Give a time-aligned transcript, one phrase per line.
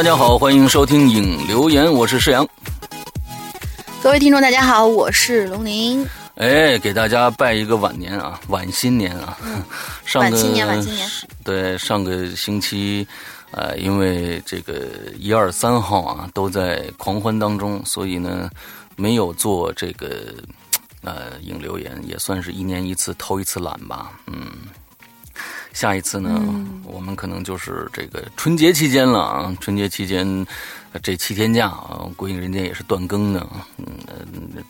[0.00, 2.48] 大家好，欢迎收听影留言，我是施阳。
[4.02, 6.08] 各位听众，大家好，我是龙鳞。
[6.36, 9.36] 哎，给大家拜一个晚年啊，晚新年啊！
[10.16, 11.06] 晚新年，晚新年。
[11.44, 13.06] 对，上个星期，
[13.50, 14.88] 呃，因为这个
[15.18, 18.48] 一二三号啊都在狂欢当中，所以呢
[18.96, 20.32] 没有做这个
[21.02, 24.50] 呃影留言，也算是一年一次偷一次懒吧，嗯。
[25.72, 26.40] 下一次呢，
[26.84, 29.56] 我们可能就是这个春节期间了啊！
[29.60, 30.46] 春节期间。
[31.02, 33.46] 这七天假啊，估计人家也是断更的，
[33.78, 33.86] 嗯，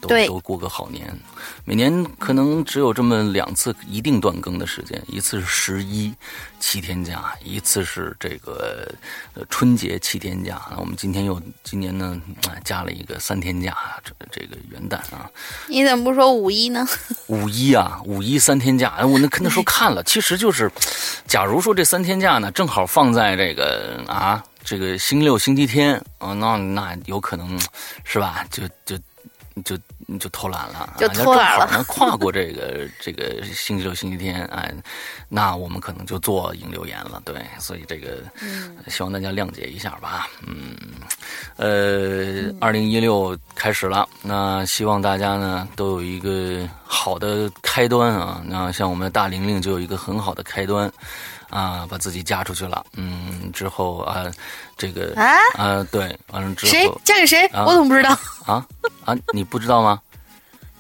[0.01, 1.19] 都都过个好年。
[1.65, 6.13] 每年可能只有这么两次一定断更的时间，一次是十一
[6.59, 8.87] 七天假，一次是这个
[9.49, 10.61] 春节七天假。
[10.71, 12.21] 那我们今天又今年呢
[12.65, 13.75] 加了一个三天假，
[14.05, 15.31] 这这个元旦啊。
[15.69, 16.87] 你怎么不说五一呢？
[17.29, 18.91] 五一啊，五一三天假。
[18.99, 20.71] 哎，我那那时候看了，其实就是，
[21.27, 24.45] 假如说这三天假呢，正好放在这个啊。
[24.71, 27.59] 这个星期六、星期天啊，那那有可能，
[28.05, 28.47] 是吧？
[28.53, 28.97] 就就
[29.65, 29.77] 就
[30.17, 31.69] 就偷懒了，就偷懒了。
[31.75, 34.73] 能跨过这个这个星期六、星期天，哎，
[35.29, 37.21] 那我们可能就做引流言了。
[37.25, 38.19] 对，所以这个
[38.87, 40.29] 希望大家谅解一下吧。
[40.47, 40.77] 嗯，
[41.57, 48.41] 呃，二零一六开始了，那希望大家呢都有一个好的开端啊。
[48.47, 50.89] 那像我们的大玲玲就有一个很好的开端。
[51.51, 54.25] 啊，把自己嫁出去了，嗯，之后啊，
[54.79, 57.49] 这个啊啊，对，完了之后谁嫁给谁？
[57.67, 58.11] 我怎么不知道？
[58.47, 58.65] 啊
[59.05, 60.01] 啊，你不知道吗？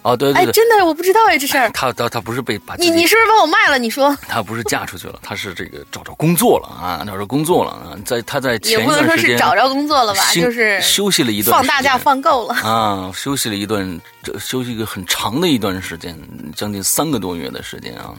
[0.02, 1.68] 哦，对对对，真的我不知道哎，这事儿。
[1.72, 3.78] 他他他不是被把你你是不是把我卖了？
[3.78, 16.18] 你说他不是嫁出去了，他是这个找着工作了啊，找着工作了啊，在他在前一段时间也不能说是找着工作了吧，就是休息了一段放大假放够了啊，休息了一段，这休息一个很长的一段时间，
[16.56, 18.14] 将近三个多月的时间啊。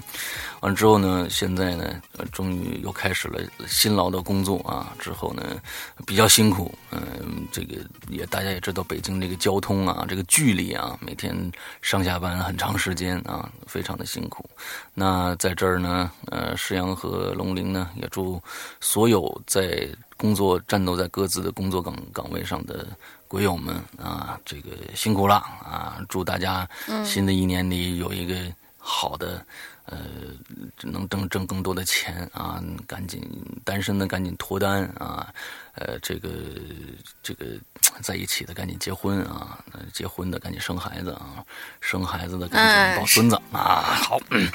[0.62, 4.94] 完之后呢，现在呢，终于又开始了辛劳的工作啊。
[5.00, 5.60] 之后呢，
[6.06, 7.02] 比较辛苦，嗯，
[7.52, 7.78] 这个
[8.10, 11.36] 也大家也知道，北京这个交通啊，这个距离啊，每天
[11.81, 14.48] 上下班很长时间啊，非常的辛苦。
[14.94, 18.40] 那在这儿呢，呃，石阳和龙鳞呢，也祝
[18.80, 22.88] 所有在工作战斗在各自的工作岗岗位上的
[23.28, 25.98] 鬼友们啊，这个辛苦了啊！
[26.07, 26.69] 祝大家
[27.04, 28.36] 新的一年里有一个
[28.78, 29.44] 好的。
[29.86, 29.98] 呃，
[30.83, 32.63] 能挣挣更多的钱啊！
[32.88, 33.22] 赶紧
[33.66, 35.33] 单身的赶紧脱单啊！
[35.75, 36.29] 呃，这个
[37.23, 37.45] 这个
[38.01, 39.57] 在一起的赶紧结婚啊！
[39.94, 41.44] 结婚的赶紧生孩子啊！
[41.79, 43.97] 生孩子的赶紧抱孙子啊！
[44.03, 44.45] 好，不是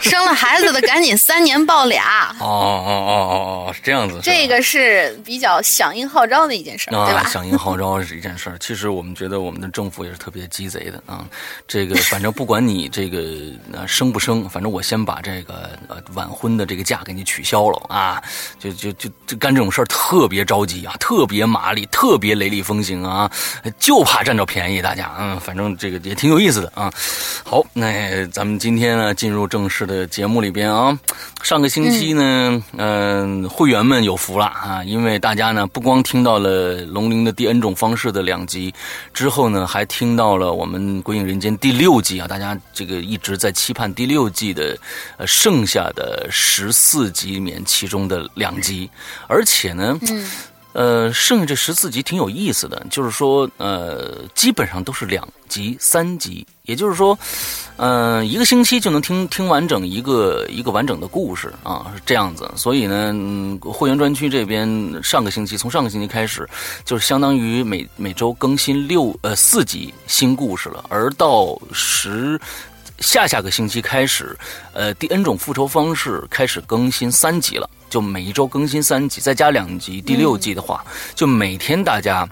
[0.00, 2.34] 生了孩子的赶紧三年抱俩。
[2.40, 4.18] 哦哦哦哦哦，是这样子。
[4.20, 7.24] 这个是比较响应号召的一件事，对吧？
[7.28, 8.58] 响应号召是一件事儿。
[8.58, 11.24] 其实我们觉得我们的政府也是特别鸡贼的啊！
[11.68, 13.24] 这个反正不管你这个
[13.86, 18.22] 生不生，反正我先把这个呃晚婚的这个假给你取消了啊！
[18.58, 20.15] 就就就就干这种事儿特。
[20.16, 23.30] 特别着急啊，特别麻利，特别雷厉风行啊，
[23.78, 24.80] 就怕占着便宜。
[24.80, 26.90] 大家，嗯，反正这个也挺有意思的啊。
[27.44, 30.98] 好，那咱们今天呢，进入正式的节目里边啊。
[31.42, 38.72] 上个星期呢，嗯，会员们有福了啊，因为大家呢，不光听到了《龙鳞的第 N 种方式》的两集，
[39.12, 42.26] 之后呢，还听到了我们《鬼影人间》第六季啊。
[42.26, 44.76] 大家这个一直在期盼第六季的
[45.18, 48.90] 呃剩下的十四集里面其中的两集，
[49.28, 49.98] 而且呢。
[50.10, 50.30] 嗯，
[50.72, 57.18] 呃，剩下这十四集挺有意思的，就是说，呃，基本上都是两集、三集，也就是说，
[57.76, 62.50] 嗯，一个星期就能听听完整一个一个完整的故事啊，是这样子。
[62.56, 63.14] 所以呢，
[63.60, 64.68] 会员专区这边
[65.02, 66.46] 上个星期从上个星期开始，
[66.84, 72.38] 就是相当于每每周更新六呃四集新故事了，而到十
[72.98, 74.36] 下下个星期开始，
[74.72, 77.68] 呃，第 N 种复仇方式开始更新三集了。
[77.88, 80.84] 就每一周更新三集，再加两集，第六季的话，
[81.14, 82.28] 就每天大家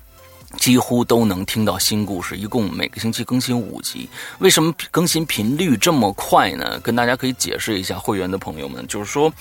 [0.57, 2.37] 几乎都能听到新故事。
[2.37, 4.09] 一共每个星期更新五集，
[4.41, 6.79] 为什么更新频率这么快呢？
[6.81, 9.33] 跟大家可以解释一下，会员的朋友们，就是说，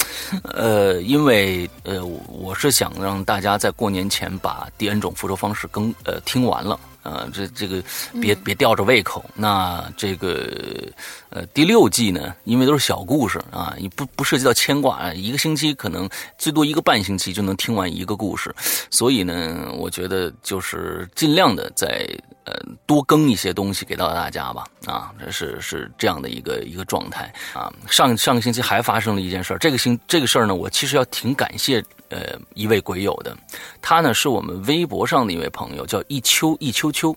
[0.44, 6.80] 呃，因为呃，我是想让大家在过年前把第 N 种复仇方式更呃听完了。
[7.04, 7.84] 啊，这这个
[8.22, 9.24] 别别吊着胃口。
[9.36, 10.50] 那这个
[11.30, 18.56] 呃第六季呢，因为都是小故事啊，你不不涉及到牵挂，一个星期可能最多一个半星期就能听完一个故事。
[18.90, 22.08] 所以呢，我觉得就是尽量的在
[22.46, 22.54] 呃
[22.86, 24.64] 多更一些东西给到大家吧。
[24.86, 27.72] 啊，这是是这样的一个一个状态啊。
[27.90, 31.84] 上上个星期还发生了一件事儿，这个星这个事儿呢，我其实要挺感谢。
[32.14, 33.36] 呃，一位鬼友的，
[33.82, 37.16] 他呢是我们微博上的一位朋友，叫一秋一秋秋。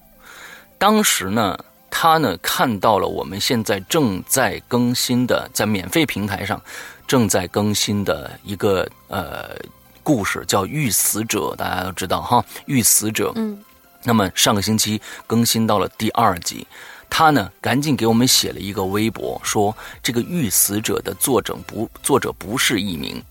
[0.79, 1.59] 当时呢，
[1.91, 6.59] 他呢看到了我们现在正在更新的，在免费平台上
[7.07, 9.55] 正在更新的一个呃
[10.03, 13.29] 故事，叫《遇死者》，大家都知道哈，《遇死者》。
[13.37, 13.62] 嗯。
[14.03, 16.67] 那么上个星期更新到了第二集，
[17.11, 23.23] 他呢赶紧给我们写了一个微博，说这个《遇死者》的作者不作者不是一名。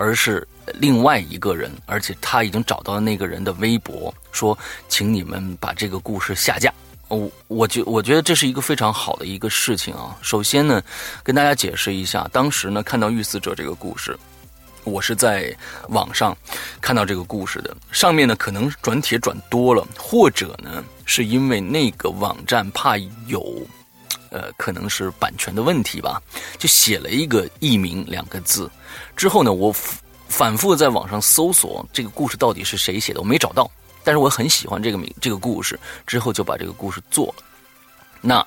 [0.00, 4.56] 而是另外一个人，而且他已经找到了那个人的微博，说
[4.88, 6.72] ：“请你们把这个故事下架。”
[7.08, 10.16] 我我觉我觉得这是一个非常好的一个事情啊。
[10.20, 10.82] 首先呢，
[11.22, 14.18] 跟大家解释一下，当时呢看到遇死者这个故事，
[14.84, 15.56] 我是在
[15.88, 16.36] 网上
[16.80, 22.96] 看到这个故事的，上面呢可能转帖转多了，或者呢是因为那个网站怕
[23.26, 23.66] 有。
[24.30, 26.20] 呃，可能是版权的问题吧，
[26.58, 28.70] 就写了一个“艺名”两个字。
[29.16, 29.74] 之后呢，我
[30.28, 33.70] 反复在网上搜索这个故事到底是谁写的，我没找到。
[34.04, 37.44] 但是我很喜欢这个名这个故事，之后就把这个故事做了。
[38.20, 38.46] 那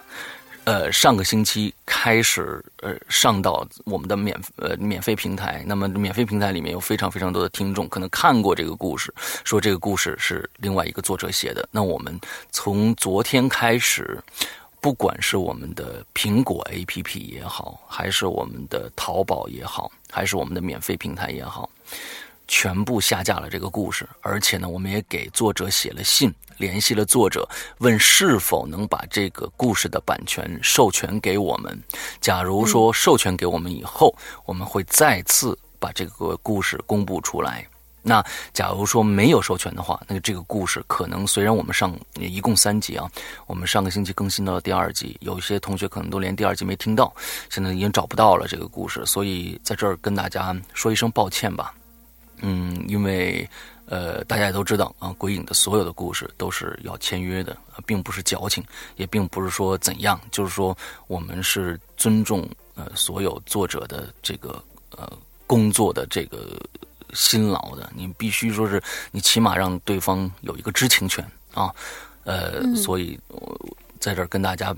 [0.64, 5.64] 呃，上个星期开始，呃，上到我们的免呃免费平台。
[5.66, 11.68] 那么，免费平台里面有非常非常多的听众，可能看过这个故事，说这个故事是另外一个作者写的。
[11.72, 12.18] 那我们
[12.52, 14.20] 从昨天开始，
[14.82, 21.70] 不管是我们的苹果 APP 也好，还是我们的淘宝也好，还是我们的免费平台也好。
[22.48, 27.48] 全部下架了这个故事，而且呢，我们也给作者写了信，联系了作者，
[27.78, 31.80] 问是否能把这个故事的版权授权给我们。
[32.20, 34.14] 假如说授权给我们以后，
[34.46, 37.66] 我们会再次把这个故事公布出来。
[38.04, 43.10] 那假如说没有授权的话，那这个故事可能虽然我们上一共三集啊，
[43.48, 47.14] 我们上个星期更新到了第二集，有一些同学可能都连第二集没听到，
[47.50, 51.74] 现在已经找不到了这个故事，所以在这儿跟大家说一声抱歉吧。
[52.44, 53.48] 嗯，因为
[53.86, 57.56] 呃，大家也都知道啊，鬼影的所有的故事都是要签约的，
[57.86, 58.64] 并不是矫情，
[58.96, 64.64] 也并不是说怎样，就是说我们是尊重呃所有作者的这个
[64.98, 65.12] 呃
[65.46, 66.58] 工作的这个
[67.14, 71.74] 辛劳的，你必须说是你起码让对方有一个知情权啊，
[72.24, 73.78] 呃，所以我。
[74.02, 74.76] 在这儿跟大家，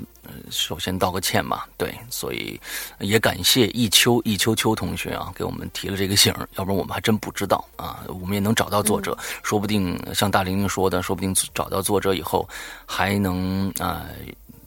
[0.51, 1.65] 首先道个歉吧。
[1.77, 2.59] 对，所以
[2.99, 8.03] 也感谢一秋一秋秋同学啊，给我们提了这个醒要不然我们还真不知道啊。
[8.09, 12.45] 我们也能找到作者，说不定像大玲玲说的，说不定找到作者以后，
[12.85, 14.03] 还能啊，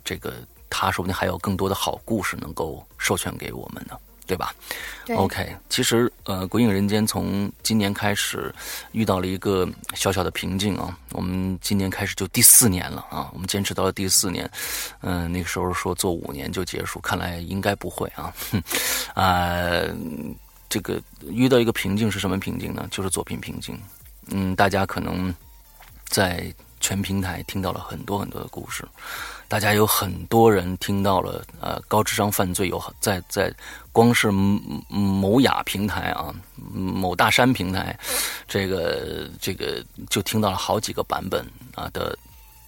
[0.02, 0.32] 这个
[0.70, 3.94] 他说不定还有更多的好故事能够授权给我们呢。
[4.26, 4.54] 对吧
[5.14, 8.52] ？OK，其实呃，《鬼影人间》从今年开始
[8.92, 10.99] 遇到了一个小小的瓶颈啊。
[11.12, 14.50] 我们今年开始就第四年了啊，我们坚持到了第四年。
[15.00, 18.35] 嗯，那个时候说做五年就结束，看来应该不会啊。
[19.14, 19.83] 啊，
[20.68, 22.87] 这个遇到一个瓶颈是什么瓶颈呢？
[22.90, 23.78] 就是作品瓶颈。
[24.28, 25.33] 嗯，大家可能
[26.09, 28.85] 在全平台听到了很多很多的故事。
[29.49, 33.53] 大家有很多人听到了，呃，高智商犯罪有在在，
[33.93, 36.35] 光是某雅平台啊，
[36.73, 37.97] 某大山平台，
[38.49, 42.17] 这个这个就听到了好几个版本啊的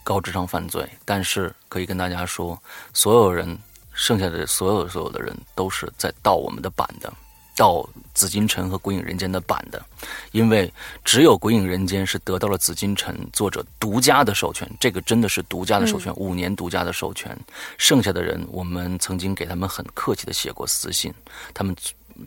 [0.05, 0.89] 高智商犯罪。
[1.05, 2.57] 但是可以跟大家说，
[2.93, 3.59] 所有人
[3.93, 7.13] 剩下的所有所有的人都是在盗我们的版的。
[7.59, 7.85] 到
[8.15, 9.85] 紫禁城和鬼影人间的版的，
[10.31, 10.73] 因为
[11.05, 17.37] 只有鬼影人间是得到了紫禁城作者独家的授权，这个真的是独家的授权，五年独家的授权。
[17.77, 21.13] 剩下的人，我们曾经给他们很客气的写过私信，
[21.53, 21.75] 他们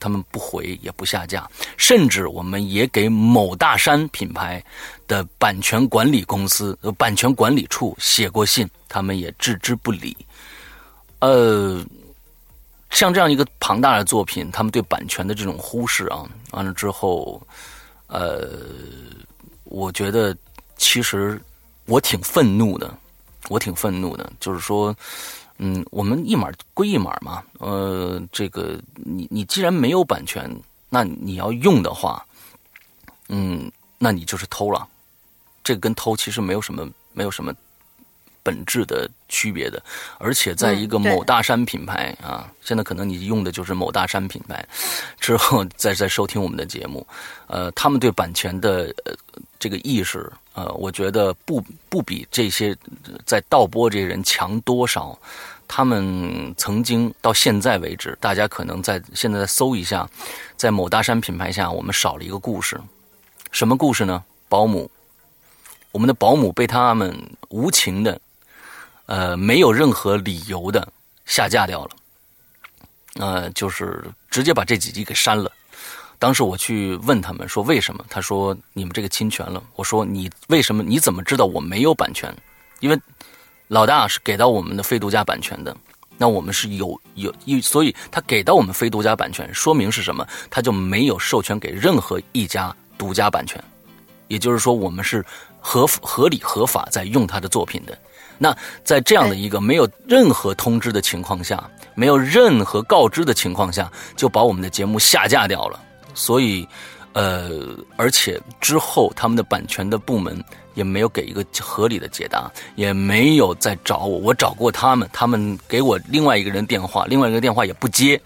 [0.02, 4.62] 他们不回也不下架，甚至我们也给某大山品牌
[5.08, 10.18] 的版权管理公司、版权管理处写过信，他们也置之不理。
[11.20, 11.82] 呃。
[12.92, 17.42] 像这样一个庞大的作品，他们对版权的这种忽视啊，完了之后，
[18.08, 18.50] 呃，
[19.64, 20.36] 我觉得
[20.78, 21.42] 其实
[21.86, 22.94] 我挺愤怒的，
[23.50, 24.96] 我挺愤怒的，就是说，
[25.58, 30.54] 嗯，我们一码归一码嘛，呃，这个你你既然没有版权，
[30.90, 32.24] 那你要用的话，
[33.30, 34.88] 嗯，那你就是偷了，
[35.64, 37.54] 这跟偷其实没有什么没有什么。
[38.44, 39.82] 本质的区别的，
[40.18, 44.66] 而且在一个某大山品牌啊，现在可能你用的就是某大山品牌，
[45.20, 47.06] 之后再再收听我们的节目，
[47.48, 49.14] 呃，他们对版权的呃
[49.60, 52.76] 这个意识，呃，我觉得不不比这些
[53.26, 55.18] 在盗播这些人强多少。
[55.74, 60.06] 他们曾经到现在为止，大家可能在现在搜一下，
[60.58, 62.78] 在某大山品牌下，我们少了一个故事，
[63.54, 64.22] 什么故事呢？
[64.50, 64.92] 保姆，
[65.94, 67.18] 我们的保姆被他们
[67.48, 68.20] 无情的。
[69.12, 70.88] 呃，没有任何理由的
[71.26, 71.90] 下架掉了，
[73.16, 75.52] 呃，就是直接把这几集给删了。
[76.18, 79.62] 当时我去问他们说为什么，他说你们这个侵权了。
[79.76, 80.82] 我说你为什么？
[80.82, 82.34] 你怎么知道我没有版权？
[82.80, 82.98] 因为
[83.68, 85.76] 老大是给到我们的非独家版权的，
[86.18, 90.26] 那我们是有有一，所以他给到我们非独家版权，说明是什么？
[90.50, 93.62] 他就没有授权给任何一家独家版权，
[94.30, 95.26] 也就是说我们是
[95.60, 97.98] 合合理合法在用他的作品的。
[98.44, 105.80] 那在这样的一个没有任何通知的情况下，没有任何告知的情况下，就把我们的节目下架掉了。
[106.16, 106.68] 所以，
[107.14, 107.52] 呃，
[107.98, 110.44] 而且之后他们的版权的部门
[110.74, 114.18] 也没有给一个合理的解答，也没有再找我。
[114.18, 118.20] 我找过他们，他们给我另外一个人电话，另外一个电话也不接。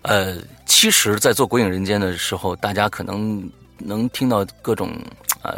[0.00, 4.90] 呃，其实，在做《鬼影人间》的时候，大家可能能听到各种
[5.42, 5.54] 呃。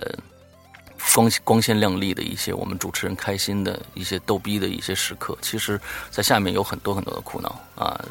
[1.15, 5.81] 光光鲜亮丽的一些，我们主持人开心的一些逗逼的一些时刻，其实，
[6.11, 8.05] 在下面有很多很多的苦恼啊，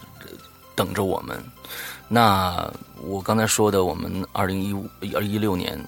[0.75, 1.41] 等着我们。
[2.07, 5.79] 那我刚才说的，我们二零一五、二一六年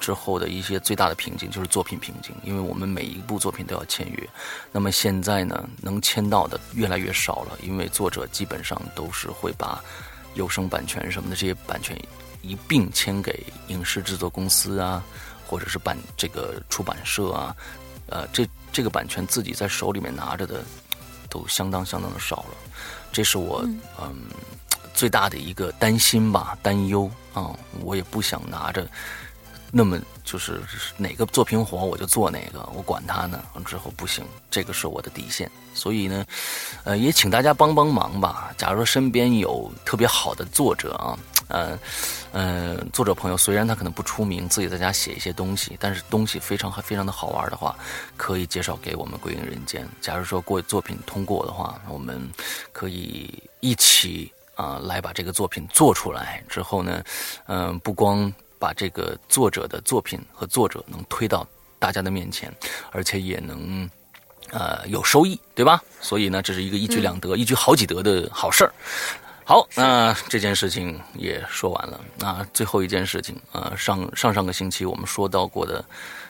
[0.00, 4.28] 之后的一些最大的瓶颈就是作品瓶颈，因为我们每一部作品都要签约。
[4.72, 9.82] 那么现在呢，能签到的越来越少了，因为作者基本上都是会把
[10.34, 11.96] 有声版权什么的这些版权
[12.42, 15.04] 一并签给影视制作公司啊，
[15.46, 17.56] 或者是版这个出版社啊，
[18.08, 20.64] 呃，这这个版权自己在手里面拿着的
[21.30, 22.56] 都相当相当的少了，
[23.12, 23.62] 这是我
[24.00, 24.14] 嗯
[24.92, 28.86] 最大的一个担心吧，担忧啊，我也不想拿着。
[29.72, 30.62] 那么就是
[30.96, 33.42] 哪个作品火我就做哪个，我管他呢。
[33.66, 35.50] 之后不行，这个是我的底线。
[35.74, 36.24] 所以呢，
[36.84, 38.54] 呃，也请大家帮帮忙吧。
[38.56, 41.78] 假如说身边有特别好的作者啊，呃，
[42.32, 47.76] 呃，作者朋友，虽然他可能不出名，自己在家写一些东西，但是东西非常非常的好玩的话，
[48.16, 49.86] 可以介绍给我们归隐人间。
[50.00, 52.20] 假如说过作品通过的话，我们
[52.72, 56.42] 可以一起啊来把这个作品做出来。
[56.48, 57.02] 之后呢，
[57.46, 58.32] 嗯，不光。
[58.58, 61.46] 把这个作者的作品和作者能推到
[61.78, 62.50] 大家的面前，
[62.90, 63.88] 而且也能，
[64.50, 65.80] 呃，有收益，对吧？
[66.00, 68.72] 所以呢，这是一个一举两得、一举好几得的好事儿。
[69.48, 72.00] 好，那这件事情也说完了。
[72.18, 75.84] 那最后一件事情，呃，上上上个星期我们说到过的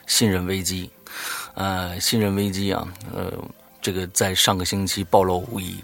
[0.05, 0.87] 信任危机，
[1.55, 3.33] 呃，信任危机啊，呃，
[3.81, 5.83] 这个在上个星期暴露无遗。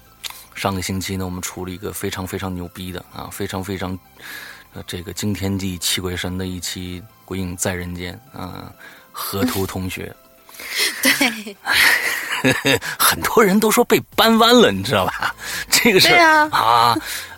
[0.54, 3.98] 上个星期呢，我们出了一个非常非常牛逼的啊，非常非常。
[4.76, 8.72] 呃，这个惊天地泣鬼神的一期《鬼影在人间》啊，
[9.12, 10.16] 河图同学，
[11.02, 11.56] 对，
[13.00, 15.36] 很多人都说被搬弯了，你知道吧？
[15.70, 16.96] 这个是啊，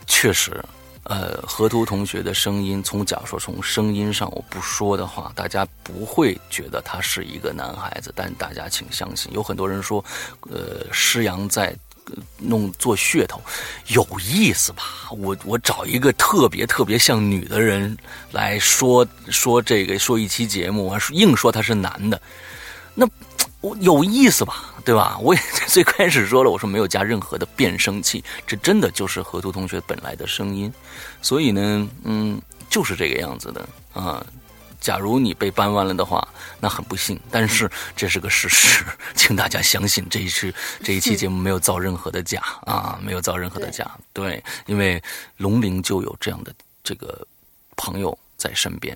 [0.08, 0.64] 确实，
[1.04, 10.04] 呃，河图同学的声音，从假如说从声音上我不说的话，大家不会觉得他是一个男孩子，但大家请相信，有很多人说，
[10.50, 11.76] 呃，施阳在。
[12.38, 13.42] 弄做噱头，
[13.88, 14.84] 有意思吧？
[15.10, 17.98] 我我找一个特别特别像女的人
[18.32, 22.22] 来说说这个说一期节目，我硬说他是男的，
[22.94, 23.08] 那
[23.66, 24.76] 我有意思吧？
[24.86, 25.18] 对吧？
[25.20, 30.72] 我也最开始说了，我说没有加任何的变声器，这真的就是河图同学本来的声音，
[31.20, 34.24] 所以呢，嗯，就是这个样子的啊。
[34.80, 36.28] 假如你被搬弯了的话，
[36.60, 40.54] 那很不幸，但是这是个事实，请大家相信，这一次
[40.84, 43.90] 这一期节目没有造任何的假啊，没有造任何的假。
[44.14, 45.02] 对，因为
[45.38, 47.26] 龙陵就有这样的这个
[47.76, 48.96] 朋友在身边。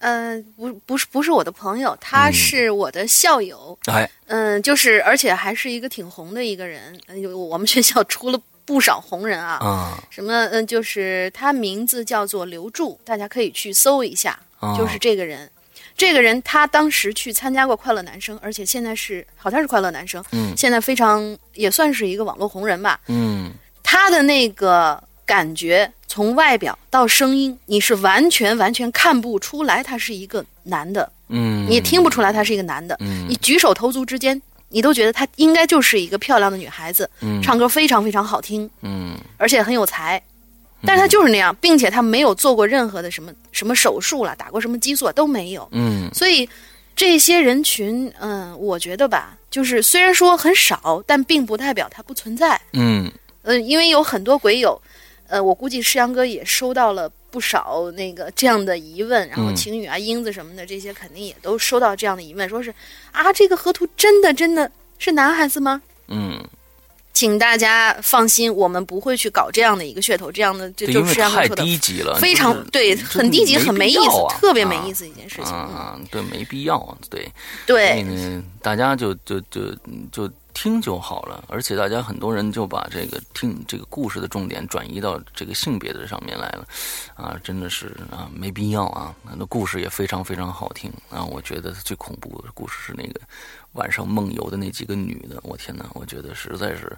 [0.00, 3.78] 嗯，不，不是，不是我的朋友，他是我的校友。
[3.86, 6.98] 哎，嗯，就是，而且还是一个挺红的一个人。
[7.34, 9.58] 我们学校出了不少红人啊。
[9.60, 10.46] 啊， 什么？
[10.52, 14.38] 嗯，就是他名字叫做刘柱，大家可以去搜一下。
[14.76, 15.48] 就是这个人，
[15.96, 40.18] 这个人他当时去参加过《快乐男生》，而且现在是好像是《快乐男生》，嗯，现在非常也算是一个网络红人吧，嗯，他的那个感觉，从外表到声音，你是完全完全看不出来他是一个男的，嗯，你也听不出来他是一个男的，嗯，你举手投足之间，你都觉得他应该就是一个漂亮的女孩子，嗯，唱歌非常非常好听，嗯，而且很有才。
[40.86, 45.68] 但是他就是那样，并且他没有做过任何的什么什么手术了，打过什么激素都没有。
[45.72, 46.48] 嗯，所以
[46.94, 52.58] 这些人群，嗯，我觉得吧，就是虽然说很少，但并不代表它不存在。
[52.72, 54.80] 嗯，呃，因为有很多鬼友，
[55.28, 62.74] 呃，我估计世阳哥也收到了不少那个这样的疑问，然后晴雨啊、英子什么的这些肯定也都收到这样的疑问，说是
[63.12, 65.82] 啊，这个河图真的真的是男孩子吗？
[66.08, 66.44] 嗯。
[67.12, 75.46] 请大家放心，我们不会去搞这样的一个噱头，这样的就就是太低级了，非常对，很低级，很没意思，特别没意思一件事情。
[75.46, 77.26] 啊，对，没必要，对，
[77.64, 78.04] 对，
[78.60, 79.74] 大家就就就
[80.12, 80.30] 就。
[80.56, 86.66] 听就好了，而且大家很多人就把这个听这个故事的重点转移到这个性别的上面来了，
[87.14, 89.14] 啊，真的是啊，没必要啊。
[89.36, 93.20] 那故事也非常非常好听啊，我觉得最恐怖的故事是那个
[93.74, 96.96] 晚上梦游的那几个女的，我天哪，我觉得实在是。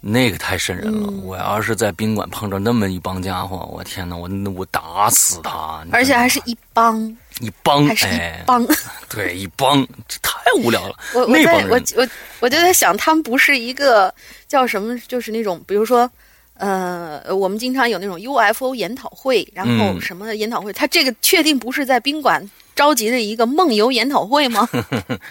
[0.00, 1.10] 那个太瘆人了！
[1.22, 5.84] 我要是在宾馆碰着那么一帮家伙，我天哪，我我打死他！
[5.92, 6.98] 而且还是一帮
[7.40, 8.66] 一帮，还是一帮，
[9.10, 10.94] 对，一帮，这太无聊了。
[11.14, 12.08] 我我在我我
[12.40, 14.12] 我就在想，他们不是一个
[14.48, 16.10] 叫什么，就是那种，比如说，
[16.54, 22.48] 呃，我们经常有那种 UFO 研讨会，然后什么研讨会，他这个确定不是在宾馆。
[22.76, 24.66] 召集的一个梦游研讨会吗？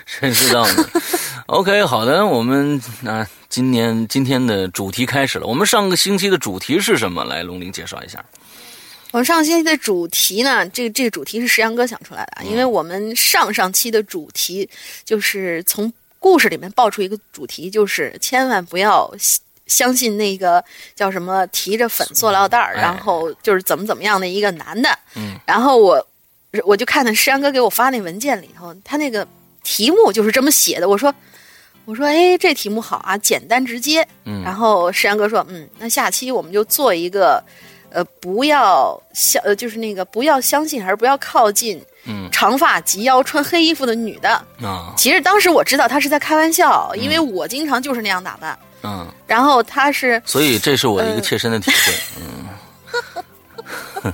[0.06, 0.88] 谁知道呢
[1.50, 5.48] ？OK，好的，我们那今年今天的主题开始了。
[5.48, 7.24] 我们上个星期的主题是什么？
[7.26, 8.24] 来，龙玲介绍一下。
[9.12, 10.64] 我们上星期的主题呢？
[10.70, 14.70] 这个这个主题是石阳哥想出来的，因为我们上上期的主题
[15.04, 19.12] 就是从故事里面爆出一个主题，就是千万不要
[19.66, 20.64] 相信那个
[20.96, 24.90] 叫什么提着粉塑料袋儿，然后就是怎么怎么样的一个男的。
[25.16, 26.06] 嗯，然后我。
[26.66, 29.28] 我就看到石阳哥给我发那文件里头，他那个
[29.62, 30.90] 题目就是这么写的。
[30.90, 31.14] 我说，
[31.90, 34.08] 我说，哎，这题目好啊，简单直接。
[34.26, 37.44] 嗯然后石阳哥说，嗯，那下期我们就做一个，
[37.90, 44.30] 呃，不要相，呃，就是那个不要相信还是不要靠近，嗯长发及腰穿黑衣服的女的。
[44.62, 48.58] 啊其实当时我知道他是在开玩笑，因为我经常就是那样打扮。
[48.84, 51.94] 嗯，然后他是所以这是我一个呃切身的体会。
[52.22, 54.14] 嗯，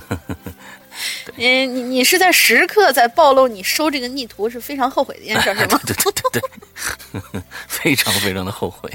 [1.36, 5.78] 嗯，你你是在时刻在暴露你收这个逆徒是非常后悔的一件事， 是吗？
[5.86, 6.42] 对对对对，
[7.66, 8.90] 非常非常的后悔。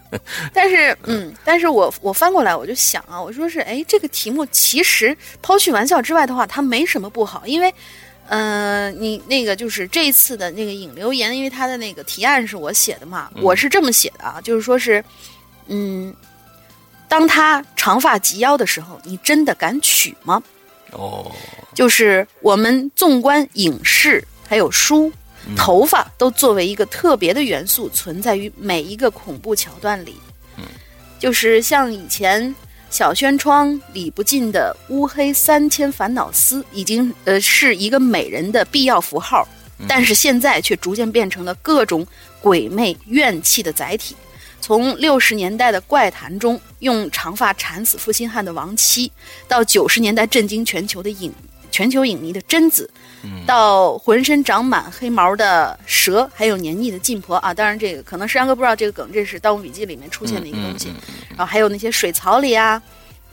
[0.52, 7.74] 但是，嗯，但是我我翻过来我就想啊，我说是，哎，这个题目其实抛去玩笑之外的话，它没什么不好，因为，
[8.28, 15.04] 呃，你那个就是这一次的那个引流言，因为他的那个提案是我写的嘛，我是这么写的啊，就是说是，
[15.66, 16.14] 嗯，
[17.08, 20.42] 当他长发及腰的时候，你真的敢娶吗？
[20.92, 21.30] 哦，
[21.74, 25.12] 就是我们纵观影视还有书，
[25.56, 30.14] 头发都作为一个特别的元素存在于每一个恐怖桥段里。
[31.18, 32.54] 就是像以前
[32.90, 39.48] 小轩窗理不尽的乌黑三千烦恼丝，已经呃是一个美人的必要符号，
[39.88, 42.06] 但是现在却逐渐变成了各种
[42.40, 44.14] 鬼魅怨气的载体。
[44.60, 49.10] 从六十年代的怪谈中用长发缠死负心汉的亡妻，
[49.48, 51.32] 到九十年代震惊全球的影
[51.74, 52.88] 全球影迷的贞子，
[53.44, 57.52] 到浑身长满黑毛的蛇，还有黏腻的禁婆啊！
[57.52, 60.92] 当然，这个可能石阳哥不知道这个梗，这是《盗墓笔记》里面出现的一个东西。
[61.30, 62.80] 然后还有那些水槽里啊，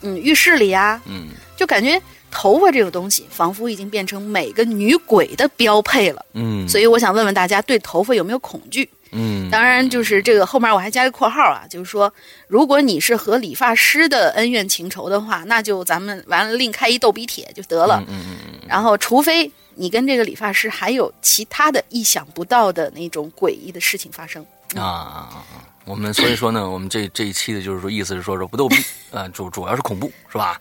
[0.02, 2.02] 嗯，浴室里啊，嗯就感觉
[2.32, 6.26] 头发这个东西仿佛已经变成每个女鬼的标配了。
[6.34, 8.90] 嗯，所以我想问问大家，对头发有没有恐惧？
[9.12, 12.14] 嗯，当然，就是这个后面我还加个括号啊，就是说，
[12.48, 18.04] 如果你是和理发师的恩怨情仇的话，那就咱们完了另开一逗比帖就得了。
[18.08, 24.46] 嗯嗯嗯然后，除非你跟这个理发师还有其他的意想不到的那种诡异的事情发生。
[24.76, 25.68] 嗯啊啊啊啊！
[25.84, 28.78] 我们所以说呢，我们这这一期的就是说，意思是说说不逗逼，
[29.12, 30.58] 啊，主主要是恐怖，是吧？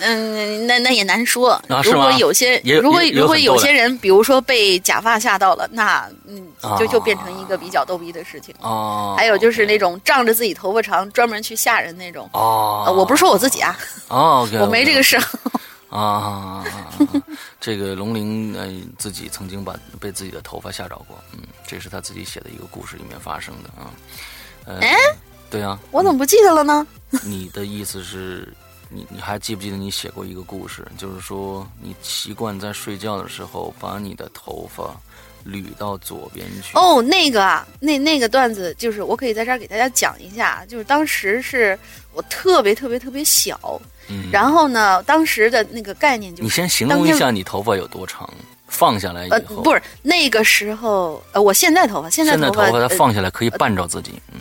[0.00, 1.50] 嗯，那那也难说。
[1.68, 6.46] 啊如果有些如果如果有些人，比如说被假发吓到了，那嗯，
[6.78, 8.54] 就就啊变成一个比较逗逼的事情。
[8.60, 12.28] 哦，还有就是那种仗着自己头发长，专门去吓人那种。
[12.32, 15.18] 哦呃，我不是说我自己啊，哦 我没这个事。
[15.90, 16.64] 啊
[17.58, 23.90] 这个龙鳞呃自己曾经把被自己的头发吓着过，嗯，这是他自己写的一个故事里面发生的啊。
[24.66, 24.94] 呃，哎
[25.50, 26.86] 对啊，我怎么不记得了呢？
[27.24, 28.52] 你的意思是，
[28.92, 30.84] 你你还记不记得你写过一个故事？
[30.98, 34.94] 就是说，你习惯在睡觉的时候把你的头发
[35.46, 36.76] 捋到左边去。
[36.76, 41.78] 哦，那个啊，那那个段子就是我可以在这儿给大家讲一下，就是当时是
[42.12, 48.28] 我特别特别特别小，嗯，然后呢，当时的那个概念就是你先形容一下你头发有多长，
[48.66, 54.40] 放下来以呃后，不是那个时候呃，我现在头发现在现在头发它放下来可以绊着自己，嗯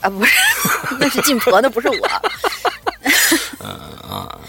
[0.00, 0.34] 啊不是，
[1.00, 1.96] 那是进婆，那不是我。
[3.68, 4.40] 啊，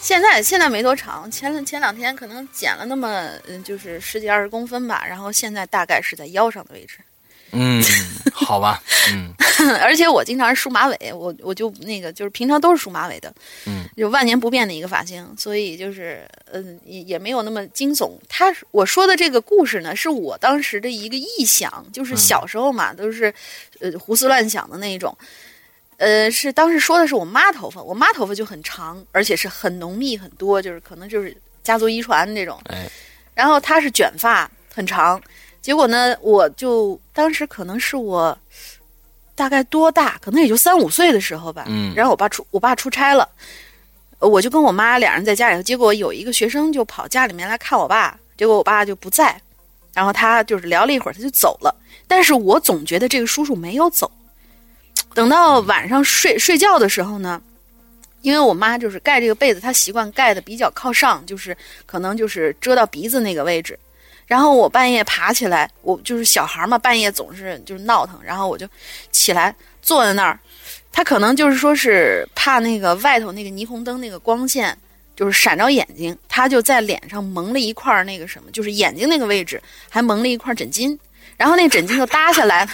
[0.00, 6.98] 现在现在没多长，前前两天可能剪了那么嗯，就是十几二十公分吧，然后现在大概是在腰上的位置。
[7.50, 7.82] 嗯，
[8.30, 9.32] 好吧， 嗯
[9.80, 13.32] 而且我经常是梳马尾，我我就那个就是平常都是梳马尾的，
[13.64, 18.12] 嗯，就万年不变的一个发型，所以就是嗯也也没有那么惊悚。
[18.28, 23.32] 他我说的这个故事呢，是我当时的一个臆想，就是小时候嘛，都是
[23.80, 25.16] 呃胡思乱想的那一种。
[25.98, 32.56] 呃，是当时说的是我妈头发，我妈头发就很长，而且是很浓密很多，就是可能就是家族遗传那种。
[32.66, 32.88] 哎，
[33.34, 35.20] 然后她是卷发，很长。
[35.60, 38.38] 结果呢，我就当时可能是我
[39.34, 41.64] 大概多大，可能也就三五岁的时候吧。
[41.66, 43.28] 嗯然后我爸出我爸出差了，
[44.20, 45.62] 呃我就跟我妈俩人在家里头。
[45.62, 49.38] 结果有一个学生就跑家里面来看我爸，结果我爸就不在，
[49.92, 51.74] 然后他就是聊了一会儿他就走了。
[52.06, 54.08] 但是我总觉得这个叔叔没有走。
[55.18, 57.42] 等到晚上睡睡觉的时候呢，
[58.22, 63.76] 因为我妈就是盖这个被子，她习惯盖的比较靠上，就是可能就是遮到鼻子那个位置。
[64.28, 68.64] 然后我半夜爬起来，我就是小孩嘛，半夜总是就是闹腾，然后我就
[69.10, 69.52] 起来
[69.82, 70.38] 坐在那儿。
[70.92, 74.78] 他可能就是说是怕那个外头那个霓虹灯那个光线
[75.16, 80.96] 就是闪着眼睛，他就在脸上蒙了一块儿那个什么，就是眼睛那个位置还蒙了一块枕巾，
[81.38, 82.68] 然后那枕巾就搭下来，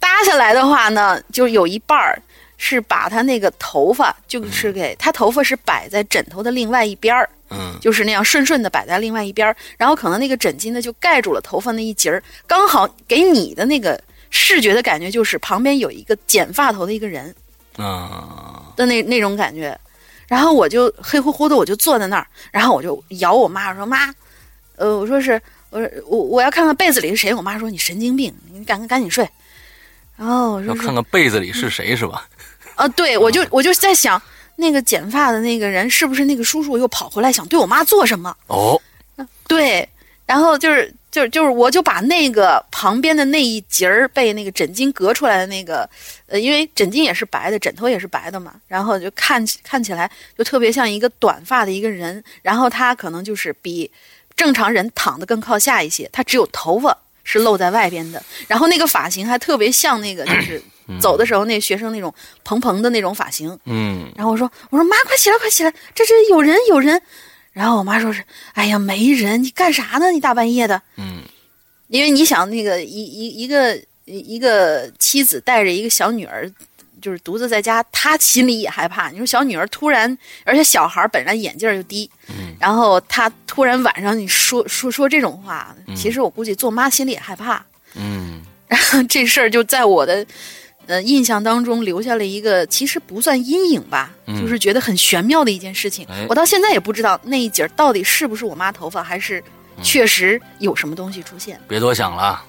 [0.00, 2.18] 搭下来的话呢，就有一半儿
[2.56, 7.76] 是把他那个头发，就是给他头发是摆在枕头的另外一边儿，嗯。
[7.80, 17.34] 就是那样顺顺的摆在另外一边儿，然后可能那个枕巾呢就盖住了头发那一截儿，刚好给你的那个视觉的感觉就是旁边有一个剪发头的一个人
[17.76, 19.78] 啊，的那那种感觉，
[20.26, 24.12] 然后我就黑乎乎的我就坐在那儿，然后我就咬我妈我说妈，
[24.76, 25.40] 呃，我说是，
[25.76, 27.34] 我说我我要看看被子里是谁。
[27.34, 29.28] 我妈说你神经病，你赶赶紧睡。
[30.16, 32.26] 然后我说要看看被子里是谁是吧？
[32.74, 34.20] 啊，对，我就我就在想，
[34.56, 38.34] 那个剪发的那个人是不是那个叔叔又跑回来想对我妈做什么？
[38.46, 38.80] 哦，
[39.46, 39.86] 对，
[40.24, 45.88] 然后就是就是就是，我就把那个旁边的那一截儿被那个枕巾隔出来的那个，
[46.26, 53.90] 呃，因为枕巾也是白的，枕头也是白的嘛，然后就看起看起来就特别像一个短发的一个人，然后他可能就是比
[54.36, 60.62] 正常人躺得更靠下一些，他只有头发是露在外边的，然后那个发型还特别像那个 就是
[61.00, 67.00] 走的时候那学生那种蓬蓬的那种发型，嗯，然后我说：“我说妈，快起来，快起来，这这有人，有人。”
[67.52, 68.22] 然后我妈说是
[68.52, 70.10] ：“哎呀，没人，你干啥呢？
[70.10, 71.22] 你大半夜的。”嗯，
[71.88, 76.48] 因为你想，那个一一一个一个妻子带着一个小女儿，
[77.06, 79.10] 就是独自在家，她心里也害怕。
[79.10, 87.64] 你说小女儿突然，而且小孩本来眼镜又低，嗯，然后她突然晚上你说说说这种话，其实我估计做妈心里也害怕。
[87.94, 90.26] 嗯，然后这事儿就在我的
[90.86, 96.04] 呃印象当中留下了一个其实不算阴影吧，就是觉得很玄妙的一件事情。
[96.10, 99.40] 哎我到现在也不知道那一截到底是不是我妈头发，还是
[99.80, 101.60] 确实有什么东西出现。
[101.68, 102.42] 别多想了，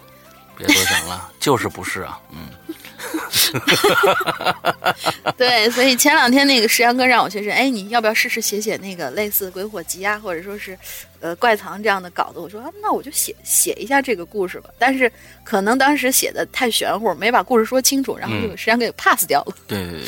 [0.57, 2.19] 别多想了，就是不是啊？
[2.31, 2.75] 嗯，
[5.37, 10.77] 对，所以前两天那个石阳哥让我去说，哎，你要不要试试写写那个类似鬼火集啊，或者说是
[11.19, 12.39] 呃怪藏这样的稿子？
[12.39, 14.69] 我说、啊、那我就写写一下这个故事吧。
[14.77, 15.11] 但是
[15.43, 19.55] 可能当时写的太玄乎，没把故事说清楚，然后就实际上给 pass 掉了。
[19.67, 20.01] 对对对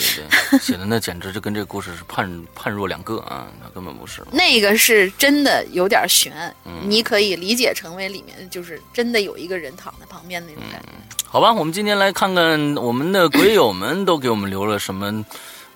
[0.51, 4.21] 对，写的那简直就跟这个故事是判判若两个啊，那根本不是。
[4.31, 6.33] 那个是真的有点悬，
[6.65, 10.89] 嗯你可以理解成为里面就是真的有一个人躺在旁边那种感觉。
[11.25, 15.23] 好吧，我们今天来看看我们的鬼友们都给我们留了什么，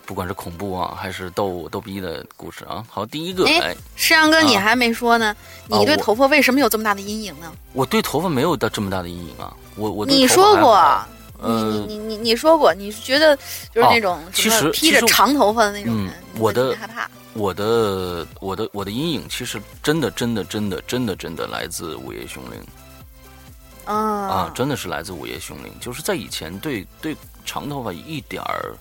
[0.05, 2.83] 不管是恐怖啊，还是逗逗逼的故事啊。
[2.89, 5.35] 好，第一个，哎哎，石阳哥，啊你还没说呢，
[5.67, 7.51] 你对头发为什么有这么大的阴影呢？
[7.73, 10.77] 我对头发没有到这么大的阴影啊，我我你说过，
[11.41, 13.35] 你呃你，你你你说过，你是觉得
[13.73, 17.09] 就是那种哦其实披着长头发的那种人嗯，我的害怕。
[17.33, 22.63] 我的我的我的阴影其实真的真的真的真的真的来自午夜凶铃。
[23.85, 28.73] 啊啊，真的是来自午夜凶铃，就是在以前对对长头发一点儿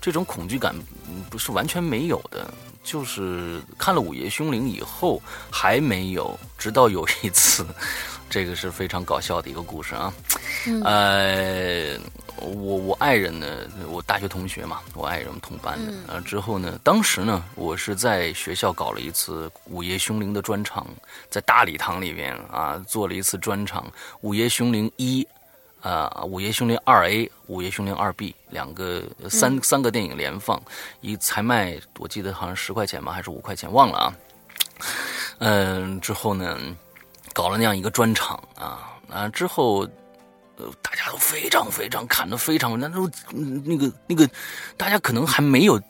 [0.00, 0.74] 这种恐惧感
[1.08, 7.66] 嗯不是完全没有的，就是看了午夜凶铃以后还没有，直到有一次，
[8.30, 10.12] 这个是非常搞笑的一个故事啊，
[10.66, 10.82] 嗯。
[10.82, 11.98] 呃，
[12.36, 13.46] 我我爱人呢，
[13.88, 16.04] 我大学同学嘛，我爱人同班的，嗯。
[16.08, 20.86] 呃之后呢，当时呢，我是在学校搞了一次午夜凶铃的专场，
[21.28, 23.86] 在大礼堂里边啊做了一次专场，
[24.22, 25.26] 午夜凶铃一。
[25.80, 30.60] 啊，午夜凶铃二 A、午夜凶铃二 B 两个三、三个电影连放，
[31.00, 34.14] 一才卖我记得好像十块钱吧，还是五块钱，忘了啊。
[35.38, 36.58] 嗯，之后呢，
[37.32, 39.88] 搞了那样一个专场啊啊，之后
[40.56, 44.28] 呃，大家都非常非常看的非常，那都嗯那个那个，
[44.76, 45.80] 大家可能还没有。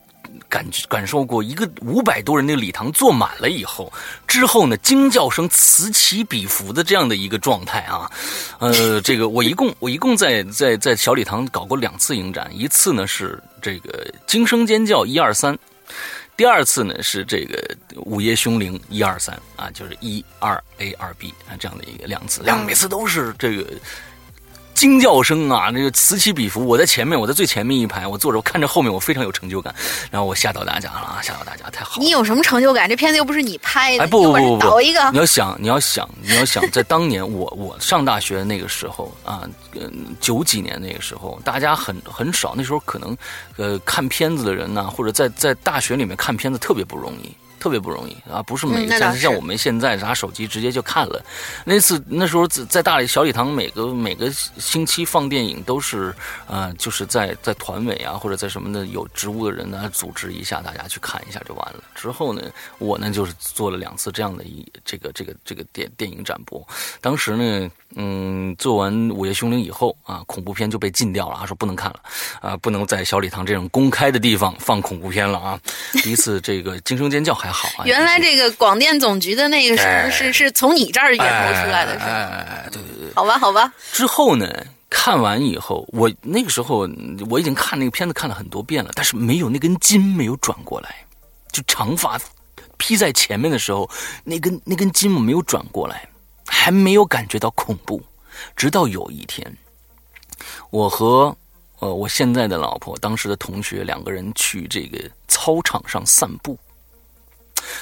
[0.50, 3.90] 感感受过一个五百多人的礼堂坐满了以后，
[4.26, 8.10] 之后呢，惊叫声此起彼伏的这样的一个状态啊，
[8.58, 15.56] 呃，这个我一共我一共在在在小礼堂搞过两次影展，一次呢是这个惊声尖叫一二三，
[16.36, 17.62] 第二次呢是这个
[18.04, 23.64] 午夜凶铃一二三啊，就是一二 A 二 B 啊这样的一个两次，两每次都是这个。
[24.80, 26.66] 惊叫声啊，那个此起彼伏。
[26.66, 29.74] 我在前面，我在最前面一排，我坐着，我看着后面，我非常有成就感。
[30.10, 32.00] 然后我吓到大家了啊，吓到大家，太好了。
[32.02, 32.88] 你有什么成就感？
[32.88, 35.18] 这片子又不是你拍的，哎，不不不不，导一个你。
[35.18, 39.42] 要想，你要想，你要想，在当年我我上大学那个时候啊，
[39.74, 43.14] 嗯，九几年那个时候，大家很很少，那时候可能
[43.58, 47.36] 呃看片子的人呢、或者在在大学里面看片子特别不容易。
[47.60, 51.22] 特别不容易啊，不是每嗯那倒是个像像我们现在拿手机直接就看了。
[51.64, 56.12] 那次那时候在在大理小礼堂，每个每个星期放电影都是
[56.48, 61.84] 呃，就是在在团委啊或者在什么的有职务的人呢组织一下，大家去看一下就完了。
[61.94, 66.66] 之后呢，我呢就是做了两次这样的一这个这个这个电电影展播。
[67.00, 72.00] 当时呢，嗯，做完《午夜凶铃》以后啊，恐怖片就被禁掉了，啊，说不能看了，
[72.40, 75.58] 啊，不能在小礼堂这种公开的地方放恐怖片了啊。
[76.02, 82.30] 第一次这个惊声尖叫还好啊， 原来这个广电总局的那个什么哎是是从你这儿源头出来的，是哎吗？
[82.30, 83.14] 哎哎对对对。
[83.14, 84.48] 好吧，好吧，之后呢，
[84.88, 86.88] 看完以后，我那个时候
[87.28, 90.94] 我已经看那个片子看了很多遍了，但是没有那根筋没有转过来，
[91.50, 92.16] 就长发
[92.78, 93.90] 披在前面的时候，
[94.22, 96.08] 那根那根筋我没有转过来，
[96.52, 98.02] 还没有感觉到恐怖，
[98.56, 99.56] 直到有一天，
[100.70, 101.34] 我和
[101.78, 106.58] 呃我现在的老婆当时的同学两个人去这个操场上散步，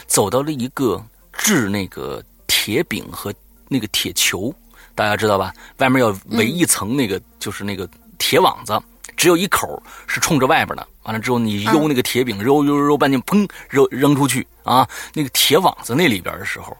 [0.06, 1.02] 走到了一个
[1.32, 3.32] 掷那个铁铁饼和
[3.66, 4.54] 那个铁球，
[4.94, 5.54] 大家知道吧？
[5.78, 8.78] 外面要围一层那个，就是那个铁网子，
[9.16, 10.86] 只有一口是冲着外边的。
[11.04, 14.86] 完了之后，你悠那个铁饼，揉揉揉半天，砰，扔扔出去啊！
[15.14, 16.76] 那个铁网子那里边的时候，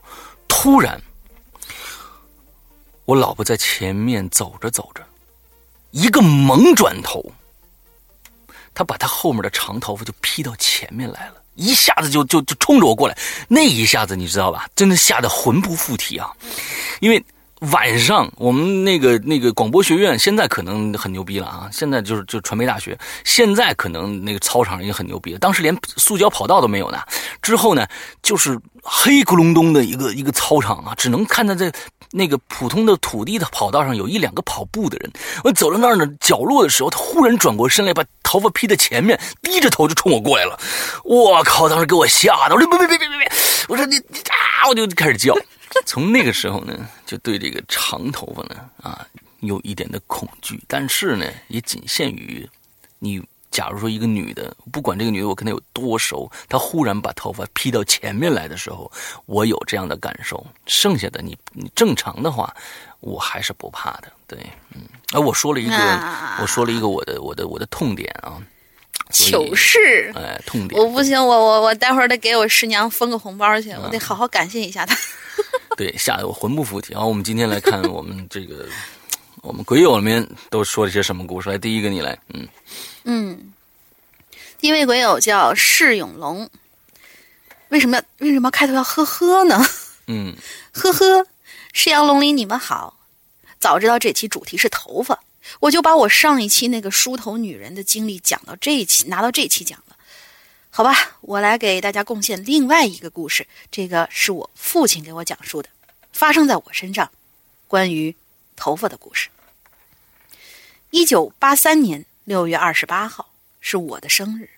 [0.46, 1.00] 突然，
[3.08, 5.02] 我老婆在前面走着走着，
[5.92, 7.24] 一个猛转头，
[8.74, 11.36] 她把她后面的长头发就披到前面来了。
[11.54, 13.16] 一下子就就就冲着我过来，
[13.48, 14.68] 那一下子你知道吧？
[14.76, 16.30] 真的吓得魂不附体啊！
[17.00, 17.24] 因为
[17.72, 25.38] 晚上我们那个那个广播学院现在可能很牛逼了啊，现在就是就传媒大学，现在可能那个操场已经很牛逼了。
[25.38, 26.98] 当时连塑胶跑道都没有呢。
[27.42, 27.86] 之后呢，
[28.22, 31.72] 就是黑咕隆咚的一个一个操场啊，只能看到在
[32.12, 35.10] 那个普通的土地的跑道上有一两个跑步的人。
[35.42, 38.04] 我走到那儿呢角落的时候，他忽然转过身来把。
[38.24, 40.60] 头发披在前面，低着头就冲我过来了。
[41.02, 41.66] 我靠！
[41.66, 43.32] 当时给我吓的，我说别别别别别别！
[43.68, 44.68] 我说你你啊！
[44.68, 45.34] 我就开始叫。
[45.86, 49.06] 从那个时候呢，就对这个长头发呢啊
[49.40, 50.62] 有一点的恐惧。
[50.66, 52.48] 但是呢，也仅限于
[52.98, 53.22] 你。
[53.50, 58.92] 假如说一个女的，不管这个女的我跟她有多熟，她忽然把头发披到前面来的时候，
[59.24, 60.46] 我有这样的感受。
[60.66, 62.54] 剩下的你你正常的话，
[63.00, 64.12] 我还是不怕的。
[64.28, 64.38] 对，
[64.74, 64.82] 嗯。
[65.12, 65.74] 啊，我说了一个，
[66.40, 68.36] 我说了一个我的我的我的痛点啊，
[69.10, 74.94] 糗事，哎，痛点，我不行，我我我待会儿得给我师娘封个红包去，我得好好感谢一下她。
[75.78, 76.92] 对，吓得我魂不附体。
[76.92, 78.68] 然后我们今天来看我们这个
[79.42, 81.48] 我们鬼友里面都说了些什么故事。
[81.48, 82.48] 来，第一个你来，嗯
[83.04, 83.52] 嗯，
[84.58, 86.50] 第一位鬼友叫释永龙，
[87.68, 89.64] 为什么要为什么开头要呵呵呢？
[90.10, 90.34] 嗯，
[90.72, 91.24] 呵呵，
[91.72, 92.98] 释阳龙里你们好。
[93.60, 95.16] 早知道这期主题是头发，
[95.60, 99.87] 我就把我上一期那个梳头女人的经历讲到这一期，拿到这期讲了。
[100.78, 105.68] 好吧，我来给大家贡献另外一个故事，这个是我父亲给我讲述的，
[106.12, 107.10] 发生在我身上，
[107.66, 108.14] 关于
[108.54, 109.28] 头发的故事。
[110.90, 114.50] 一九八三年六月二十八号是我的生日，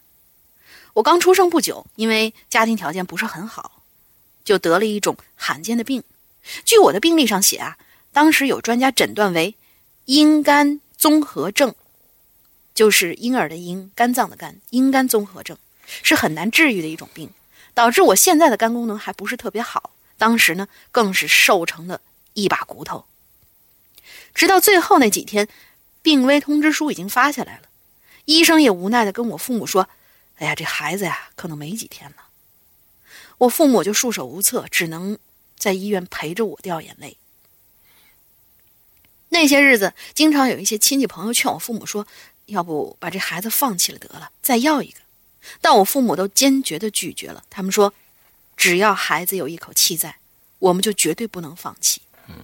[0.92, 3.80] 我刚出生不久，因为家庭条件不是很好，
[4.44, 6.04] 就得了一种罕见的病。
[6.66, 7.78] 据我的病历上写啊。
[8.12, 9.54] 当时有专家诊断为
[10.04, 11.74] 阴肝综合症，
[12.74, 15.56] 就是婴儿的婴，肝脏的肝，阴肝综合症
[16.03, 17.31] 是很难治愈的一种病，
[17.74, 19.90] 导致我现在的肝功能还不是特别好。
[20.18, 22.00] 当时呢，更是瘦成了
[22.35, 23.07] 一把骨头。
[24.35, 25.48] 直到最后那几天，
[26.03, 27.68] 病危通知书已经发下来了，
[28.26, 29.88] 医生也无奈的跟我父母说
[30.37, 32.16] ：“哎呀，这孩子呀，可能没几天了。”
[33.38, 35.18] 我父母就束手无策，只能
[35.57, 37.16] 在医院陪着我掉眼泪。
[39.31, 42.07] 那些日子，经常有一些亲戚朋友劝我父母说
[42.46, 45.00] ：“要不把这孩子放弃了得了，再要一个。”
[45.61, 47.44] 但我父母都坚决的拒绝了。
[47.50, 47.92] 他们说
[48.57, 50.16] ：“只要孩子有一口气在，
[50.59, 52.35] 我们就绝对不能放弃。”嗯。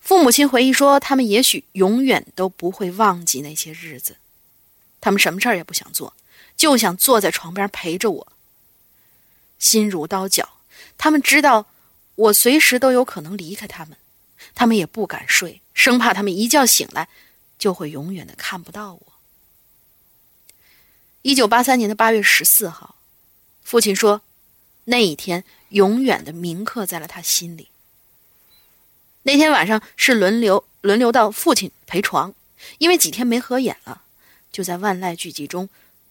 [0.00, 4.16] 父母亲回忆说：“他们也许永远都不会忘记那些日子，
[5.00, 6.14] 他们什么事儿也不想做，
[6.56, 8.32] 就想坐在床边陪着我。
[9.58, 10.60] 心如刀绞，
[10.96, 11.66] 他们知道
[12.14, 13.96] 我随时都有可能离开他们。”
[14.54, 17.08] 他们也不敢睡，生怕他们一觉醒来，
[17.58, 19.12] 就会永远的看不到我。
[21.28, 22.94] 一九八三年的八月十四号，
[23.60, 24.22] 父亲说，
[24.84, 27.68] 那一天永远的铭刻在了他心里。
[29.24, 32.32] 那天晚上是轮流轮流到父亲陪床，
[32.78, 34.04] 因为几天没合眼了，
[34.50, 35.68] 就在万籁俱寂中，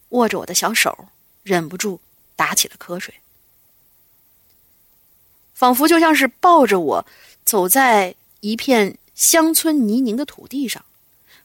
[0.09, 1.07] 握着我的小手，
[1.41, 1.99] 忍不住
[2.35, 3.15] 打起了瞌睡，
[5.55, 7.05] 仿佛就像是抱着我
[7.43, 8.13] 走在。
[8.41, 10.85] 一片乡村泥泞的土地上，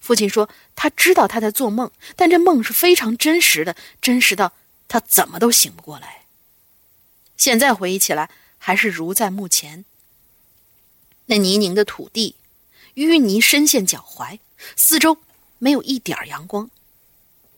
[0.03, 4.53] 父亲说：“他知道他在做梦，但这梦是非常真实的，真实到
[4.88, 6.25] 他怎么都醒不过来。
[7.37, 9.85] 现在回忆起来，还是如在目前。
[11.27, 12.35] 那泥泞的土地，
[12.97, 14.41] 淤泥深陷脚踝，
[14.75, 15.19] 四周
[15.59, 16.69] 没有一点阳光，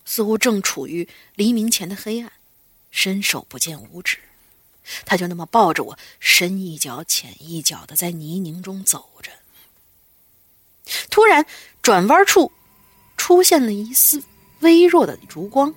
[0.04, 2.30] 似乎正处于黎明前的黑暗，
[2.90, 4.18] 伸手不见五指。”
[5.06, 9.32] 他就那么抱着我，深一脚浅一脚的在泥泞中走着。
[11.08, 11.46] 突然，
[11.84, 12.50] 转弯处
[13.18, 14.20] 出现了一丝
[14.60, 15.72] 微弱的烛光，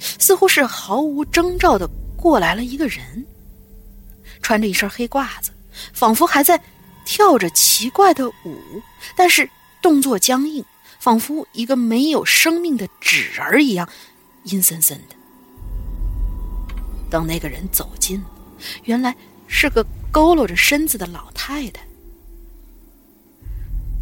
[0.00, 3.24] 似乎是毫无征兆的过来了一个人，
[4.42, 5.52] 穿着一身黑褂子，
[5.92, 6.60] 仿佛还在
[7.04, 8.82] 跳着奇怪的舞，
[9.14, 9.48] 但是
[9.80, 10.64] 动作僵硬，
[10.98, 13.88] 仿佛一个没有生命的纸人一样，
[14.42, 15.14] 阴森森的。
[17.08, 18.20] 等那个人走近，
[18.82, 19.14] 原来
[19.46, 21.86] 是个佝偻着身子的老太太。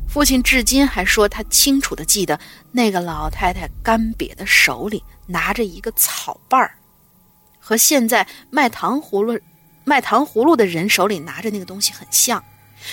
[0.09, 2.41] 父亲至今还说，他清楚的记得
[2.73, 6.75] 那个老太太干瘪的手里拿着一个草瓣儿，
[7.61, 9.39] 和现在卖糖葫芦、
[9.85, 12.43] 卖糖葫芦的人手里拿着那个东西很像，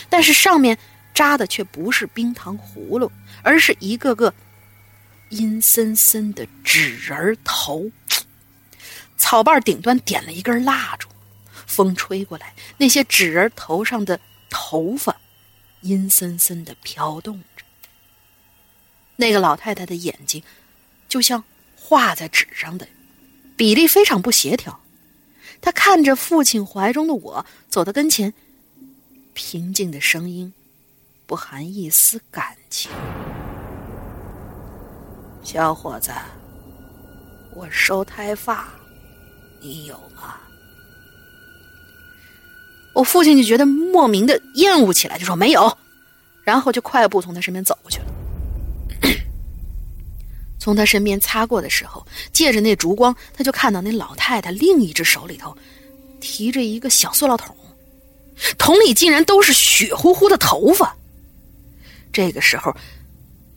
[0.09, 0.77] 但是上面
[1.13, 3.09] 扎的却不是冰糖葫芦，
[3.41, 4.31] 而是一个个
[5.29, 7.89] 阴森森的纸人头。
[9.17, 11.07] 草瓣顶端点了一根蜡烛，
[11.65, 15.15] 风吹过来，那些纸人头上的头发
[15.85, 17.63] 阴森森的飘动着。
[19.17, 20.43] 那个老太太的眼睛
[21.07, 21.43] 就像
[21.75, 22.87] 画在纸上的，
[23.55, 24.81] 比例非常不协调。
[25.61, 28.33] 她看着父亲怀中的我，走到跟前，
[29.33, 30.53] 平静的声音
[31.25, 32.91] 不含一丝感情
[35.43, 36.11] ：“小伙子，
[37.55, 38.73] 我收胎发。”
[39.61, 40.39] 你有吗？
[42.95, 45.77] 我父亲就觉得莫名的厌恶起来，就说没有，
[46.43, 48.05] 然后就快步从他身边走过去了。
[50.57, 55.55] 从他身边擦过的时候，借着那烛光，他就看到那老太太另一只手里头
[56.19, 57.55] 提着一个小塑料桶，
[58.57, 60.95] 桶里竟然都是血乎乎的头发。
[62.11, 62.75] 这个时候，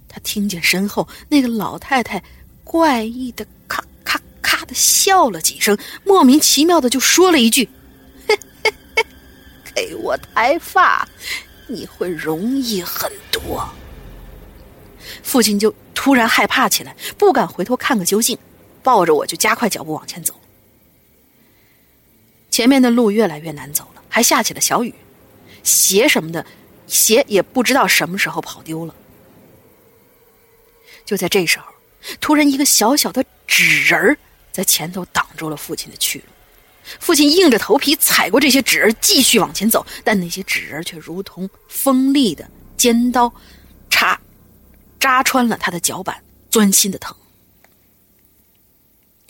[0.09, 2.23] 他听见身后那个老太太
[2.65, 3.83] 怪异的咔。
[4.05, 7.69] 咔咔的笑了几声，莫名其妙的就说了一句
[9.87, 11.07] ：“给我抬发，
[11.69, 13.69] 你会容易很多。”
[15.23, 18.37] 父亲就突然害怕起来，不敢回头看个究竟，
[18.83, 20.35] 抱着我就加快脚步往前走。
[22.51, 24.93] 前面的路越来越难走了，还下起了小雨，
[25.63, 26.45] 鞋什么的，
[26.89, 28.95] 鞋也不知道什么时候跑丢了。
[31.05, 31.67] 就在这时候，
[32.21, 34.19] 突然一个小小的纸人儿。
[34.51, 36.25] 在前头挡住了父亲的去路，
[37.01, 43.33] 父亲硬着头皮踩过这些纸人，继续往前走，但那些纸人却如同锋利的尖刀，
[43.91, 44.21] 插
[44.99, 47.17] 扎穿了他的脚板，钻心的疼。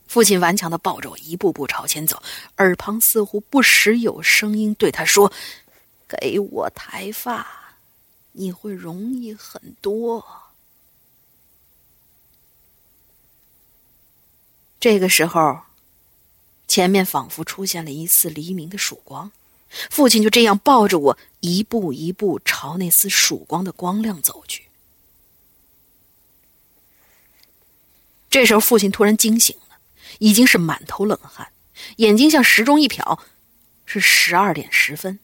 [0.07, 2.23] 父亲顽强的抱着我，一步步朝前走，
[2.57, 5.31] 耳旁似乎不时有声音对他说
[6.09, 7.47] ：“给我抬发，
[8.33, 10.25] 你会容易很多。”
[14.81, 15.61] 这个时候，
[16.69, 19.33] 前面仿佛出现了一丝黎明的曙光，
[19.91, 24.66] 父亲就这样抱着我，一步一步朝那丝曙光的光亮走去。
[28.31, 29.79] 这时候，父亲突然惊醒了，
[30.19, 31.51] 已经是满头冷汗，
[31.97, 33.19] 眼睛向时钟一瞟，
[33.87, 35.19] 是十二点十分。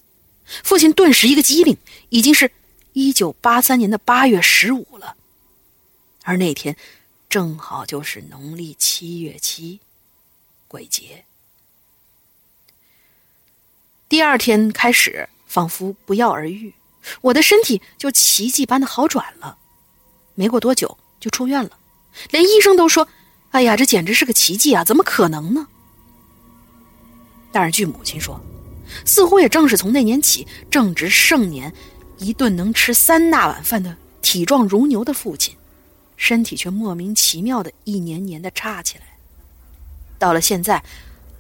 [0.46, 1.76] 父亲顿时一个机灵，
[2.08, 2.50] 已经是
[2.94, 5.16] 一九八三年的八月十五了，
[6.22, 6.76] 而那天。
[7.28, 9.80] 正好就是农历七月七，
[10.68, 11.24] 鬼节。
[14.14, 16.72] 第二天开始，仿佛不药而愈，
[17.20, 19.58] 我的身体就奇迹般的好转了。
[20.36, 21.70] 没过多久就出院了，
[22.30, 23.08] 连医生都说
[23.50, 24.84] ：“哎呀，这简直是个奇迹啊！
[24.84, 25.66] 怎么可能呢？”
[27.50, 28.40] 但是据母亲说，
[29.04, 31.74] 似乎也正是从那年起，正值盛年，
[32.18, 35.56] 一顿能吃三大碗饭的体壮如牛的父亲。
[36.16, 39.06] 身体却莫名其妙的一年年的差起来，
[40.20, 40.80] 到了现在，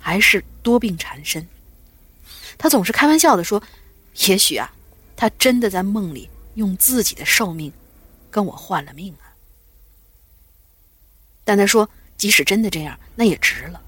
[0.00, 1.46] 还是多病缠身。
[2.58, 3.62] 他总是开玩笑的说
[4.28, 4.72] ：“也许啊，
[5.16, 7.72] 他真的在梦里用自己的寿命
[8.30, 9.32] 跟我换了命啊。”
[11.44, 13.80] 但他说，即使真的这样，那也值了，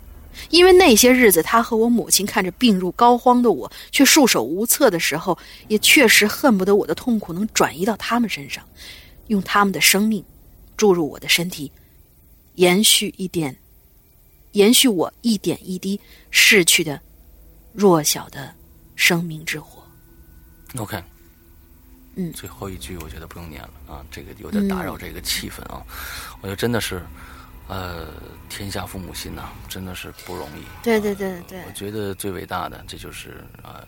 [0.50, 5.38] 因为那些日子，他和我母亲看着病入膏肓的我，却束手无策的时候，
[5.68, 8.62] 也确实恨不得我的痛苦能转移到他们身上，
[9.28, 10.24] 用他们的生命。
[10.76, 11.72] 注入我的身体，
[12.56, 13.56] 延续一点，
[14.52, 15.98] 延续我一点一滴
[16.30, 17.00] 逝去的
[17.72, 18.54] 弱小的
[18.96, 19.82] 生命之火。
[20.78, 21.00] OK，
[22.16, 25.82] 嗯，最后一句我觉得不用念了啊，这个有点打扰这个气氛啊。
[26.40, 27.00] 我觉得真的是，
[27.68, 28.08] 呃，
[28.48, 30.64] 天下父母心呐，真的是不容易。
[30.82, 33.86] 对对对对，我觉得最伟大的，这就是呃，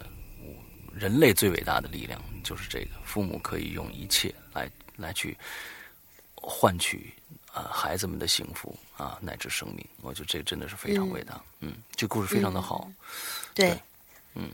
[0.95, 5.37] 人类最伟大的力量就是这个，父母可以用一切来来去。
[6.41, 7.13] 换取
[7.53, 11.39] 啊孩子们的幸福啊乃至生命，我觉得这真的是非常伟大。
[11.59, 12.89] 嗯，这故事非常的好。
[13.53, 13.77] 对，
[14.35, 14.49] 嗯，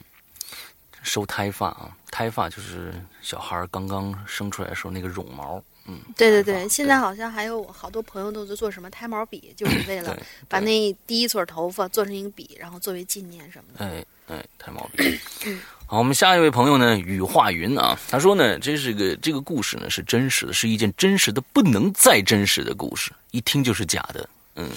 [1.04, 2.92] 收胎发啊，胎发就是
[3.22, 5.62] 小孩刚刚生出来的时候那个绒毛。
[5.86, 13.84] 嗯，对对对，现在好像还有好多朋友都在做什么胎毛笔，就是为了把那第一撮头发做成一个笔，然后作为纪念什么的。
[13.84, 15.20] 哎哎，胎毛笔。
[15.86, 24.26] 好，我们下一位朋友呢，羽化云啊，他说呢，这是个这个故事呢是真实的，是一件真实的不能再真实的故事，一听就是假的。
[24.56, 24.70] 嗯，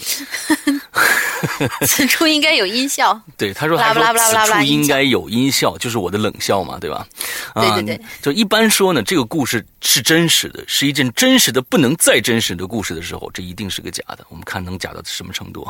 [1.86, 3.20] 此处应该有音效。
[3.38, 7.08] 对，他说，拉布拉布拉布拉此处应该有音效，就是我的冷笑嘛，对吧？
[7.54, 8.02] 对对对。
[8.22, 14.26] 就一般说呢，这个故事是真实的，是一件真实的不能再真实的故事的时候，这一定是个假的。
[14.30, 15.68] 我们看能假到什么程度？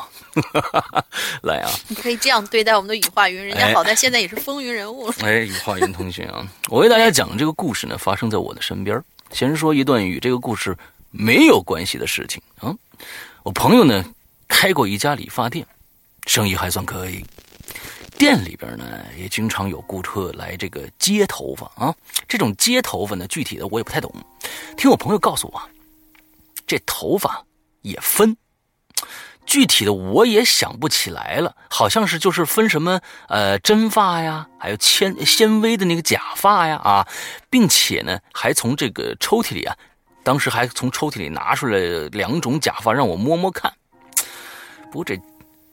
[1.43, 1.69] 来啊！
[1.89, 5.11] 你可以这样对待我们的羽化云，人家好在现在也是风云人物。
[5.19, 9.01] 哎，羽化云同学啊，我为大家讲这个故事呢，发生在我的身边。
[9.33, 10.73] 先说一段与这个故事
[11.11, 12.73] 没有关系的事情啊。
[13.47, 14.03] 我朋友呢
[14.49, 15.65] 开过一家理发店，
[16.25, 17.23] 生意还算可以。
[18.17, 21.95] 店里边呢也经常有顾客来这个接头发啊。
[22.27, 24.13] 这种接头发呢，具体的我也不太懂。
[24.75, 25.61] 听我朋友告诉我，
[26.67, 27.41] 这头发
[27.83, 28.35] 也分，
[29.45, 31.55] 具体的我也想不起来了。
[31.69, 37.07] 好像是就是分什么呃真发呀，还有纤纤维的那个假发呀啊，
[37.49, 39.77] 并且呢还从这个抽屉里啊。
[40.27, 41.79] 当时还从抽屉里拿出来
[42.11, 43.73] 两种假发让我摸摸看，
[44.91, 45.17] 不过这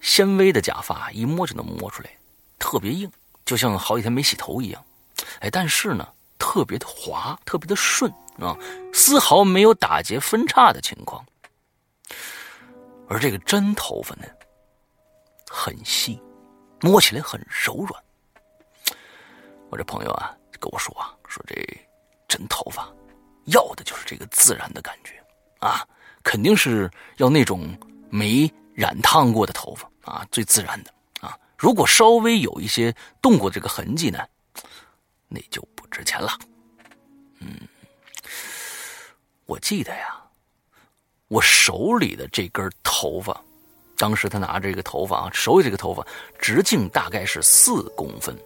[0.00, 2.10] 纤维的假发一摸就能摸出来，
[2.56, 3.10] 特别硬，
[3.44, 4.80] 就像好几天没洗头一样。
[5.40, 6.06] 哎，但是呢，
[6.38, 8.56] 特别的滑，特别的顺啊，
[8.92, 11.26] 丝毫没有打结分叉的情况。
[13.08, 14.24] 而这个真头发呢，
[15.50, 16.22] 很细，
[16.80, 18.00] 摸起来很柔软。
[19.68, 21.56] 我这朋友啊跟我说啊，说这
[22.28, 22.88] 真头发。
[23.46, 25.22] 要的就是这个自然的感觉，
[25.58, 25.86] 啊，
[26.22, 27.76] 肯定是要那种
[28.10, 31.38] 没染烫过的头发啊，最自然的啊。
[31.58, 34.18] 如果稍微有一些动过这个痕迹呢，
[35.28, 36.38] 那就不值钱了。
[37.40, 37.60] 嗯，
[39.46, 40.22] 我记得呀，
[41.28, 43.38] 我手里的这根头发，
[43.96, 46.06] 当时他拿着这个头发啊，手里这个头发
[46.38, 48.36] 直径大概是四公分，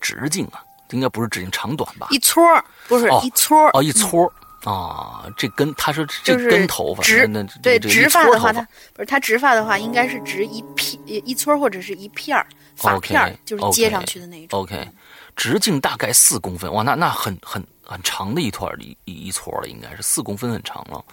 [0.00, 0.64] 直径啊。
[0.90, 2.08] 应该不是直径长短吧？
[2.10, 2.42] 一撮
[2.86, 4.32] 不是一撮哦，一撮
[4.64, 14.60] 啊，这根他说这根头发直那对直发的话，他不是他直发的话，应该是直一片一撮或者是一片儿发片就是接上去的那一种。
[14.60, 14.88] OK，
[15.36, 21.04] 直径大概四公分，哇，那那很很很长的一团一一撮了，应该是四公分很长了。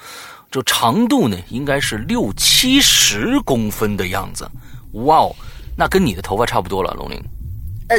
[0.49, 4.49] 就长度呢，应该是六七十公分的样子。
[4.93, 5.35] 哇哦，
[5.77, 7.21] 那跟你的头发差不多了，龙玲。
[7.89, 7.97] 呃。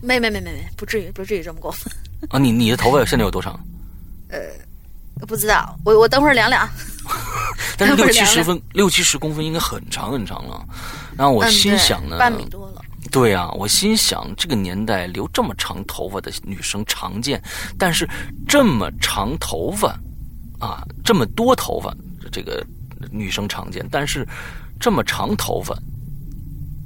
[0.00, 1.92] 没没没没没，不至于不至于这么过分
[2.28, 2.38] 啊！
[2.38, 3.58] 你你的头发现在有多长？
[4.28, 4.38] 呃，
[5.26, 6.68] 不知道，我我等会儿量量。
[7.76, 10.64] 但是六七十分六七十公分应该很长很长了。
[11.16, 12.82] 然后我心想呢，半米多了。
[13.10, 17.42] 对啊，我心想这个年代留这么长头发的女生常见，
[17.78, 18.08] 但是
[18.46, 19.98] 这么长头发
[20.58, 21.92] 啊，这么多头发
[22.30, 22.64] 这个
[23.10, 24.26] 女生常见，但是
[24.78, 25.76] 这么长头发。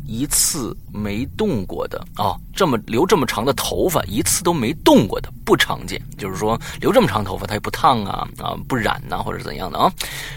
[0.07, 6.01] 一次没动过的啊，这么留这么长的头发，一次都没动过的不常见。
[6.19, 9.91] 就是说，留这么长头发，它也不烫啊啊，不染呐，或者怎样的啊，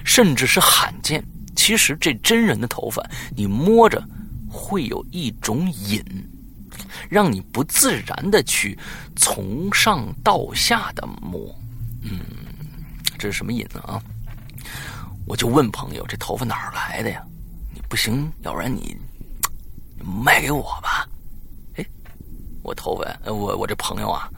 [0.03, 1.23] 甚至是罕见。
[1.55, 3.03] 其实这真人的头发，
[3.35, 4.03] 你摸着
[4.49, 6.01] 会有一种瘾，
[7.09, 8.77] 让你不自然的去
[9.15, 11.53] 从上到下的摸。
[12.03, 12.19] 嗯，
[13.17, 14.01] 这是什么瘾呢啊？
[15.25, 17.21] 我就问朋友，这头发哪儿来的呀？
[17.73, 18.95] 你不行，要不然你。
[20.07, 21.05] 卖给我吧，
[21.75, 21.85] 哎，
[22.63, 24.29] 我头发，我我这朋友啊，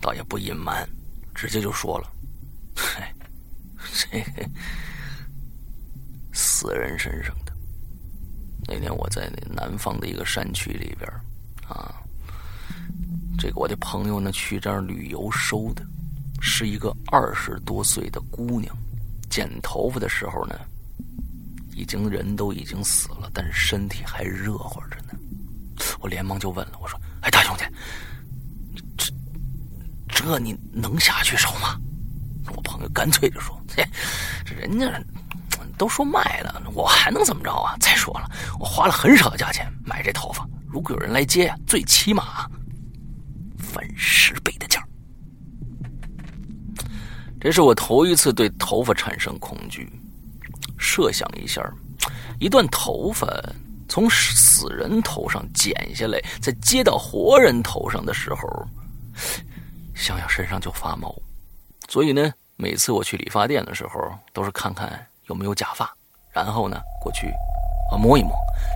[0.00, 0.86] 倒也不隐瞒，
[1.32, 2.12] 直接就说了，
[2.74, 3.04] 嘿，
[3.78, 4.24] 这
[6.32, 7.52] 死人身上的。
[8.66, 11.08] 那天我在那南方的一个山区里边
[11.68, 12.02] 啊，
[13.38, 15.86] 这个我的朋友呢去这儿旅游收的，
[16.40, 18.76] 是一个二十多岁的姑娘，
[19.30, 20.58] 剪头发的时候呢。
[21.76, 25.10] 已经人都已经死了，但是身体还热乎着呢。
[26.00, 27.64] 我连忙就问了，我说：“哎，大兄弟，
[28.96, 29.12] 这
[30.08, 31.78] 这你能下去手吗？”
[32.56, 33.60] 我朋友干脆就说：“，
[34.46, 34.90] 这人家
[35.76, 37.76] 都说卖了，我还能怎么着啊？
[37.78, 42.48] 再说了，我花了很少的价钱买这头发，如果有人来接，最起码
[43.58, 44.82] 翻十倍的价。”
[47.38, 49.92] 这是我头一次对头发产生恐惧。
[50.78, 51.62] 设想一下，
[52.38, 53.26] 一段头发
[53.88, 58.66] 从死人头上剪下来，再接到活人头上的时候，
[59.94, 61.14] 想想身上就发毛。
[61.88, 65.94] 所以呢，每次我去理发店的时候，都是看看有没有假发，
[66.30, 67.28] 然后呢过去
[67.90, 68.32] 啊摸一摸，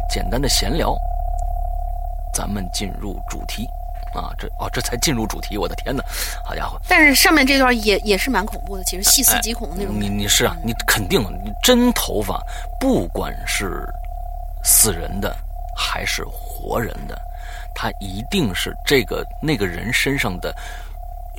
[0.08, 0.96] 简单的闲聊。
[2.32, 3.66] 咱们进入主题。
[4.14, 6.02] 啊，这哦，这才进入主题，我的天哪，
[6.44, 6.80] 好家伙！
[6.88, 9.94] 但是上面这段也也是蛮恐怖的，其实细思极恐的那种。
[9.98, 12.40] 你你是啊，你肯定，你真头发，
[12.80, 13.86] 不管是
[14.64, 15.36] 死人的
[15.76, 17.20] 还是活人的，
[17.74, 20.54] 他一定是这个那个人身上的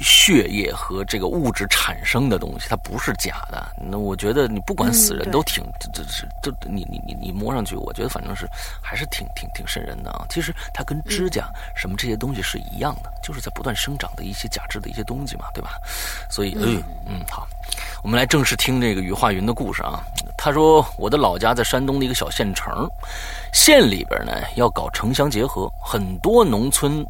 [0.02, 3.72] 血液和这个物质产生的东西，它不是假的。
[3.78, 6.04] 那我觉得你不管死人都挺这这
[6.41, 8.47] 这你你你你摸上去，我觉得反正是
[8.82, 10.26] 还是挺挺挺瘆人的啊。
[10.30, 15.72] 其实它跟指甲什么这些东西是一样的，就是在不断生长的一些假肢的一些东西嘛，对吧？
[16.30, 17.47] 所以嗯嗯好，
[18.04, 20.04] 我们来正式听这个雨化云的故事啊。
[20.38, 22.89] 他说我的老家在山东的一个小县城，
[23.54, 27.06] 县里边呢要搞城乡结合，很多农村。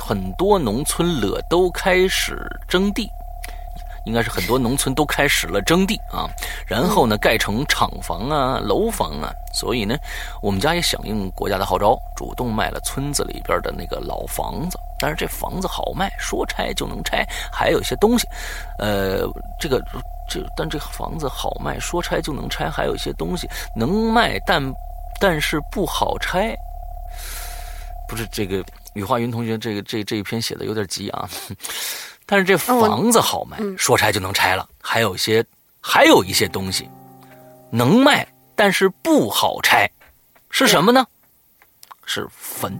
[0.00, 3.08] 很多农村了都开始征地，
[4.04, 6.26] 应该是很多农村都开始了征地啊，
[6.66, 9.96] 然后呢盖成厂房啊、楼房啊，所以呢，
[10.40, 14.78] 我们家也响应国家的号召，主动卖了村子里边的那个老房子。
[14.98, 18.26] 但是这房子好卖，说拆就能拆，还有一些东西，
[18.78, 19.20] 呃，
[19.58, 19.82] 这个
[20.28, 24.62] 这但这房子好卖，说拆就能拆，还有一些东西能卖，但
[25.18, 26.54] 但是不好拆，
[28.08, 28.64] 不是这个。
[28.94, 31.28] 羽化云同学，这个这这一篇写的有点急啊，
[32.26, 34.68] 但是这房子好卖，说拆就能拆了。
[34.80, 35.44] 还有些，
[35.80, 36.88] 还有一些东西
[37.70, 39.88] 能卖，但是不好拆，
[40.50, 41.06] 是什么呢？
[42.04, 42.78] 是坟。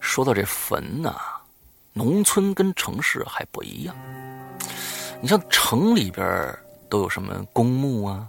[0.00, 1.14] 说到这坟呐，
[1.92, 3.96] 农村跟城市还不一样。
[5.20, 6.54] 你像城里边
[6.90, 8.28] 都有什么公墓啊、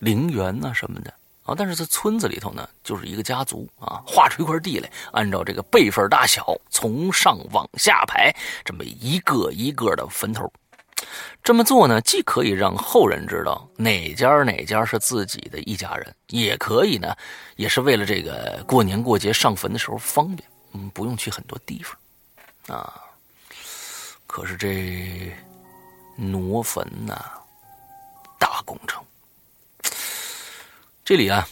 [0.00, 1.14] 陵园啊什么的。
[1.44, 8.32] 啊，但是在村子里头呢，就是一个家族啊，划出一块地来，按照这个辈分大小，从上往下排，
[8.64, 10.50] 这么一个一个的坟头。
[11.42, 17.12] 这么做呢，既可以让后人知道哪家哪家是自己的一家人，也可以呢，
[17.56, 22.94] 也是为了这个过年过节上坟的时候方便，嗯，不用去很多地方啊。
[24.28, 25.36] 可是这
[26.14, 27.20] 挪坟呐，
[28.38, 29.04] 大工程。
[31.04, 31.44] 这里啊，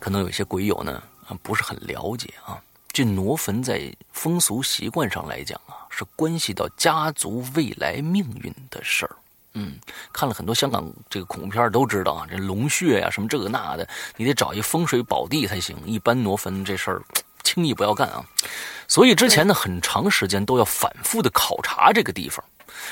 [0.00, 1.02] 可能有些鬼友呢
[1.42, 2.58] 不是很了解啊。
[2.90, 9.14] 这挪坟在风俗习惯上来讲啊，是关系到家族未来命运的事儿。
[9.52, 9.78] 嗯，
[10.10, 15.76] 看了很多香港这个恐怖片都知道啊，这龙穴呀什么这个那的，你得找一风水宝地才行。
[15.84, 17.02] 一般挪坟这事儿，
[17.42, 18.24] 轻易不要干啊。
[18.88, 22.42] 所以之前呢，很长时间都要反复的考察这个地方，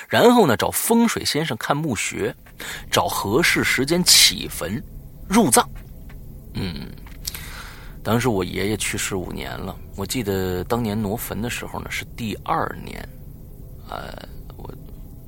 [0.09, 2.35] 然后呢找风水先生看墓穴，
[2.91, 4.83] 找合适时间起坟。
[5.31, 5.65] 入葬，
[6.55, 6.89] 嗯，
[8.03, 9.77] 当时我爷爷去世五年了。
[9.95, 13.09] 我记得当年挪坟的时候呢，是第二年，
[13.89, 14.13] 呃，
[14.57, 14.69] 我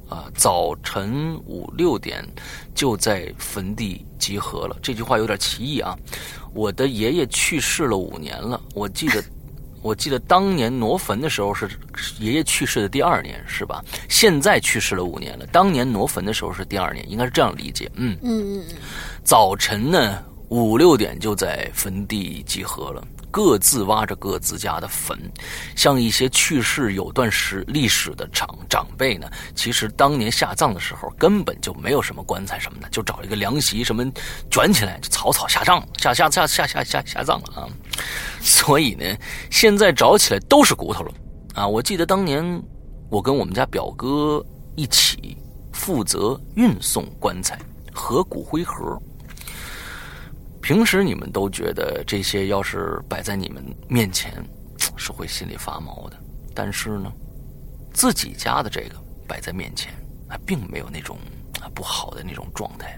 [0.09, 2.27] 啊早晨五六点
[2.75, 4.77] 就在坟地集合了。
[4.83, 5.97] 这句话有点歧义啊。
[6.53, 9.23] 我的爷爷去世了五年了，我记得。
[9.83, 11.69] 我记得当年挪坟的时候是
[12.19, 13.85] 爷爷去世的第二年，是吧？
[14.09, 15.47] 现在去世了五年了。
[15.47, 17.91] 当年挪坟的时候是第二年，应该是这样理解。
[17.97, 18.65] 嗯嗯嗯。
[19.25, 20.23] 早晨呢，
[20.53, 23.03] 五六点就在坟地集合了。
[23.31, 25.19] 各自挖着各自家的坟，
[25.75, 34.05] 像一些去世有段时历史的长长辈呢，其实当年下葬的时候根本就没有什么棺材什么的，就找一个凉席什么
[34.51, 37.67] 卷起来就草草下葬下下下下下下下葬了啊。
[38.43, 39.07] 所以呢，
[39.51, 41.15] 现在找起来都是骨头了
[41.55, 41.67] 啊。
[41.67, 42.63] 我记得当年
[43.09, 44.45] 我跟我们家表哥
[44.77, 45.39] 一起
[45.73, 47.59] 负责运送棺材
[47.95, 49.01] 和骨灰盒。
[50.63, 54.33] 平时你们都觉得这些要是摆在你们面前，
[54.97, 56.17] 是会心里发毛的。
[56.55, 57.13] 但是呢，
[57.93, 58.95] 自己家的这个
[59.27, 59.93] 摆在面前，
[60.29, 61.19] 啊，并没有那种
[61.61, 62.97] 啊不好的那种状态。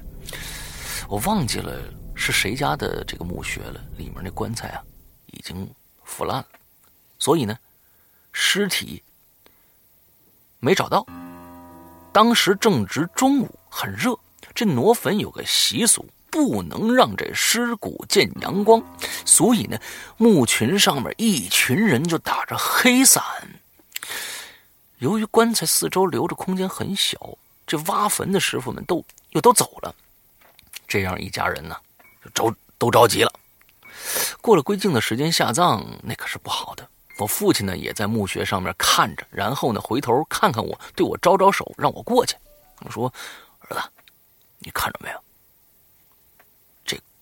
[1.08, 1.80] 我忘记了
[2.14, 4.82] 是谁家的这个墓穴了，里面那棺材啊
[5.28, 5.66] 已经
[6.04, 6.46] 腐烂了，
[7.18, 7.56] 所以呢，
[8.30, 9.02] 尸体
[10.60, 11.06] 没找到。
[12.12, 14.14] 当时正值中午，很热。
[14.54, 16.06] 这挪坟有个习俗。
[16.34, 18.82] 不能让这尸骨见阳光，
[19.24, 19.78] 所以呢，
[20.16, 23.22] 墓群上面一群人就打着黑伞。
[24.98, 27.16] 由于棺材四周留着空间很小，
[27.64, 29.94] 这挖坟的师傅们都又都走了，
[30.88, 31.76] 这样一家人呢
[32.24, 33.32] 就着都着急了。
[34.40, 36.84] 过了规定的时间下葬，那可是不好的。
[37.18, 42.34] 我父亲呢也在墓穴上面看着，然后呢回头看看我，对我招招手，让我过去。
[42.80, 43.06] 我说
[43.70, 43.80] ：“儿子，
[44.58, 45.18] 你看着没有？”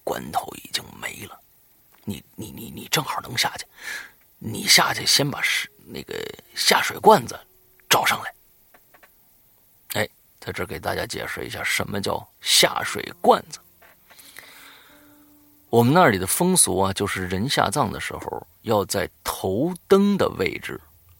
[0.04, 1.38] 棺头已经没了，
[2.04, 3.64] 你你你你正好能下去，
[4.38, 6.14] 你下去先把是那个
[6.54, 7.38] 下水罐子
[7.88, 8.34] 找上来。
[9.94, 10.08] 哎，
[10.40, 13.58] 在这给大家解释一下什么叫下水罐子。
[15.70, 20.78] 我们那里的风俗啊，就是人下葬的时候要在头灯的位置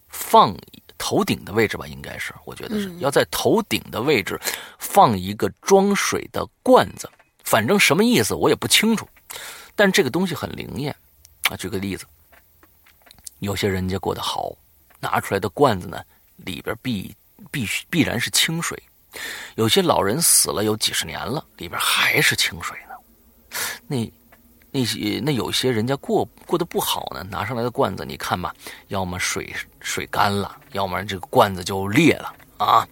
[0.09, 0.55] 放
[0.99, 4.39] 头顶的位置吧，应该是，我觉得是要在头顶的位置
[4.79, 7.09] 放一个装水的罐子。
[7.45, 9.09] 反正什么意思我也不清楚，
[9.75, 10.95] 但这个东西很灵验
[11.51, 11.57] 啊。
[11.57, 12.07] 举个例子，
[13.41, 14.57] 有些人家过得好，
[15.01, 16.01] 拿出来的罐子呢
[16.37, 17.15] 里边必
[17.51, 18.81] 必须必然是清水。
[19.57, 22.95] 有些老人死了有几十年了，里边还是清水呢。
[23.87, 24.11] 那
[24.71, 28.55] 那些那有些人家过过得不好呢，拿上来的罐子，你看吧，
[28.89, 32.89] 要么水水干了，要么这个罐子就裂了啊。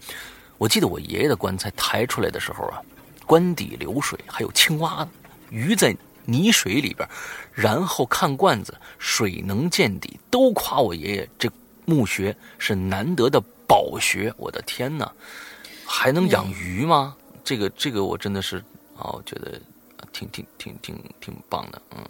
[0.59, 2.83] 我记得我爷爷的棺材抬出来的时候啊，
[3.31, 5.07] 棺底流水，还有青蛙、
[5.51, 7.09] 鱼在泥水里边，
[7.53, 11.49] 然后看罐子，水能见底，都夸我爷爷这
[11.85, 14.35] 墓穴是难得的宝穴。
[14.37, 15.09] 我的天哪！
[15.87, 17.17] 还能养鱼吗？
[17.45, 18.57] 这个这个我真的是
[18.97, 19.61] 啊，我觉得
[20.13, 21.81] 挺挺挺挺挺棒的。
[21.97, 22.05] 嗯，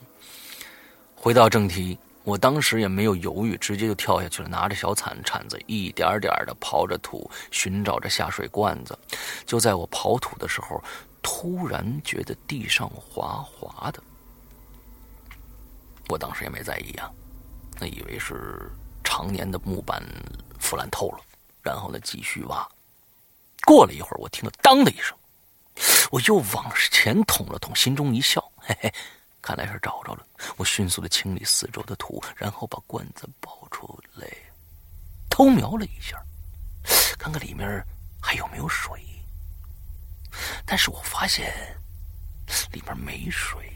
[1.14, 8.98] 回到正题，我当时也没有犹豫，直接就跳下去了，拿着小铲铲子，一点点的刨着土，寻找着下水罐子。
[9.44, 10.82] 就在我刨土的时候，
[11.22, 14.02] 突然觉得地上滑滑的。
[16.08, 17.10] 我当时也没在意啊，
[17.78, 18.70] 那以为是
[19.04, 20.02] 常年的木板
[20.58, 21.20] 腐烂透了，
[21.62, 22.68] 然后呢继续挖。
[23.64, 25.16] 过了一会儿，我听到“当”的一声，
[26.10, 28.92] 我又往前捅了捅，心中一笑， 嘿嘿，
[29.40, 30.26] 看来是找着了。
[30.56, 34.26] 我迅速的清理四周的土，然后把罐子抱出来，
[35.28, 36.20] 偷瞄了一下，
[37.18, 37.86] 看看里面
[38.20, 39.00] 还有没有水。
[40.64, 41.52] 但是我发现
[42.72, 43.72] 里面没水，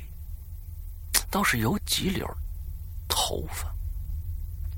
[1.31, 2.27] 倒是有几绺
[3.09, 3.73] 头发。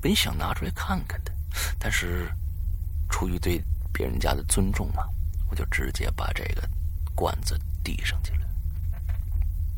[0.01, 1.31] 本想拿出来看看的，
[1.79, 2.31] 但是
[3.09, 3.61] 出于对……
[3.93, 5.03] 别人家的尊重嘛，
[5.49, 6.61] 我就直接把这个
[7.15, 8.41] 罐子递上去了。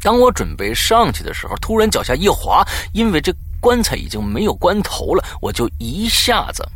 [0.02, 6.68] 当我准备上去的时候，突然脚下一滑，因为这棺材已经没有棺头了，我就一下子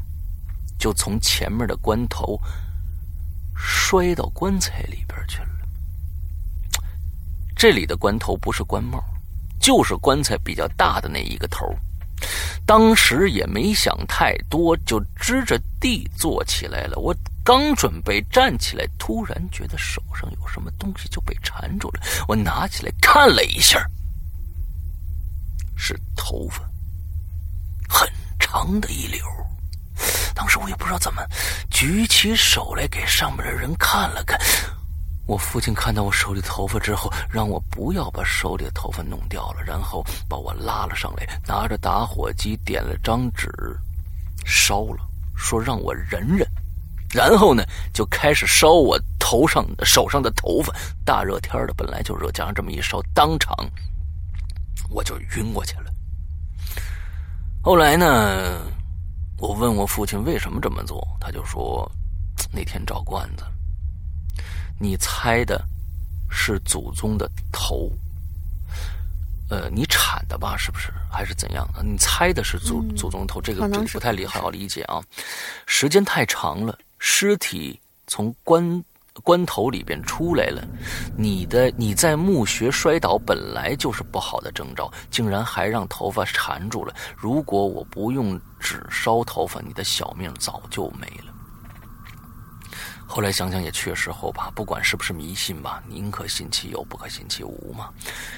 [0.80, 2.39] 就从前面的棺头
[3.64, 5.47] 摔到棺材里边去了。
[7.55, 9.01] 这里的棺头不是棺帽，
[9.59, 11.74] 就是棺材比较大的那一个头。
[12.66, 16.97] 当时也没想太多，就支着地坐起来了。
[16.97, 17.16] 我。
[17.45, 21.99] 刚准备站起来，突然觉得手上有什么东西就被缠住了。
[22.26, 23.86] 我拿起来看了一下，
[25.76, 26.64] 是头发，
[27.89, 28.09] 很
[28.39, 29.20] 长的一绺。
[30.33, 31.21] 当时我也不知道怎么，
[31.69, 34.39] 举起手来给上面的人看了看。
[35.25, 43.49] 我父亲看到我手里头发之后，让我不要把手里的头发弄掉了，然后把我拉了上来，拿着打火机点了张纸，
[44.45, 44.97] 烧了，
[45.35, 46.45] 说让我忍忍。
[47.13, 50.73] 然后呢，就开始烧我头上、手上的头发。
[51.05, 53.55] 大热天的，本来就热，加上这么一烧，当场
[54.89, 55.85] 我就晕过去了。
[57.61, 58.59] 后来呢，
[59.43, 61.91] 我问我父亲为什么这么做，他就说
[62.49, 63.43] 那天找罐子，
[64.79, 65.61] 你猜的
[66.31, 67.91] 是祖宗的头。
[69.49, 70.55] 呃，你铲的吧？
[70.55, 70.93] 是不是？
[71.11, 71.67] 还是怎样？
[71.83, 73.41] 你猜的是祖祖宗头？
[73.41, 75.03] 这个这个不太理好理解啊。
[75.65, 76.79] 时间太长了。
[76.97, 77.77] 尸体
[78.07, 78.81] 从棺
[79.23, 80.65] 棺头里边出来了，
[81.17, 86.95] 你的你在墓穴摔倒本来就是不好的征兆，竟然还让头发缠住了。
[87.13, 91.34] 如果我不用纸烧头发，你的小命早就没了。
[93.05, 97.89] 后来想想也确实后怕，不管是不是迷信吧，宁可信其有，不可信其无嘛。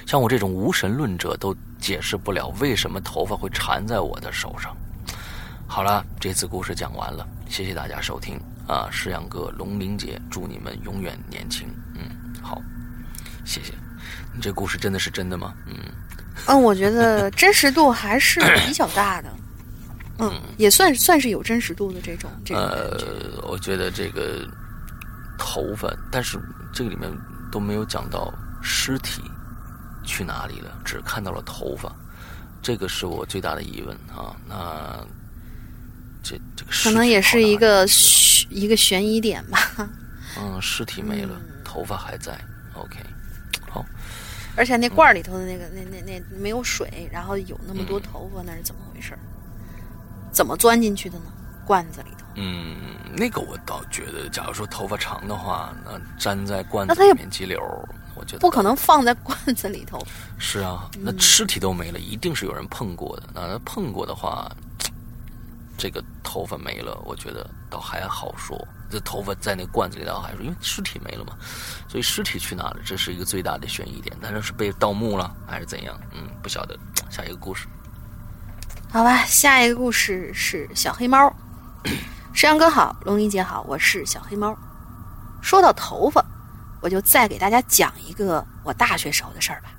[0.05, 4.75] 像我这种无神论者都解释不了为什么头发会缠在我的手上。
[5.67, 8.37] 好了，这次故事讲完了，谢谢大家收听。
[8.67, 11.69] 啊，石阳哥，龙玲姐，祝你们永远年轻。
[11.93, 12.01] 嗯，
[12.41, 12.59] 好，
[13.45, 13.71] 谢谢。
[14.33, 15.53] 你这故事真的是真的吗？
[15.67, 15.77] 嗯，
[16.47, 19.31] 嗯，我觉得真实度还是比较大的。
[20.19, 22.29] 嗯，也算算是有真实度的这种。
[22.49, 22.97] 呃，
[23.43, 24.47] 我觉得这个
[25.37, 26.39] 头发，但是
[26.73, 27.11] 这个里面
[27.51, 29.21] 都没有讲到尸体
[30.03, 31.93] 去哪里了，只看到了头发，
[32.61, 34.35] 这个是我最大的疑问啊。
[34.47, 35.05] 那
[36.23, 37.85] 这这个可能也是一个。
[38.51, 39.57] 一个悬疑点吧。
[40.37, 42.39] 嗯，尸体没了，头发还在。
[42.75, 42.99] OK，
[43.67, 43.83] 好。
[44.55, 49.17] 而且那罐里头的那个，那那那没有水，然后有那么多头发，那是怎么回事？
[50.35, 51.25] 怎么钻进去的呢？
[51.65, 52.25] 罐子里头。
[52.35, 52.75] 嗯，
[53.15, 57.57] 那个我倒觉得，假如说头发长的话，那粘在罐子里面几绺，
[58.15, 59.97] 我觉得不可能放在罐子里头。
[60.37, 63.23] 是啊，那尸体都没了，一定是有人碰过的。
[63.33, 64.51] 那碰过的话。
[65.77, 68.57] 这个头发没了，我觉得倒还好说。
[68.89, 71.35] 这头发在那罐子里倒还说，因为尸体没了嘛，
[71.89, 72.77] 所以尸体去哪了？
[72.85, 74.15] 这是一个最大的悬疑点。
[74.21, 75.99] 但是是被盗墓了还是怎样？
[76.13, 76.79] 嗯，不晓得。
[77.09, 77.67] 下一个故事，
[78.95, 81.35] 好吧，下一个故事是小黑猫。
[82.31, 84.57] 石阳哥好，龙玲姐好，我是小黑猫。
[85.41, 86.25] 说到头发，
[86.79, 89.73] 我就再给大家讲一个我大学时候的事儿吧。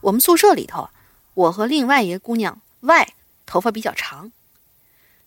[0.00, 0.88] 我们宿舍里头，
[1.34, 3.08] 我和另外一个姑娘 Y
[3.44, 4.32] 头发比较长。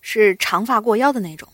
[0.00, 1.48] 是长发过腰的那种，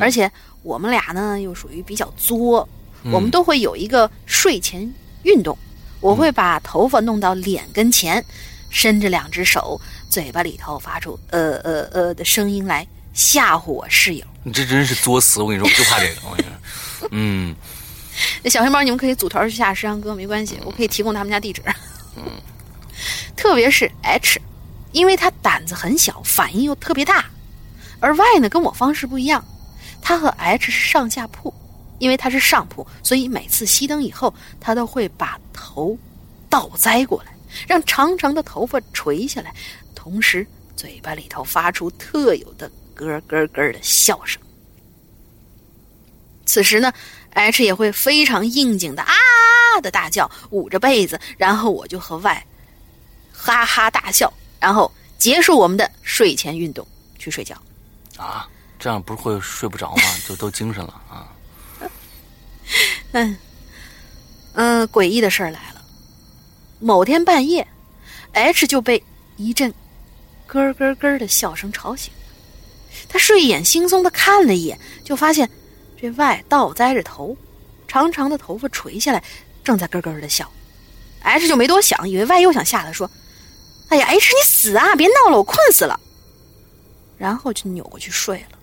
[0.00, 0.32] 而且
[0.62, 2.66] 我们俩呢又属于比较作，
[3.12, 4.90] 我们都会有一个睡前
[5.24, 5.58] 运动。
[6.00, 8.24] 我会把头发弄到脸跟前，
[8.70, 9.78] 伸着两只手，
[10.08, 14.24] 嘴巴里头发出呃呃呃的声音来吓唬我室友。
[14.42, 15.40] 你这真是作死！
[15.42, 16.28] 我跟你说，我就怕这个。
[16.28, 17.54] 我跟你说， 嗯，
[18.46, 21.62] 小黑猫，你们可以组团去下石阳哥，没关系，我可以提供他们家地址。
[22.16, 22.24] 嗯，
[23.36, 24.40] 特别是 H，
[24.92, 27.26] 因为他胆子很小，反应又特别大，
[28.00, 29.44] 而 Y 呢跟我方式不一样，
[30.00, 31.52] 他和 H 是上下铺。
[32.00, 35.98] 因为他是上铺，所以每次熄灯以后，他都会把头
[36.48, 37.32] 倒栽过来，
[37.66, 39.52] 让长长的头发垂下来，
[40.08, 44.40] 同时嘴巴里头发出特有的咯咯咯的笑声。
[46.46, 46.90] 此时呢
[47.34, 49.12] ，H 也会非常应景的啊
[49.82, 52.46] 的大叫，捂着被子，然后我就和 Y
[53.34, 56.88] 哈哈大笑，然后结束我们的睡前运动，
[57.18, 57.54] 去睡觉。
[58.16, 58.48] 啊，
[58.78, 60.02] 这样不是会睡不着吗？
[60.26, 61.28] 就都精神了啊。
[63.12, 63.36] 嗯，
[64.54, 65.84] 嗯，诡异的事儿来了。
[66.80, 67.68] 某天半夜
[68.32, 69.04] ，H 就被
[69.36, 69.72] 一阵
[70.48, 72.20] 咯咯咯的笑声吵醒了。
[73.08, 75.48] 他睡眼惺忪的看了一眼，就发现
[76.00, 77.36] 这 Y 倒栽着头，
[77.86, 79.22] 长长的头发垂下来，
[79.62, 80.50] 正在咯咯的笑。
[81.20, 83.10] H 就没多想，以为 Y 又想吓他，说
[83.90, 84.94] ：“哎呀，H 你死啊！
[84.96, 85.98] 别闹了，我困死了。”
[87.18, 88.58] 然后就扭过去睡了。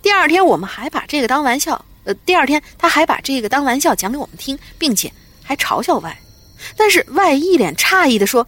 [0.00, 1.84] 第二天，我们还把这个当玩笑。
[2.04, 6.18] 呃，第二天他还把这个当玩笑讲给我们听，并且还嘲笑 Y，
[6.76, 8.46] 但是 Y 一脸诧异的说：“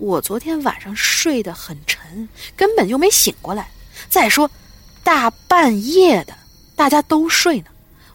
[0.00, 3.70] 我昨天晚上睡得很沉，根本就没醒过来。
[4.08, 4.50] 再说，
[5.04, 6.36] 大半夜的
[6.74, 7.66] 大家都睡呢，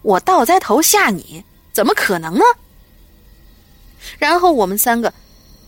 [0.01, 2.43] 我倒栽头吓你，怎么可能呢？”
[4.19, 5.13] 然后我们三个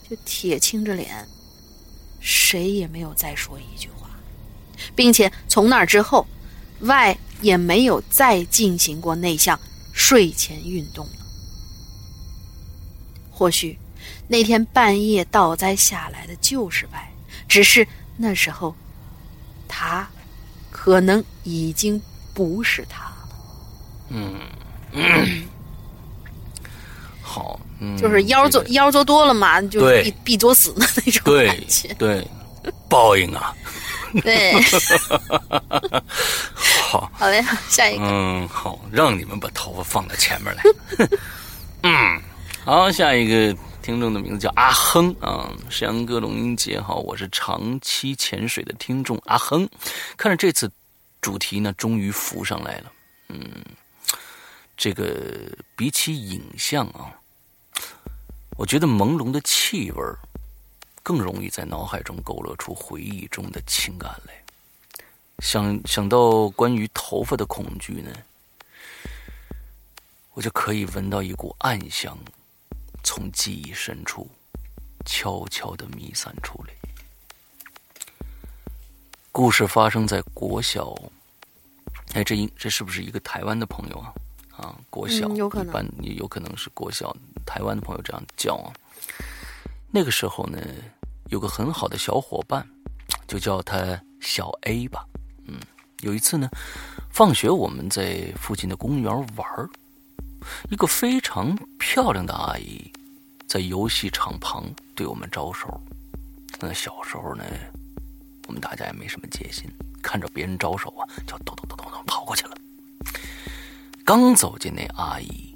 [0.10, 1.26] 就铁青着脸，
[2.20, 4.10] 谁也没有再说一句话，
[4.96, 6.28] 并且从那之后，
[6.82, 7.18] 外。
[7.40, 9.60] 也没有再进行过那项
[9.94, 11.12] 睡前运动了。
[13.30, 13.78] 或许
[14.28, 17.12] 那天半夜倒栽下来的就是白，
[17.48, 18.76] 只是那时候
[19.68, 20.08] 他
[20.70, 22.02] 可能已经
[22.34, 23.14] 不是他了。
[24.10, 24.40] 嗯，
[27.22, 27.60] 好，
[27.98, 31.94] 就是腰做腰做多了嘛，就必必作死的那种感觉。
[31.96, 32.26] 对，
[32.90, 33.54] 报应啊。
[34.24, 34.54] 对，
[36.56, 38.04] 好，好嘞，下一个。
[38.06, 40.64] 嗯，好，让你们把头发放到前面来。
[41.84, 42.22] 嗯，
[42.64, 43.54] 好，下一个
[43.88, 49.66] 听众的名字叫阿亨啊，沈阳哥、龙英杰，好，我是长期潜水的听众阿亨，
[50.18, 50.70] 看着这次
[51.22, 52.92] 主题呢，终于浮上来了。
[53.30, 53.40] 嗯，
[54.76, 55.26] 这个
[55.78, 57.16] 比起影像啊，
[58.58, 60.04] 我觉得朦胧的气味。
[61.02, 64.34] 更容易在脑海中勾勒出回忆中的情感来。
[65.40, 68.12] 想想到关于头发的恐惧呢，
[70.34, 72.18] 我就可以闻到一股暗香
[73.08, 74.30] 从记忆深处
[75.06, 76.74] 悄悄的弥散出来。
[79.32, 80.94] 故事发生在国小，
[82.12, 84.14] 哎，这应这是不是一个台湾的朋友啊？
[84.58, 85.88] 啊，国小有可能，一般
[86.18, 88.68] 有可能是国小台湾的朋友这样叫啊。
[89.90, 90.60] 那个时候呢。
[91.30, 92.66] 有个很好的小伙伴，
[93.28, 95.06] 就叫他小 A 吧。
[95.46, 95.60] 嗯，
[96.00, 96.50] 有一次呢，
[97.12, 99.70] 放学我们在附近的公园玩
[100.70, 102.90] 一个非常漂亮的阿姨
[103.48, 105.82] 在游戏场旁对我们招手。
[106.60, 107.44] 那小时候呢，
[108.48, 109.70] 我们大家也没什么戒心，
[110.02, 112.58] 看着别人招手啊，就咚咚咚咚咚跑过去了。
[114.04, 115.56] 刚走进那阿姨，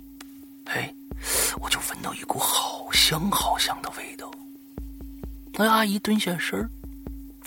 [0.65, 0.93] 哎，
[1.59, 4.31] 我就闻到一股好香好香的味道。
[5.53, 6.69] 那阿姨蹲下身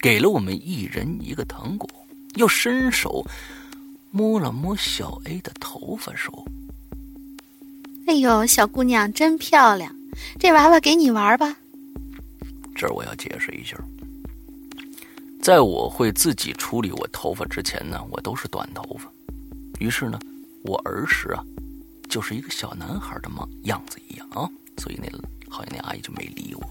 [0.01, 1.89] 给了我们一人一个糖果，
[2.35, 3.25] 又伸手
[4.11, 6.33] 摸了摸小 A 的头发，说
[8.07, 9.95] ：“哎呦，小姑娘真漂亮，
[10.39, 11.57] 这娃娃给你玩吧。”
[12.75, 13.77] 这儿我要解释一下，
[15.41, 19.09] 在我会自己处理我头发之前呢，我都是短头发。
[19.79, 20.19] 于是呢，
[20.63, 21.43] 我儿时啊，
[22.09, 24.49] 就是一个小男孩的嘛样子一样啊，
[24.79, 25.09] 所以那
[25.49, 26.69] 好像那阿姨就没理我。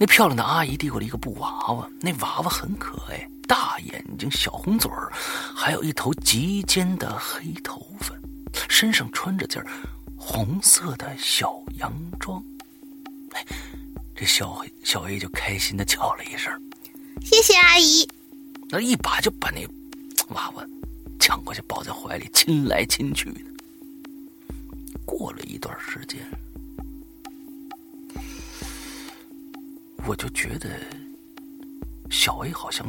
[0.00, 5.12] 那漂亮的阿姨递过来一个布娃娃，那娃娃很可爱，大眼睛、小红嘴儿，
[5.54, 8.14] 还有一头极尖的黑头发，
[8.68, 9.64] 身上穿着件
[10.30, 12.44] 红色的小洋装。
[13.32, 13.42] 哎，
[14.14, 16.52] 这小小 A 就开心的叫了一声
[17.24, 18.06] ：“谢谢阿姨。”
[18.68, 19.66] 那一把就把那
[20.34, 20.66] 娃娃
[21.18, 23.40] 抢过去，抱在怀里，亲来亲去的。
[25.06, 26.20] 过了一段时间。
[30.06, 30.78] 我就觉得
[32.10, 32.86] 小 A 好像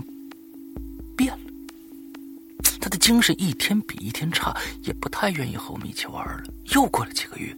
[3.09, 6.43] 精神一天比一天差，也不太愿意和我们一起玩了。
[6.75, 7.55] 又过了几个月，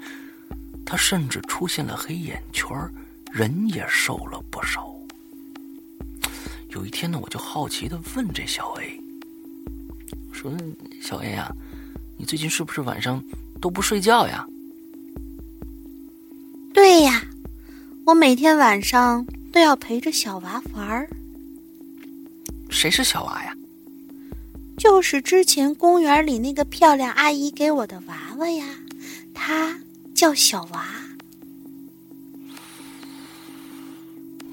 [0.85, 2.69] 他甚至出现了黑眼圈，
[3.33, 4.89] 人也瘦了不少。
[6.69, 9.01] 有一天呢，我就好奇的问这小 A，
[10.31, 10.49] 说
[11.03, 11.53] ：“小 A 呀，
[12.17, 13.21] 你最近是不是晚上
[13.59, 14.47] 都不睡觉呀
[16.73, 17.21] ？”“对呀，
[18.05, 21.09] 我每天晚上都要陪着小娃玩儿。
[22.71, 23.53] ”“谁是小娃呀
[24.81, 28.65] ？”“就是之前公园里那个漂亮阿姨给我的娃娃呀，
[29.31, 29.79] 她
[30.15, 30.87] 叫小娃。”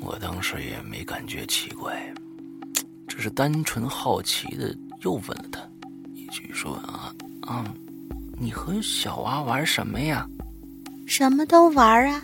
[0.05, 2.13] 我当时也没感觉奇怪，
[3.07, 5.61] 只是单纯好奇的又问了他
[6.15, 7.11] 一句：“说啊
[7.41, 7.73] 啊，
[8.39, 10.29] 你和小娃玩什么呀
[11.09, 12.21] ？”“什么都玩啊，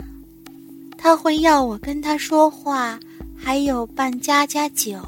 [0.95, 2.99] 他会要我跟他说话，
[3.35, 4.99] 还有扮家家酒。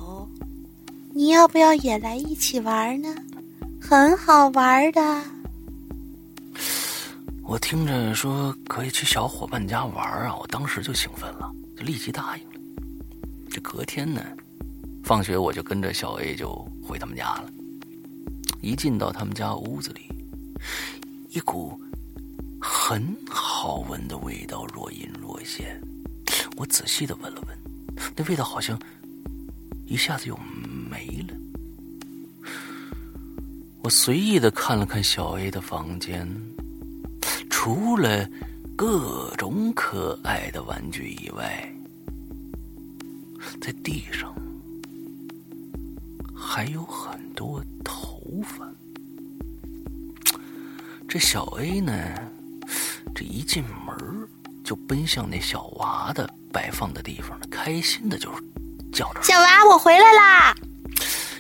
[1.17, 3.09] 你要不要也来一起玩呢？
[3.81, 5.23] 很好玩的。”
[7.41, 12.59] 我听着说可以去小伙伴家玩啊，我当时就兴奋了，就立即答应了。
[13.49, 14.23] 这隔天呢，
[15.03, 16.53] 放学我就跟着小 A 就
[16.83, 17.49] 回他们家了。
[18.61, 20.01] 一进到他们家屋子里，
[21.29, 21.81] 一股
[22.61, 25.81] 很好闻的味道若隐若现。
[26.57, 27.57] 我仔细的闻了闻，
[28.15, 28.79] 那味道好像
[29.87, 30.35] 一下子又
[30.89, 31.33] 没了。
[33.81, 36.27] 我随意的看了看小 A 的房间，
[37.49, 38.27] 除了
[38.75, 41.73] 各种可爱的玩具以外，
[43.61, 44.35] 在地上
[46.35, 48.69] 还有很多头发。
[51.07, 51.93] 这小 A 呢，
[53.15, 54.27] 这一进门
[54.65, 58.29] 就奔向那小娃的摆放的地方，开心的就
[58.91, 60.53] 叫着：“小娃，我回来啦！”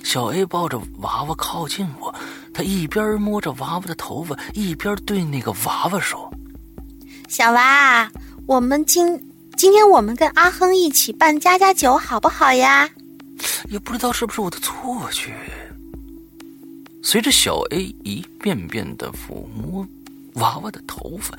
[0.07, 2.15] 小 A 抱着娃娃靠近我，
[2.53, 6.33] 他一边摸着娃娃的头发，一边对那个娃娃说
[7.27, 8.09] ：“小娃，
[8.45, 9.21] 我们今……”
[9.57, 12.89] 今天我们跟阿亨一起办家家酒，好不好呀？
[13.69, 15.35] 也不知道是不是我的错觉。
[17.03, 19.85] 随着小 A 一遍遍的抚摸
[20.35, 21.37] 娃娃的头发，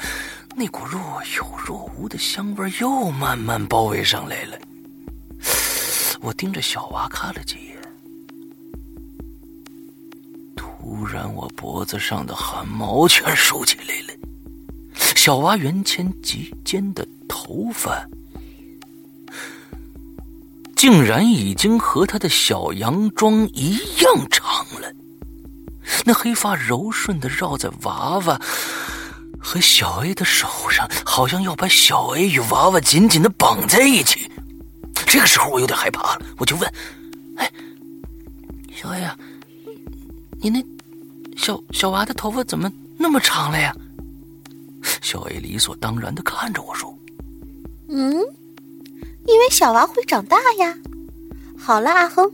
[0.54, 1.00] 那股若
[1.38, 4.58] 有若无的香味又慢慢包围上来了。
[6.20, 7.77] 我盯着小娃看了几眼，
[10.80, 14.14] 突然我脖子上的汗毛全竖起来了。
[15.14, 17.06] 小娃圆前及肩的。
[17.30, 18.08] 头发
[20.74, 24.90] 竟然已经和他的小洋装一样长了，
[26.04, 28.40] 那黑发柔顺的绕在娃娃
[29.38, 34.30] 和小 A 的手上，好像要把小 A 与娃娃紧紧的绑在一起。
[35.06, 36.74] 这个时候我有点害怕了，我就问
[37.36, 37.50] ：“哎，
[38.74, 39.16] 小 A 呀，
[40.40, 40.64] 你那
[41.36, 43.74] 小小娃的头发怎么那么长了呀？”
[45.02, 46.96] 小 A 理所当然的看着我说。
[47.88, 48.12] 嗯，
[49.26, 50.76] 因为小娃会长大呀。
[51.58, 52.30] 好了，阿亨，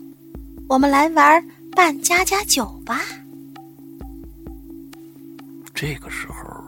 [0.69, 3.01] 我们来玩扮家家酒吧。
[5.75, 6.65] 这个时候，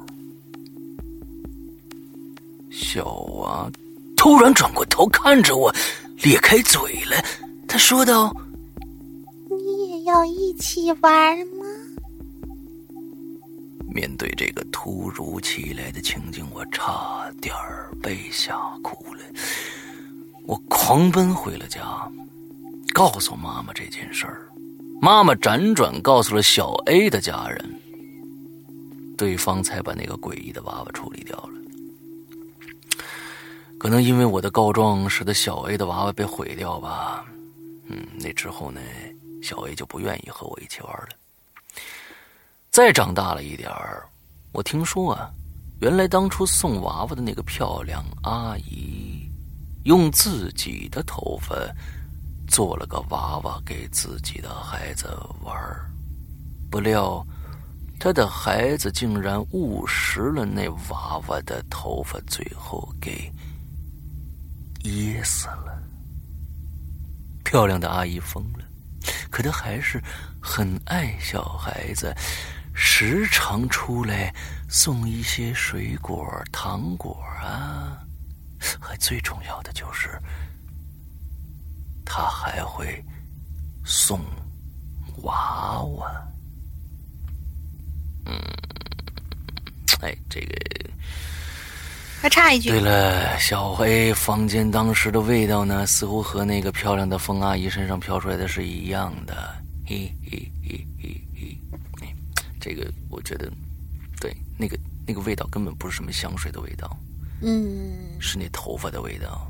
[2.71, 3.05] 小
[3.41, 3.71] 娃
[4.17, 5.73] 突然转过头看着我，
[6.23, 7.25] 咧开嘴了。
[7.69, 8.46] 他说道：“你也
[10.07, 11.67] 要一起玩吗？”
[13.93, 17.53] 面对这个突如其来的情景，我差点
[18.01, 19.21] 被吓哭了。
[20.47, 21.81] 我狂奔回了家，
[22.95, 24.49] 告诉妈妈这件事儿。
[25.01, 27.81] 妈妈辗转告诉了小 A 的家人，
[29.17, 31.51] 对方才把那个诡异的娃娃处理掉了。
[33.79, 37.25] 可能因为我的告状，使得小 A 的娃娃被毁掉吧。
[37.89, 38.81] 嗯，那之后呢，
[39.47, 41.09] 小 A 就不愿意和我一起玩了。
[42.73, 44.05] 再长大了一点儿，
[44.51, 45.31] 我听说啊，
[45.81, 49.31] 原来当初送娃娃的那个漂亮阿姨，
[49.85, 51.55] 用自己的头发
[52.49, 55.09] 做了个娃娃给自己的孩子
[55.43, 55.55] 玩
[56.71, 57.25] 不料
[57.99, 63.33] 他的孩子竟然误食了那娃娃的头发，最后给
[64.83, 65.83] 噎死了。
[67.43, 68.65] 漂亮的阿姨疯了，
[69.31, 70.03] 可他还是
[70.41, 72.15] 很爱小孩子。
[72.79, 74.31] 时常出来
[74.69, 77.97] 送一些水果、糖果啊，
[78.79, 80.21] 还最重要的就是，
[82.05, 83.03] 他还会
[83.83, 84.21] 送
[85.23, 86.29] 娃娃。
[88.27, 88.39] 嗯，
[90.03, 90.55] 哎，这个
[92.27, 92.71] 还差一句。
[92.71, 99.55] 对了，小黑房间当时的味道呢，似乎和那个漂亮的风阿姨身上飘出来的是一样的。
[99.87, 100.37] 嘿嘿
[100.69, 101.23] 嘿嘿
[102.01, 102.09] 嘿。
[102.61, 103.49] 这个我觉得，
[104.21, 106.97] 对，那个那个味道根本不是什么香水的味道，
[107.43, 109.47] 嗯，是你头发的味道。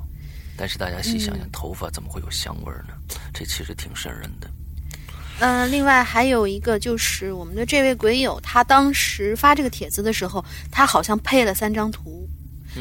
[0.55, 2.93] 但是大家细想想，头发怎么会有香味呢？
[3.33, 4.51] 这其实挺瘆人的。
[5.39, 12.29] 嗯，另外还有一个就是我们的这位鬼友，他当时发这个帖子的时候，他好像配了三张图，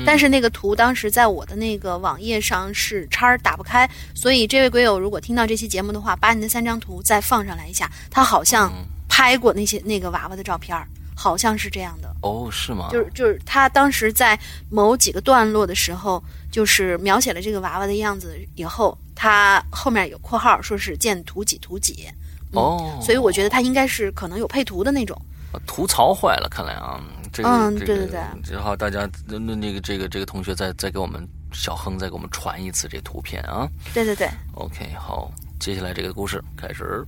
[0.03, 8.71] 但是那个图当时在我的那个网页上是叉儿打不开，所以这位鬼友如果听到这期节目的话，把你的三张图再放上来一下，他好像
[9.07, 12.13] 拍过那些那个娃娃的照片儿，好像是这样的。
[12.21, 12.89] 哦，是吗？
[12.91, 14.39] 就是就是他当时在
[14.69, 22.07] 某几个段落的时候，就是描写了这个娃娃的样子以后，他后面有括号说是见图几图几。
[22.51, 25.19] 哦，所以我觉得他应该是可能有配图的那种。
[25.65, 26.99] 图槽坏了，看来啊，
[27.35, 28.21] 这个嗯，对对对。
[28.49, 33.67] 然后大家那那那个这个这个同学再再给我们小亨再给我们传一次这图片啊。
[33.93, 34.29] 对对对。
[34.53, 35.29] OK，好，
[35.59, 37.05] 接下来这个故事开始。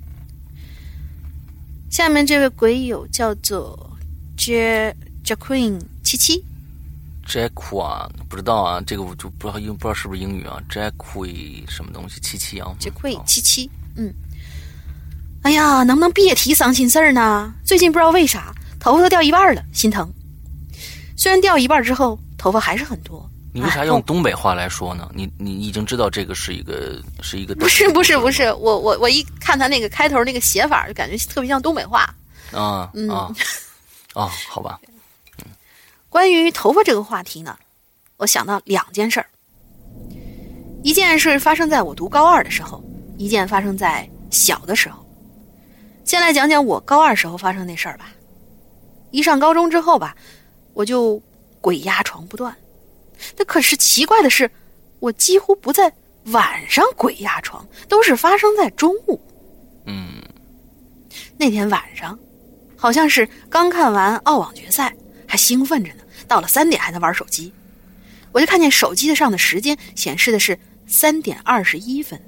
[1.90, 3.90] 下面这位鬼友叫做
[4.36, 6.44] J Jacqueen 七七。
[7.82, 10.92] 啊，不知道啊，这个我就不知道英不知道是不是英语啊？Jack
[11.70, 12.20] 什么东西？
[12.20, 14.14] 七七啊？Jack 七七，嗯。
[15.44, 17.54] 哎呀，能不能别提伤心事儿呢？
[17.64, 20.12] 最近不知道为啥头发都掉一半了，心疼。
[21.16, 23.30] 虽然掉一半之后头发还是很多。
[23.54, 25.10] 你为啥用东北话来说呢？
[25.16, 32.14] 你你已经知道这个是一个是一个不是不是不是我我我一看他那个开头那个写法，就感觉特别像东北话。
[32.52, 33.34] 啊啊
[34.14, 34.32] 啊！
[34.48, 34.80] 好吧。
[35.40, 35.46] 嗯，
[36.08, 37.58] 关于头发这个话题呢，
[38.18, 39.26] 我想到两件事儿。
[40.84, 42.84] 一件是发生在我读高二的时候，
[43.18, 45.04] 一件发生在小的时候。
[46.06, 48.10] 先来讲讲我高二时候发生那事儿吧。
[49.18, 50.16] 一上高中之后吧，
[50.76, 51.20] 我就
[51.60, 52.56] 鬼压床不断。
[53.36, 54.48] 那可是奇怪的是，
[55.00, 55.92] 我几乎不在
[56.26, 59.20] 晚上鬼压床，都是发生在中午。
[59.86, 60.22] 嗯，
[61.36, 62.18] 那天晚上，
[62.76, 64.96] 好像是刚看完澳网决赛，
[65.28, 66.04] 还兴奋着呢。
[66.28, 67.52] 到了三点还在玩手机，
[68.32, 72.22] 我就看见手机上的时间显示的是三点二十一分。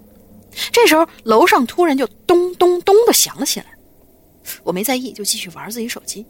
[0.71, 3.67] 这时候，楼上突然就咚咚咚的响了起来，
[4.63, 6.25] 我没在意，就继续玩自己手机。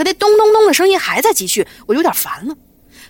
[0.00, 2.56] 可那咚咚咚的声音还在继续，我有点烦了。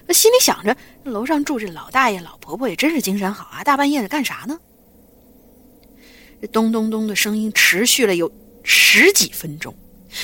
[0.09, 3.62] 心里想着，楼上住着老大爷老婆婆，也真是精神好啊！
[3.62, 4.59] 大半夜的干啥呢？
[6.41, 8.28] 这咚咚咚的声音持续了有
[8.64, 9.72] 十几分钟，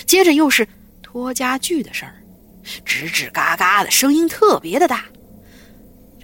[0.07, 0.67] 接着又是
[1.05, 2.21] 拖家具的声儿，
[2.85, 5.05] 吱吱嘎嘎的声音特别的大。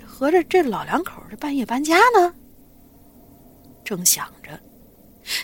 [0.04, 2.34] 合着这老两口这半夜搬家呢？
[3.84, 4.58] 正想着，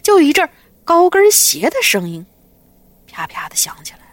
[0.03, 0.51] 就一阵
[0.85, 2.27] 高跟鞋的声音，
[3.07, 4.08] 啪啪的响起来。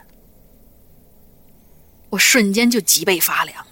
[2.15, 3.71] 我瞬间就脊背发凉了。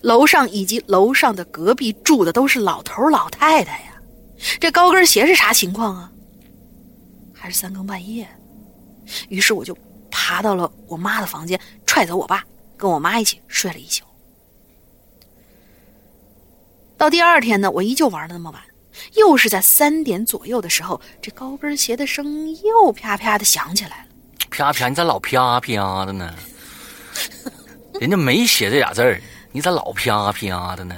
[0.00, 3.92] 楼上以及楼上的隔壁住的都是老头老太太呀，
[4.58, 6.10] 这高跟鞋是啥情况啊？
[7.34, 8.26] 还是三更半夜？
[9.28, 9.76] 于是我就
[10.10, 12.42] 爬到了我妈的房间，踹走我爸，
[12.76, 14.02] 跟我妈一起睡了一宿。
[16.96, 18.62] 到第二天呢，我依旧玩的那么晚。
[19.14, 24.06] 又是在三点左右的时候，这高跟鞋的声音又啪啪的响起来了。
[24.50, 26.34] 啪啪，你咋老啪啪的呢？
[28.00, 29.20] 人家没写这俩字儿，
[29.52, 30.94] 你咋老啪啪的呢？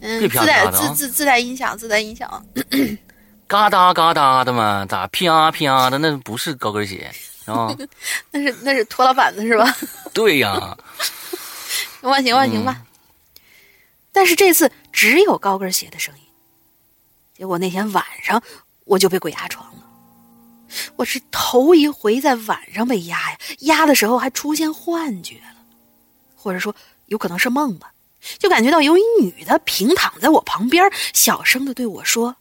[0.00, 2.46] 嗯，自带自自自带音响，自带音响。
[3.46, 5.98] 嘎哒嘎哒的嘛，咋啪啪的？
[5.98, 7.10] 那不是高跟鞋
[7.46, 7.74] 啊？
[8.30, 9.76] 那是那是拖拉板子是吧？
[10.14, 10.76] 对呀。
[12.00, 12.82] 行万行吧行吧。
[14.12, 16.22] 但是这次只有高跟鞋的声音。
[17.36, 18.42] 结果那天晚上
[18.84, 19.79] 我就被鬼压床了，
[20.96, 25.64] 我是头一回在晚上被压呀，压的时候还出现幻觉了，
[26.36, 26.74] 或者说
[27.06, 27.92] 有可能是梦吧，
[28.38, 32.36] 就感觉到有一女的平躺在我旁边，小声的对我说：“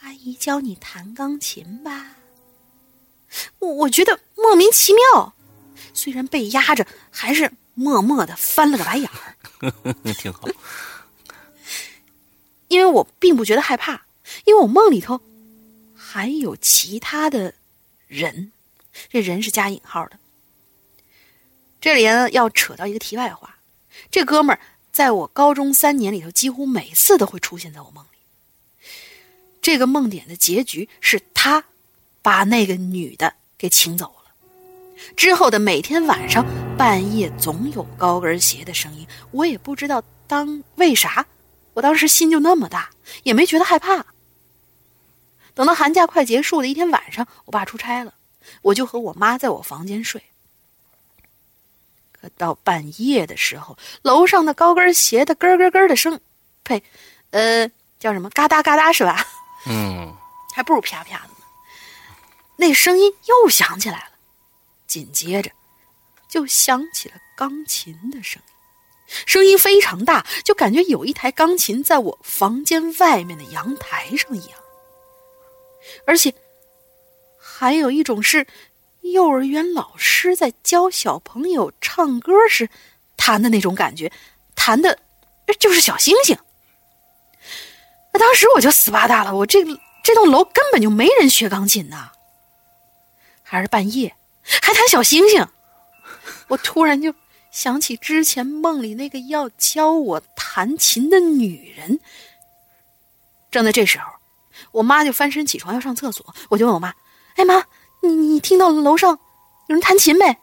[0.00, 2.16] 阿姨教你弹钢琴吧。”
[3.58, 5.34] 我我觉得莫名其妙，
[5.92, 9.72] 虽然被压着，还是默默的翻了个白眼儿，
[10.16, 10.48] 挺好。
[12.68, 14.06] 因为我并不觉得害怕，
[14.44, 15.20] 因为我梦里头
[16.10, 17.52] 还有其他的
[18.06, 18.50] 人，
[19.10, 20.18] 这人是加引号的。
[21.82, 23.58] 这里呢要扯到一个题外话，
[24.10, 24.58] 这哥们儿
[24.90, 28.88] 在我高中三年里头，几乎每次都会出现在我梦里。
[29.60, 31.62] 这个梦点的结局是他
[32.22, 34.32] 把那个女的给请走了，
[35.14, 36.42] 之后的每天晚上
[36.78, 41.26] 半夜总有高跟鞋的声音，我也不知道当为啥。
[41.74, 42.88] 我当时心就那么大，
[43.24, 44.06] 也没觉得害怕。
[45.58, 48.14] 等到寒假快结束的一天晚上，我爸出差了，
[48.62, 50.22] 我就和我妈在我房间睡。
[52.12, 56.20] 可到半夜的时候，楼上的高跟鞋的咯咯咯的声，
[56.62, 56.80] 呸，
[57.30, 57.68] 呃，
[57.98, 58.30] 叫什么？
[58.30, 59.26] 嘎哒嘎哒是吧？
[59.66, 60.14] 嗯，
[60.54, 61.34] 还不如啪啪的呢。
[62.54, 64.10] 那声音又响起来了，
[64.86, 65.50] 紧接着
[66.28, 68.54] 就响起了钢琴的声音，
[69.26, 74.56] 声音非常大，就感觉有一台钢琴在我房间外面的阳台上一样。
[76.06, 76.32] 而且
[77.38, 78.46] 还有一种是
[79.02, 82.68] 幼儿园老师在教小朋友唱歌时
[83.16, 84.12] 弹的那种感觉，
[84.54, 84.98] 弹的
[85.58, 86.36] 就是小星星。
[88.12, 89.64] 那当时我就死巴大了，我这
[90.02, 92.10] 这栋楼根本就没人学钢琴呐，
[93.42, 94.14] 还是半夜
[94.62, 95.46] 还弹小星星，
[96.48, 97.14] 我突然就
[97.50, 102.00] 想起之前梦里那个要教我弹琴的女人。
[103.50, 104.12] 正在这时候，
[104.72, 106.92] 我妈就翻身起床要上厕所，我就问我妈
[107.36, 107.64] ：“哎妈，
[108.00, 109.18] 你你听到楼上
[109.68, 110.36] 有人弹琴没？”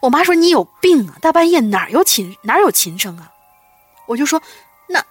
[0.00, 3.30] 我妈说：“你有病啊，大半夜哪有琴哪有琴声啊？”
[4.06, 4.40] 我就说
[4.88, 5.04] ：“那，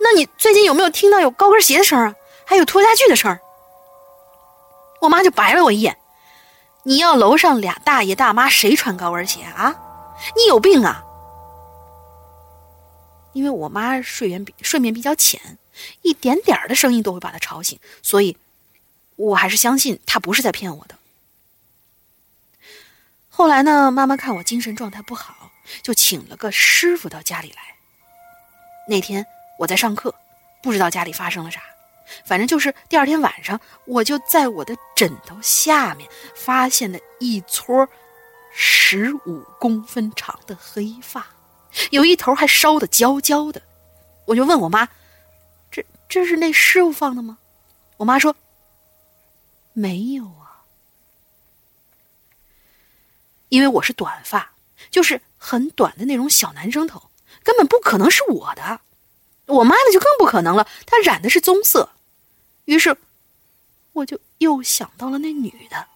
[0.00, 2.14] 那你最近有没有听到有高跟鞋的声啊？
[2.44, 3.38] 还有拖家具的声？”
[5.00, 5.96] 我妈就白了我一眼
[6.84, 9.74] ：“你要楼上俩大爷大妈谁穿高跟鞋啊？
[10.34, 11.02] 你有病啊！”
[13.32, 15.58] 因为我妈睡眠比睡眠比较浅，
[16.02, 18.36] 一点点的声音都会把她吵醒，所以
[19.16, 20.96] 我还是相信她不是在骗我的。
[23.28, 25.50] 后来呢，妈妈看我精神状态不好，
[25.82, 27.76] 就请了个师傅到家里来。
[28.88, 29.26] 那天
[29.58, 30.14] 我在上课，
[30.62, 31.60] 不知道家里发生了啥，
[32.24, 37.86] 反正就是第二天晚上，我就在我的枕头下面发现了一撮
[38.54, 41.26] 十五公分长的黑发，
[41.90, 43.60] 有一头还烧得焦焦的。
[44.24, 44.88] 我就问我妈
[46.08, 47.38] ：“这是那师傅放的吗？”
[47.98, 48.34] 我妈说
[49.72, 50.64] ：“没有啊。”
[53.48, 54.52] 因为我是短发，
[54.90, 57.10] 就是很短的那种小男生头，
[57.42, 58.80] 根本不可能是我的。
[59.46, 61.88] 我妈的就更不可能了，她染的是棕色。
[62.64, 62.96] 于是，
[63.92, 65.86] 我就又想到了那女的，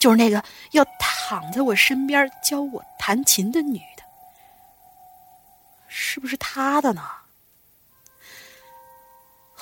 [0.00, 4.02] 就是那个要躺在我身边教我弹琴的女的，
[5.86, 7.02] 是不是她的呢？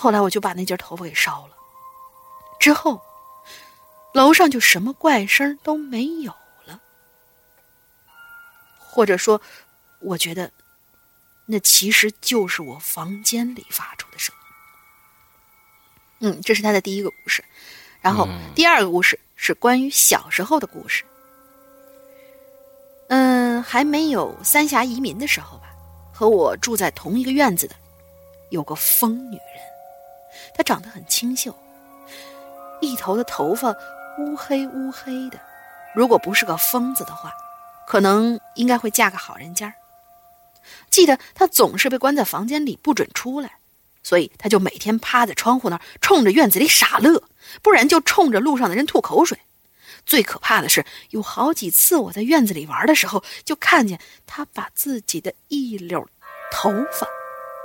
[0.02, 1.54] 后来我就把那截头发给烧了，
[2.58, 3.00] 之后，
[4.12, 6.34] 楼上就什么怪声都没有
[6.64, 6.80] 了。
[8.76, 9.40] 或者说，
[10.00, 10.50] 我觉得，
[11.46, 14.34] 那其实就是我房间里发出的声
[16.18, 16.28] 音。
[16.28, 17.44] 嗯，这是他的第一个故事。
[18.00, 21.04] 然后第二个故事是关于小时候的故事。
[23.06, 25.72] 嗯，还没有三峡移民的时候吧，
[26.12, 27.76] 和我住在同一个院子的
[28.50, 29.71] 有个疯女人，
[30.54, 31.56] 她长得很清秀，
[32.80, 33.74] 一头的头发
[34.18, 35.38] 乌黑乌黑的，
[35.94, 37.32] 如果不是个疯子的话。
[37.84, 39.74] 可能应该会嫁个好人家。
[40.88, 43.58] 记得她总是被关在房间里不准出来，
[44.02, 47.24] 所以她就每天趴在窗户那儿冲着院子里傻乐，
[47.60, 49.38] 不然就冲着路上的人吐口水。
[50.06, 56.06] 最可怕的是，有好几次我在院子里玩的时候，就看见她把自己的一绺
[56.52, 57.06] 头发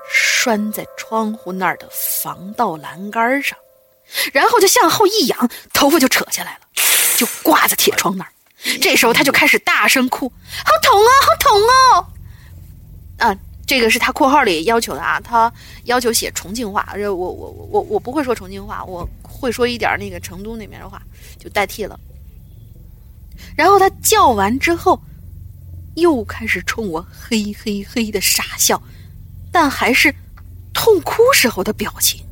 [0.09, 3.57] 拴在窗户那儿的防盗栏杆上，
[4.31, 6.59] 然后就向后一仰，头发就扯下来了，
[7.17, 8.31] 就挂在铁窗那儿。
[8.81, 10.31] 这时候他就开始大声哭，
[10.65, 12.07] 好痛啊，好痛哦！
[13.17, 15.51] 啊，这个是他括号里要求的啊，他
[15.84, 21.01] 要求写重庆话，我我我我我不会说重庆话，我会说一点那个成都那边的话，
[21.38, 21.99] 就代替了。
[23.55, 24.99] 然后他叫完之后，
[25.95, 28.81] 又开始冲我嘿嘿嘿的傻笑，
[29.59, 30.13] 但还是
[30.71, 32.23] 痛哭时候的表情，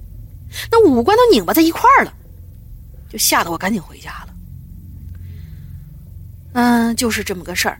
[0.69, 2.13] 那五官都拧巴在一块儿了，
[3.09, 4.35] 就吓得我赶紧回家了。
[6.53, 7.79] 嗯，就是这么个事儿。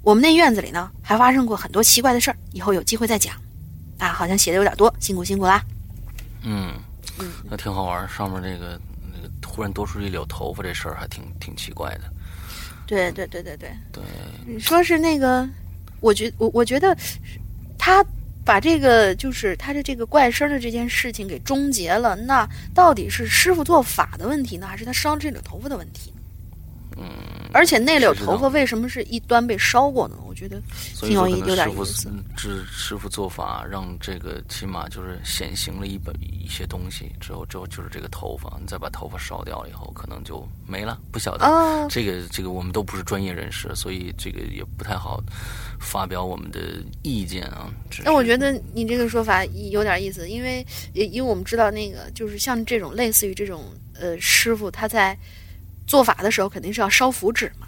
[0.00, 3.34] 我们那院子里呢，还发生过很多奇怪的事儿，以后有机会再讲。
[3.98, 5.62] 啊，好像写的有点多，辛苦辛苦啦。
[6.40, 6.72] 嗯，
[7.44, 8.08] 那挺好玩。
[8.08, 8.80] 上面那个
[9.14, 12.10] 那个突然多出一绺头发这事儿，还挺挺奇怪的。
[12.86, 14.02] 对对对对对对。
[14.46, 15.46] 你说是那个？
[16.00, 16.96] 我觉我我觉得，
[17.76, 18.02] 他
[18.48, 22.16] 把这个就是他的这个怪声的这件事情给终结了。
[22.16, 26.14] 那到底是师傅做法的问题呢，还是他烧这绺头发的问题？
[26.98, 27.06] 嗯。
[27.54, 30.16] 而且那绺头发为什么是一端被烧过呢？
[30.26, 30.60] 我觉得
[30.96, 32.12] 挺有意，有点意思。
[32.36, 41.00] 这师傅做法让这个起码就是显形了一本一些东西之后，之后就是这个头发，你再把头发烧掉以后，可能就没了。
[41.10, 41.46] 不晓得
[41.88, 45.18] 这个这个我们都不是专业人士，所以这个也不太好
[45.80, 46.60] 发表我们的
[47.02, 47.72] 意见啊。
[48.04, 53.64] 那我觉得你这个说法有点意思，因为因为我们知道那个就是像这种类似于这种
[53.98, 55.18] 呃师傅他在。
[55.88, 57.66] 做法的时候肯定是要烧符纸嘛，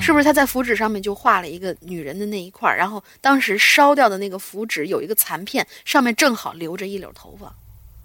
[0.00, 0.24] 是不是？
[0.24, 7.54] 他在符纸上面就画了一个女人的那一块儿，然后当时烧掉的那个符纸有一个残片，上面正好留着一绺头发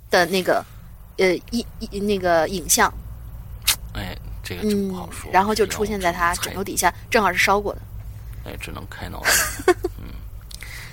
[0.09, 0.63] 的那个，
[1.17, 2.93] 呃，一一那个影像。
[3.93, 5.29] 哎，这个就不好说。
[5.34, 7.81] 然后就出现在他枕头底下，正好是烧过的。
[8.45, 9.75] 哎，只能开脑洞。
[9.97, 10.13] 嗯，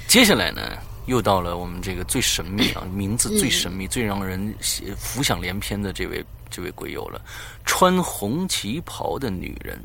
[0.09, 4.55] 接下来呢，又到了我们这个最神秘啊，名字最神秘、最让人
[4.97, 6.25] 浮想联翩的这位
[6.55, 7.21] 这位鬼友了，
[7.65, 9.77] 穿红旗袍的女人。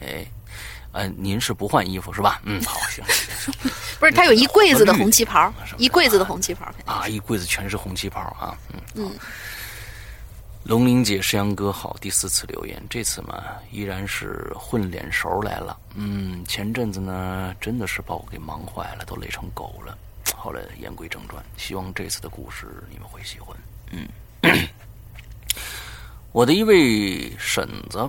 [0.00, 0.24] 哎，
[0.92, 2.40] 呃，您是不换衣服是吧？
[2.44, 3.02] 嗯，好，行。
[3.98, 6.72] 不是，他有一柜子的红旗袍，一柜子的红旗袍。
[6.84, 8.56] 啊，一柜子全是红旗袍啊。
[8.72, 9.12] 嗯嗯。
[10.62, 13.42] 龙玲姐、石阳哥好，第四次留言，这次嘛
[13.72, 15.76] 依然是混脸熟来了。
[15.96, 19.98] 嗯，前阵子呢真的是把我给忙坏了，都累成狗了。
[20.36, 23.56] 后来，言归正传，希望这次的故事你们会喜欢。
[23.90, 24.08] 嗯，
[26.32, 28.08] 我的一位婶子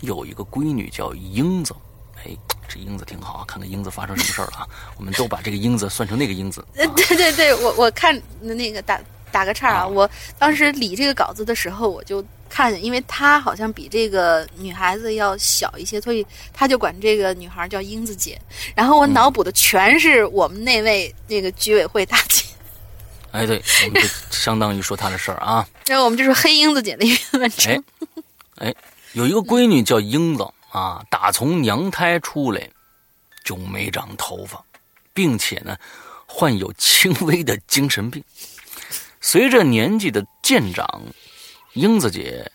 [0.00, 1.74] 有一个闺女叫英子，
[2.16, 2.30] 哎，
[2.66, 4.66] 这英子挺好啊，看看英子发生什么事儿了啊？
[4.96, 6.64] 我们都把这个英子算成那个英子。
[6.74, 9.00] 呃，对对对，我我看那个打。
[9.30, 9.86] 打个岔啊！
[9.86, 18.40] 我当时理这个稿子的时候，我就看，因为她好像比这个女孩子要小一些，所以她就管这个女孩叫英子姐。
[18.74, 22.42] 然后我脑补的全是我们那位那个居委会大姐。
[23.32, 25.66] 哎，对，我们就 相当于说她的事儿啊。
[25.86, 27.84] 然后我们就是黑英子姐的一个文章。
[28.56, 28.74] 哎，
[29.12, 32.68] 有一个闺女叫英子啊，打从娘胎出来
[33.44, 34.62] 就没长头发，
[35.12, 35.76] 并且呢，
[36.26, 38.22] 患有轻微的精神病。
[39.20, 41.02] 随着年纪的渐长，
[41.74, 42.50] 英子姐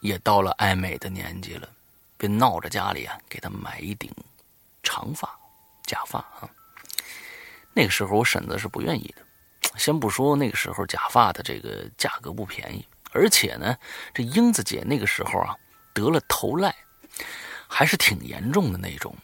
[0.00, 1.68] 也到了爱美的年纪了，
[2.16, 4.10] 便闹着家里啊给她买一顶
[4.82, 5.28] 长发
[5.86, 6.48] 假发啊。
[7.72, 9.22] 那个时候我婶子是不愿意的，
[9.78, 13.76] 先不说那个时候假发的这个价格不便宜，而且呢，
[14.12, 15.56] 这英子姐那个时候啊
[15.94, 16.72] 得了头癞，
[17.66, 19.16] 还是挺严重的那种，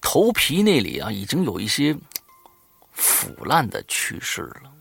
[0.00, 1.94] 头皮那里啊已经有一些
[2.92, 4.72] 腐烂的趋势了。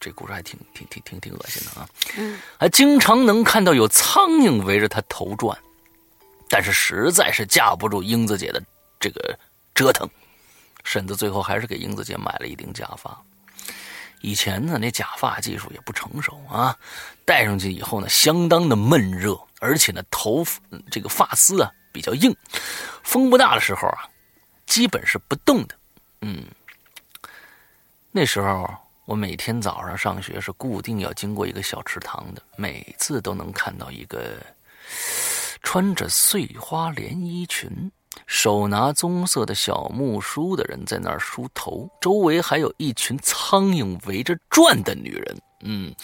[0.00, 1.86] 这故事还挺挺挺挺挺恶心的啊！
[2.16, 5.56] 嗯，还经常能看到有苍蝇围着她头转，
[6.48, 8.62] 但是实在是架不住英子姐的
[8.98, 9.38] 这个
[9.74, 10.08] 折腾，
[10.82, 13.20] 婶子最后还是给英子姐买了一顶假发。
[14.22, 16.74] 以前呢，那假发技术也不成熟啊，
[17.24, 20.44] 戴上去以后呢，相当的闷热，而且呢，头
[20.90, 22.34] 这个发丝啊比较硬，
[23.02, 24.08] 风不大的时候啊，
[24.66, 25.74] 基本是不动的。
[26.22, 26.44] 嗯，
[28.10, 28.68] 那时候。
[29.04, 34.36] 我每天早上上学是固定要经过一个小池塘的，每次都能看到一个
[35.60, 37.90] 穿着碎花连衣裙、
[38.26, 45.42] 手拿棕色的小木梳的人在那儿梳头，周围还有一群苍蝇围着转的女人。
[45.62, 45.94] 嗯，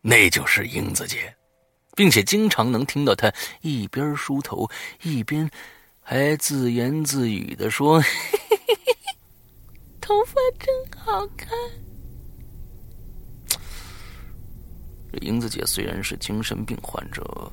[0.00, 1.34] 那就是英子姐，
[1.96, 4.68] 并且经常能听到她一边梳头
[5.02, 5.50] 一边
[6.00, 8.02] 还自言自语的说。
[10.00, 11.48] 头发真好看。
[15.10, 17.50] 这英子姐虽然是精神病患者，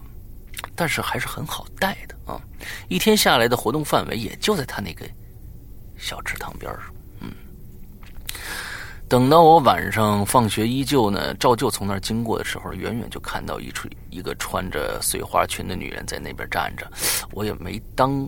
[0.76, 2.41] 但是还是很好带的啊！
[2.88, 5.06] 一天下来的活动范围也就在他那个
[5.98, 6.84] 小池塘边上。
[7.19, 7.31] 嗯，
[9.07, 16.89] 等到我晚上放学依旧呢，照旧从那儿经过的时候，远远就看到一处一个穿着碎花裙的女人在那边站着，
[17.31, 18.27] 我也没当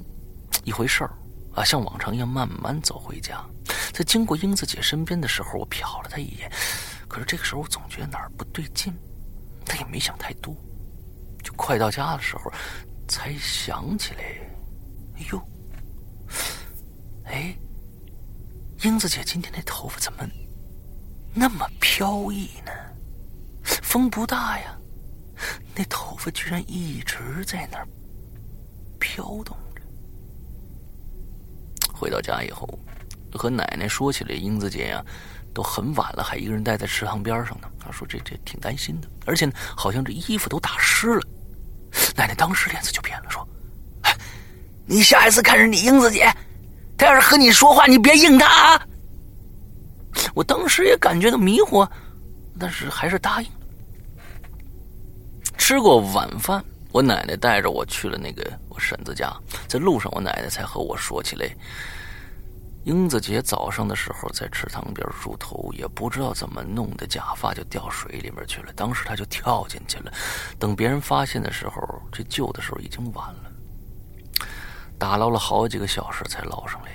[0.63, 1.11] 一回事儿。
[1.55, 3.39] 啊，像往常一样慢慢走回家，
[3.91, 6.51] 在经过英子姐身边的时候，我瞟了她一眼。
[7.07, 8.91] 可是这个时候，我总觉得哪儿不对劲，
[9.63, 10.55] 但也没想太多。
[11.43, 12.51] 就快到家的时候，
[13.07, 14.23] 才想起来，
[15.15, 15.41] 哎呦，
[17.25, 17.55] 哎，
[18.83, 20.27] 英子姐今天那头发怎么
[21.33, 22.71] 那么飘逸呢？
[23.63, 24.77] 风不大呀，
[25.75, 27.87] 那头发居然一直在那儿
[28.99, 29.81] 飘动着。
[31.93, 32.67] 回到家以后，
[33.33, 35.05] 和奶奶说起来，英子姐呀，
[35.53, 37.69] 都很晚了，还一个人待在池塘边上呢。
[37.79, 41.27] 她说这这挺担心的，而且好像这衣服都打湿了。
[42.15, 43.47] 奶奶当时脸色就变了，说
[44.85, 46.31] ：“你下一次看着你英子姐，
[46.97, 48.81] 她要是和你说话，你别应她啊。”
[50.35, 51.87] 我当时也感觉到迷惑，
[52.59, 53.55] 但是还是答应了。
[55.57, 59.31] 吃过晚饭，我奶奶带着我去了那个我婶子家，
[59.67, 61.47] 在路上，我奶奶才和我说起来。
[62.85, 68.73] 英子姐早上的时候在池塘边梳头，也不知道怎么弄的，假发就掉水里面去了。
[68.73, 70.11] 当时她就跳进去了，
[70.59, 71.81] 等别人发现的时候，
[72.11, 73.51] 这救的时候已经晚了。
[74.99, 76.91] 打捞了好几个小时才捞上来。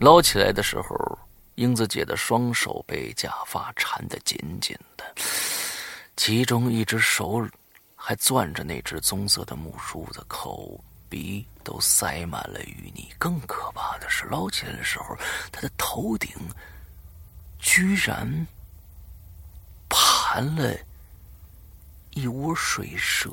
[0.00, 1.18] 捞起来的时候，
[1.56, 5.04] 英子姐的双手被假发缠得紧紧的，
[6.16, 7.46] 其中一只手
[7.94, 10.82] 还攥着那只棕色的木梳子，口。
[11.08, 15.16] 鼻都塞满了淤泥，更可怕的是，捞起来的时候，
[15.50, 16.30] 他的头顶
[17.58, 18.46] 居然
[19.88, 20.76] 盘了
[22.10, 23.30] 一窝水蛇。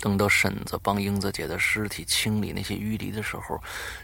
[0.00, 3.62] 等到婶子帮英子姐的尸体清理那些淤泥的时候，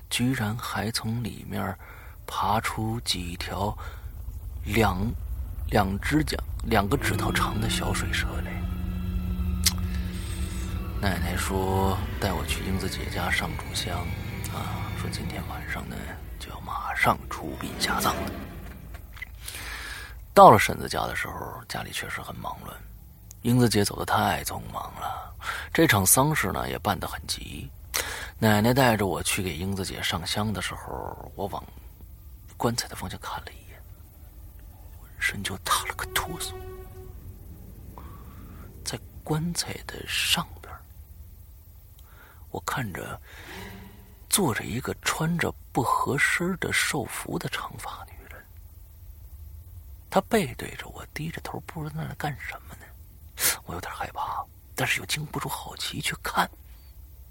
[0.09, 1.76] 居然还从里面
[2.24, 3.76] 爬出几条
[4.64, 4.96] 两
[5.70, 8.77] 两指甲、两个指头长的小水蛇来。
[11.00, 13.98] 奶奶说带我去英子姐家上炷香，
[14.52, 15.94] 啊，说今天晚上呢
[16.40, 18.30] 就要马上出殡下葬了。
[20.34, 22.76] 到了婶子家的时候，家里确实很忙乱。
[23.42, 25.32] 英子姐走的太匆忙了，
[25.72, 27.70] 这场丧事呢也办得很急。
[28.40, 31.62] 奶奶带着我去给英子姐上香的时候，我往
[32.56, 33.80] 棺材的方向看了一眼，
[35.00, 36.52] 浑身就打了个哆嗦。
[38.84, 40.46] 在棺材的上，
[42.50, 43.20] 我看着
[44.28, 48.42] 坐着一个穿着不合身的寿服的长发女人，
[50.10, 52.84] 她背对着我，低着头，不知道在那干什么呢。
[53.64, 54.44] 我有点害怕，
[54.74, 56.44] 但是又经不住好奇去看。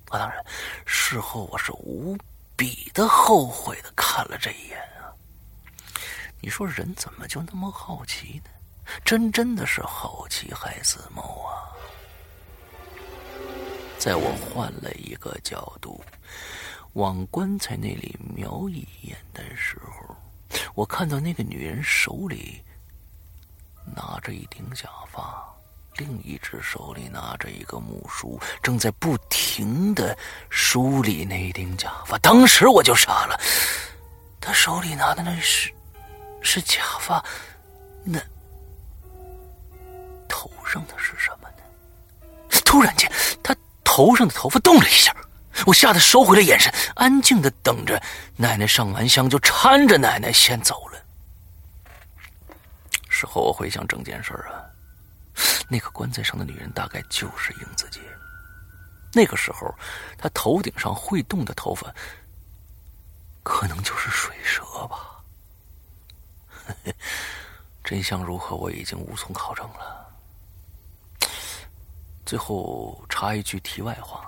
[0.10, 0.46] 啊，当然，
[0.86, 2.18] 事后我是无
[2.56, 5.12] 比的后悔的看了这一眼啊。
[6.40, 8.52] 你说人怎么就那么好奇呢？
[9.04, 11.76] 真真的是好奇害死猫啊！
[13.98, 16.04] 在我换了一个角度，
[16.94, 20.16] 往棺材那里瞄一眼的时候，
[20.76, 22.62] 我看到那个女人手里
[23.96, 25.44] 拿着一顶假发。
[25.98, 30.16] 另一只手里拿着一个木梳，正在不停的
[30.48, 32.20] 梳理那顶假发。
[32.20, 33.40] 当时我就傻了，
[34.40, 35.74] 他手里拿的那是
[36.44, 37.26] 是假发，
[38.04, 38.20] 那
[40.30, 42.62] 头上的是什么呢？
[42.64, 43.12] 突然间，
[43.42, 43.56] 他
[43.98, 45.12] 头上的头发动了一下，
[45.66, 48.00] 我吓得收回了眼神，安静的等着
[48.36, 51.04] 奶奶上完香，就搀着奶奶先走了。
[53.10, 54.62] 事后我回想整件事啊。
[55.68, 58.00] 那个棺材上的女人大概就是英子姐。
[59.14, 59.74] 那个时候，
[60.16, 61.92] 她头顶上会动的头发，
[63.42, 65.10] 可能就是水蛇吧。
[67.84, 70.07] 真相如何，我已经无从考证了。
[72.28, 74.22] 最后插一句题外话：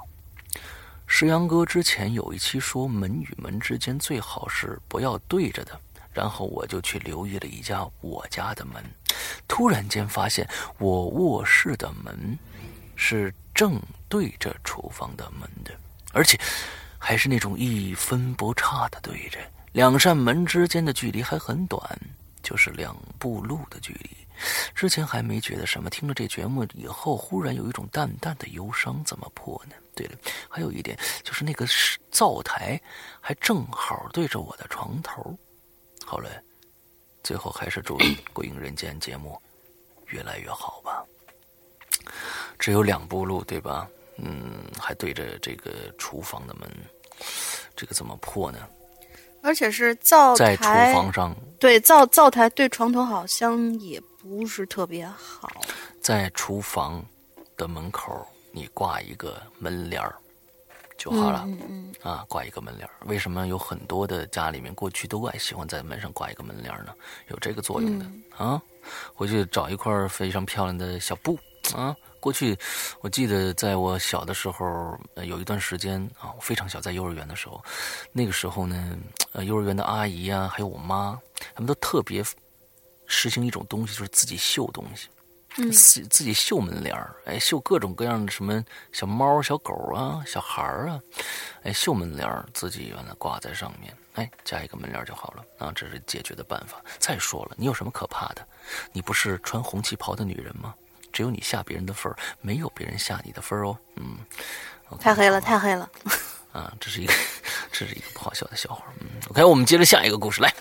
[1.06, 5.78] 石阳哥之前有一期说门与门之间最好是不要对着的。
[6.12, 8.84] 然后我就去留意了一家我家的门，
[9.48, 10.48] 突然间发现
[10.78, 12.38] 我卧室的门
[12.96, 15.72] 是正对着厨房的门的，
[16.12, 16.38] 而且
[16.98, 19.40] 还是那种一分不差的对着。
[19.74, 22.00] 两扇门之间的距离还很短，
[22.42, 24.10] 就是两步路的距离。
[24.76, 29.04] 之前还没觉得什么，听了这节目以后，忽然有一种淡淡的忧伤。
[29.04, 29.76] 怎么破呢？
[29.96, 30.14] 对了，
[30.48, 31.66] 还有一点就是那个
[32.12, 32.80] 灶台
[33.20, 35.38] 还正好对着我的床头。
[36.06, 36.30] 好嘞，
[37.24, 37.98] 最后还是祝
[38.34, 39.40] 《鬼影人间》节目
[40.08, 41.04] 越来越好吧。
[42.58, 43.88] 只有两步路，对吧？
[44.18, 46.70] 嗯，还对着这个厨房的门，
[47.76, 48.60] 这个怎么破呢？
[49.42, 50.64] 而且是灶台在厨
[50.94, 55.50] 房上，对灶灶台对床头好像也不是特别好。
[56.02, 57.04] 在厨房
[57.56, 60.16] 的门口，你挂一个门帘儿。
[60.98, 66.94] 就好了，嗯嗯啊，挂一个门帘儿为什么有很多的家里面过去都爱喜欢在门上挂一个门帘呢？
[67.30, 68.06] 有这个作用的
[68.36, 68.62] 啊。
[69.14, 71.40] 回去找一块非常漂亮的小布
[71.74, 71.96] 啊。
[72.20, 72.58] 过去
[73.00, 77.64] 我记得在我小的时候，有一段时间啊，我非常小，在幼儿园的时候，
[78.12, 78.98] 那个时候呢，
[79.32, 81.18] 呃，幼儿园的阿姨啊，还有我妈，
[81.56, 82.22] 他们都特别
[83.10, 85.10] 实行一种东西，就是自己绣东西。
[85.74, 88.64] 自自己绣门帘儿，哎，绣各种各样的什么
[88.94, 91.02] 小猫、小狗啊、小孩儿啊，
[91.64, 96.78] 哎，绣门帘儿，自己原来挂在上面，哎，加一个门帘就好了啊，这是解决的办法。
[97.00, 98.48] 再说了，你有什么可怕的？
[98.94, 100.74] 你不是穿红旗袍的女人吗？
[101.12, 103.78] 只有你下别人的份儿，没有别人下你的份儿哦。
[103.96, 104.18] 嗯，
[105.00, 105.90] 太黑了，太黑了。
[106.54, 107.14] 啊，这是一个，
[107.74, 108.86] 这是一个不好笑的笑话。
[109.02, 110.54] 嗯，OK，我们接着下一个故事来。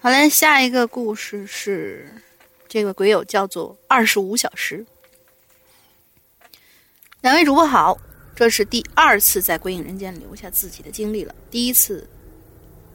[0.00, 2.08] 好嘞，下一个故事是。
[2.68, 4.84] 这个鬼友叫做二十五小时。
[7.20, 7.98] 两位主播好，
[8.36, 11.34] 这是第二次在《鬼影人间》留下自己的经历了。
[11.50, 12.08] 第一次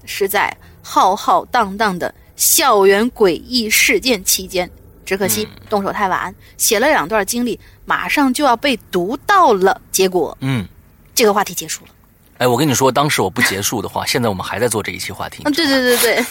[0.06, 4.70] 是在浩浩荡荡的校园诡异事件期间，
[5.04, 10.66] 只可惜动手太晚，写了两段经历，马上就要被读到了，结果，嗯，
[11.14, 11.92] 这个话题结束了。
[12.40, 15.44] 哎，我跟你说，当时我不结束的话，现在我们还在做这一期话题。
[15.46, 16.26] 嗯，对对对对，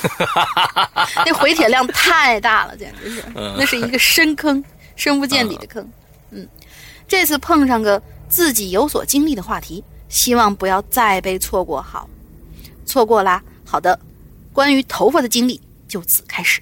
[1.24, 4.62] 那回帖量太大了，简直是，那是一个深坑，
[4.96, 5.88] 深不见底的坑。
[6.30, 6.46] 嗯，
[7.06, 11.80] 这次碰上个自己有所经历的话题，希望不要再被错过。
[11.80, 12.08] 好，
[12.84, 13.42] 错过啦。
[13.64, 13.98] 好的，
[14.52, 16.60] 关于头发的经历就此开始。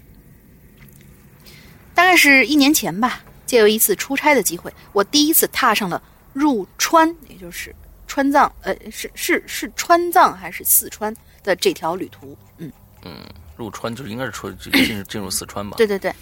[1.94, 6.00] 大概是一年前吧，借由一次出差的机会，我第一次踏上了。
[6.32, 7.74] 入川，也就是
[8.10, 11.14] 川藏，呃，是是是川藏还是四川
[11.44, 12.36] 的这条旅途？
[12.58, 12.72] 嗯
[13.02, 13.24] 嗯，
[13.56, 15.76] 入川就是应该是出进入进入四川吧？
[15.76, 16.12] 对对对，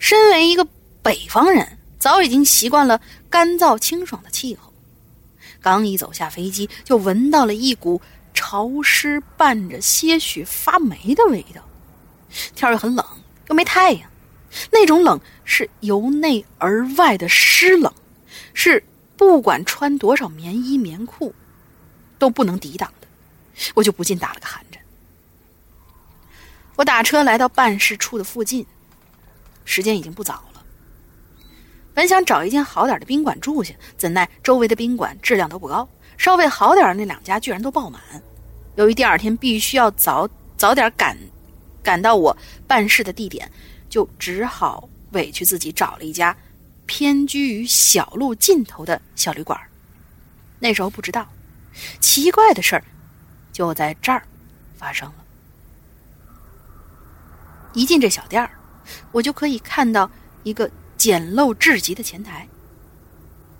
[0.00, 0.66] 身为一个
[1.04, 1.64] 北方人，
[2.00, 3.00] 早已经习惯了
[3.30, 4.74] 干燥清爽的气候。
[5.62, 8.02] 刚一走下飞机，就闻到了一股
[8.34, 11.62] 潮湿伴着些许发霉的味道。
[12.56, 13.06] 天又很冷，
[13.48, 14.10] 又没太阳，
[14.72, 17.92] 那种冷是由内而外的湿冷，
[18.52, 18.82] 是
[19.16, 21.34] 不管穿多少棉衣棉裤
[22.18, 23.06] 都不能抵挡的。
[23.74, 24.82] 我就不禁打了个寒颤。
[26.76, 28.66] 我打车来到办事处的附近，
[29.64, 30.62] 时间已经不早了。
[31.94, 35.88] 本想找一间好点的宾馆住下，怎奈周围的宾馆质量都不高，
[36.18, 38.00] 稍微好点的那两家居然都爆满。
[38.74, 41.16] 由于第二天必须要早早点赶。
[41.82, 42.36] 赶到我
[42.66, 43.48] 办事的地点，
[43.88, 46.36] 就只好委屈自己找了一家
[46.86, 49.60] 偏居于小路尽头的小旅馆。
[50.58, 51.28] 那时候不知道，
[52.00, 52.84] 奇怪的事儿
[53.52, 54.22] 就在这儿
[54.76, 55.14] 发生了。
[57.74, 58.50] 一进这小店儿，
[59.12, 60.10] 我就可以看到
[60.44, 62.48] 一个简陋至极的前台。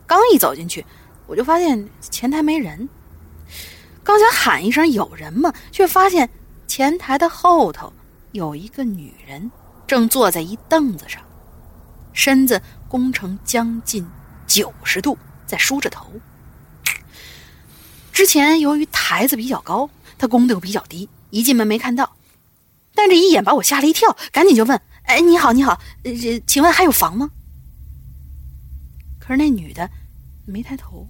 [0.06, 0.84] 刚一走进去，
[1.26, 2.88] 我就发现前台没人。
[4.02, 6.30] 刚想喊一声“有人吗”，却发现
[6.66, 7.92] 前台的后头。
[8.32, 9.50] 有一个女人
[9.86, 11.22] 正坐在一凳子上，
[12.12, 14.06] 身子弓成将近
[14.46, 16.10] 九十度，在梳着头。
[18.12, 22.16] 之前由于台子比较高，她弓的又比较低，一进门没看到，
[22.94, 26.12] 但这一眼把我吓了一跳，赶紧就问：“哎，你好，你好，呃，
[26.46, 27.30] 请问还有房吗？”
[29.20, 29.90] 可是那女的
[30.46, 31.08] 没抬头，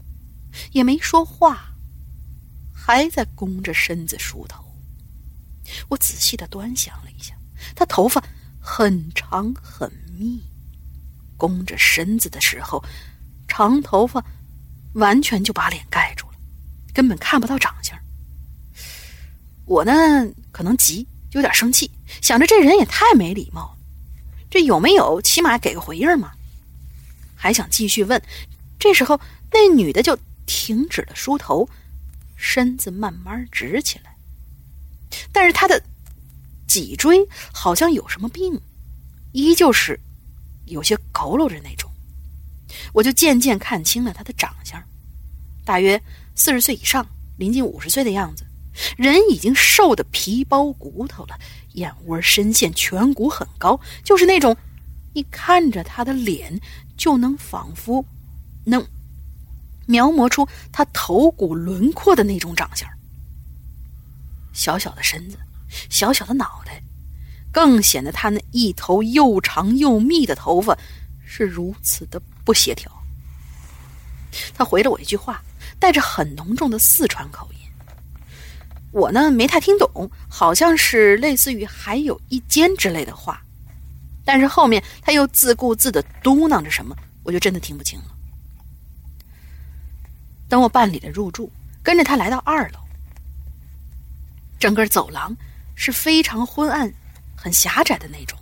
[0.72, 1.74] 也没说话，
[2.74, 4.64] 还在弓着身子梳头。
[5.88, 7.34] 我仔细的端详了一下，
[7.74, 8.22] 她头发
[8.60, 10.42] 很长很密，
[11.36, 12.82] 弓着身子的时候，
[13.48, 14.24] 长头发
[14.94, 16.32] 完全就把脸盖住了，
[16.94, 17.98] 根本看不到长相。
[19.64, 19.92] 我呢，
[20.52, 21.90] 可能急，有点生气，
[22.22, 23.78] 想着这人也太没礼貌了，
[24.50, 26.32] 这有没有起码给个回应嘛？
[27.34, 28.22] 还想继续问，
[28.78, 29.20] 这时候
[29.52, 31.68] 那女的就停止了梳头，
[32.36, 34.16] 身子慢慢直起来。
[35.32, 35.82] 但是她的
[36.66, 38.60] 脊椎好像有什么病，
[39.32, 39.98] 依旧是
[40.66, 41.90] 有些佝偻着那种。
[42.92, 44.82] 我就渐渐看清了他的长相，
[45.64, 46.00] 大约
[46.34, 47.06] 四十岁以上，
[47.38, 48.44] 临近五十岁的样子，
[48.96, 51.38] 人已经瘦的皮包骨头了，
[51.74, 54.56] 眼窝深陷，颧骨很高，就是那种
[55.14, 56.60] 你看着他的脸
[56.96, 58.04] 就能仿佛
[58.64, 58.84] 能
[59.86, 62.88] 描摹出他头骨轮廓的那种长相。
[64.52, 65.38] 小小的身子，
[65.88, 66.82] 小小的脑袋，
[67.56, 70.76] 更显得他那一头又长又密的头发
[71.24, 72.92] 是如此的不协调。
[74.54, 75.42] 他回了我一句话，
[75.78, 77.58] 带着很浓重的四川口音。
[78.92, 83.42] 我呢没太听懂，好像是类似于“还有一间”之类的话，
[84.22, 88.04] 但是后面他又自顾自的嘟囔着什么，我就真的听不清了。
[90.46, 91.50] 等我办理了入住，
[91.82, 92.80] 跟着他来到二楼。
[94.58, 95.34] 整个走廊
[95.74, 96.92] 是非常昏暗、
[97.36, 98.36] 很狭窄的那种，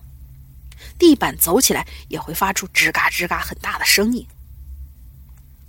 [0.98, 4.26] 地板走起来也会发出吱嘎吱嘎很大的声音。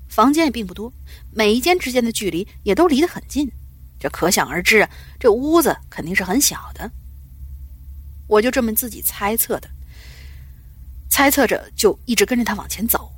[0.07, 0.93] 房间也并不多，
[1.31, 3.52] 每一间之间的距离也都离得很近，
[3.99, 4.89] 这可想而知啊，
[5.19, 6.89] 这屋子肯定是很小的。
[8.27, 9.69] 我就这么自己猜测的，
[11.10, 13.11] 猜测着就一直跟着他往前走，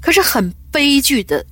[0.00, 1.44] 可是很悲剧的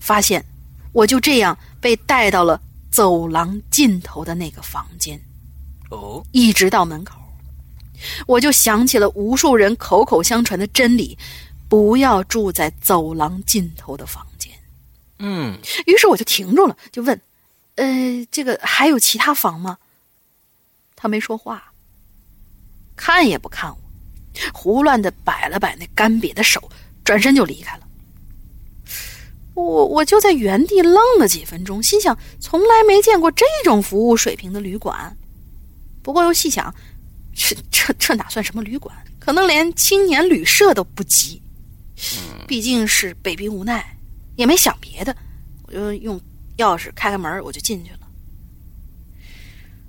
[0.00, 0.44] 发现，
[0.92, 2.60] 我就这样被带到了。
[2.94, 5.20] 走廊尽头的那个房间，
[5.90, 7.20] 哦，一直到门口，
[8.26, 11.16] 我就想起了无数人口口相传的真理：
[11.68, 14.52] 不要住在走廊尽头的房间。
[15.18, 17.20] 嗯，于是我就停住了，就问
[17.76, 19.78] ：“呃，这个还有其他房吗？”
[20.96, 21.72] 他没说话，
[22.96, 23.76] 看也不看我，
[24.52, 26.70] 胡乱的摆了摆那干瘪的手，
[27.04, 27.82] 转身就离开了。
[29.54, 35.16] 我我就在原地愣了几分钟，心想从来没见过这种服务水平的旅馆。
[36.02, 36.74] 不过又细想，
[37.34, 38.96] 这这这哪算什么旅馆？
[39.18, 41.40] 可能连青年旅社都不及。
[42.46, 43.96] 毕竟是被逼无奈，
[44.36, 45.16] 也没想别的，
[45.62, 46.20] 我就用
[46.58, 48.00] 钥匙开开门，我就进去了。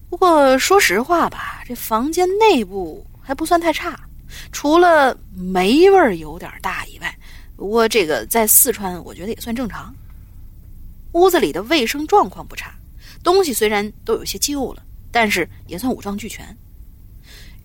[0.10, 4.00] 不过说实话吧，这房间内部还不算太差，
[4.52, 7.14] 除了霉味有点大以外。
[7.58, 9.94] 不过这个在四川，我觉得也算正常。
[11.14, 12.74] 屋子里的卫生状况不差，
[13.24, 16.56] 东西虽然都有些旧了，但是也算五脏俱全。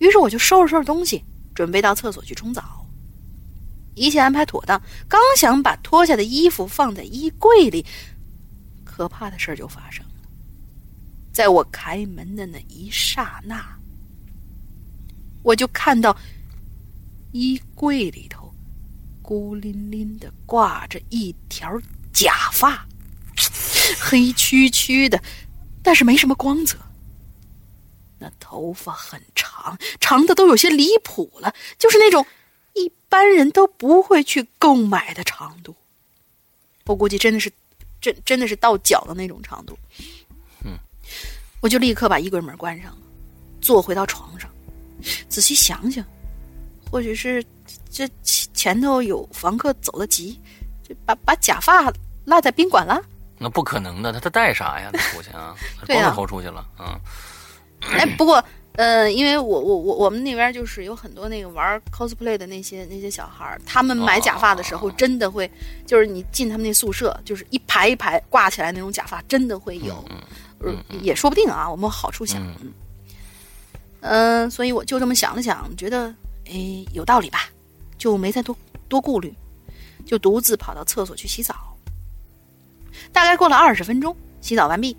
[0.01, 1.23] 于是我就收拾收拾东西，
[1.53, 2.83] 准备到厕所去冲澡。
[3.93, 7.85] 一切安排妥当，刚想把脱下的衣服放在衣柜里，
[8.83, 10.11] 可怕的事儿就发生了。
[11.31, 13.63] 在我开门的那一刹那，
[15.43, 16.17] 我就看到
[17.31, 18.51] 衣柜里头
[19.21, 21.79] 孤零零的挂着一条
[22.11, 22.87] 假发，
[24.01, 25.21] 黑黢黢的，
[25.83, 26.75] 但是没什么光泽。
[28.21, 32.23] 那头发很长，长的都有些离谱了，就是那种
[32.73, 35.75] 一般人都不会去购买的长度。
[36.85, 37.51] 我估计真的是，
[37.99, 39.75] 真真的是到脚的那种长度。
[40.63, 40.77] 嗯，
[41.61, 42.97] 我就立刻把衣柜门关上了，
[43.59, 44.47] 坐回到床上，
[45.27, 46.05] 仔细想想，
[46.91, 47.43] 或许是
[47.89, 48.07] 这
[48.53, 50.39] 前头有房客走得急，
[50.87, 51.91] 这把把假发
[52.25, 53.01] 落在宾馆了。
[53.39, 54.91] 那不可能的，他他带啥呀？
[54.93, 55.55] 他出去啊，
[55.87, 57.01] 光着头出去了啊。
[57.91, 58.43] 哎，不过，
[58.73, 65.49] 呃，因为我我我我们那边就是有很多那个玩 cosplay 的那些那些小孩他们买假发的时候真的会，
[65.85, 70.05] 就是你进他们那宿舍，就是一排一排挂起来那种假发，真的会有，
[70.61, 71.69] 嗯，也说不定啊。
[71.69, 72.73] 我们好处想，嗯，
[74.01, 76.13] 嗯，所以我就这么想了想，觉得
[76.47, 77.49] 哎有道理吧，
[77.97, 78.55] 就没再多
[78.87, 79.33] 多顾虑，
[80.05, 81.55] 就独自跑到厕所去洗澡。
[83.11, 84.95] 大概过了二十分钟，洗澡完毕，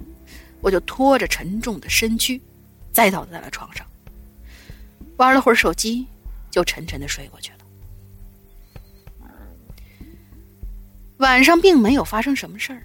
[0.61, 2.41] 我就拖着沉重的身躯。
[2.93, 3.87] 栽倒在了床上，
[5.17, 6.07] 玩了会儿手机，
[6.51, 7.59] 就沉沉的睡过去了。
[11.19, 12.83] 晚上并没有发生什么事儿，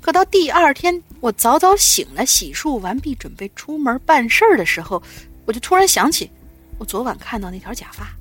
[0.00, 5.02] 可到第二天，我早早醒来，洗漱完毕，准备出门办事儿的时候，
[5.46, 6.30] 我就突然想起
[6.78, 8.14] 我昨晚看到那条假发，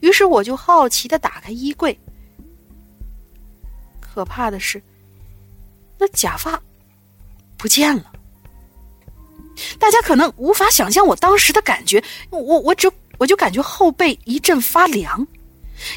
[0.00, 1.98] 于是我就好奇的打开衣柜。
[3.98, 4.82] 可怕的是，
[5.98, 6.60] 那假发
[7.56, 8.12] 不见了。
[9.78, 15.26] 大家可能无法想象我当时的感觉，我我只我就感觉后背一阵发凉，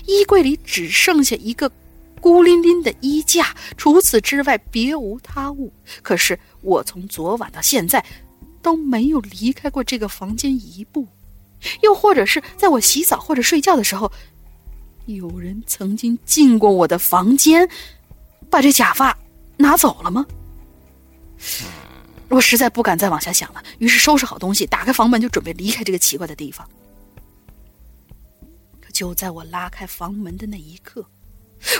[0.06, 1.72] 衣柜里只剩下一个
[2.20, 5.72] 孤零零的衣架，除此之外别无他物。
[6.02, 8.04] 可是我从昨晚到现在
[8.62, 11.08] 都没有离开过这个房间一步，
[11.82, 14.12] 又或者是在我洗澡或者睡觉的时候，
[15.06, 17.68] 有人曾经进过我的房间，
[18.50, 19.18] 把这假发
[19.58, 20.26] 拿走了吗？
[22.30, 26.68] 我实在不敢再往下想了，于是收拾好东西，打开房门就准备离开这个奇怪的地方。
[28.82, 31.06] 可就在我拉开房门的那一刻，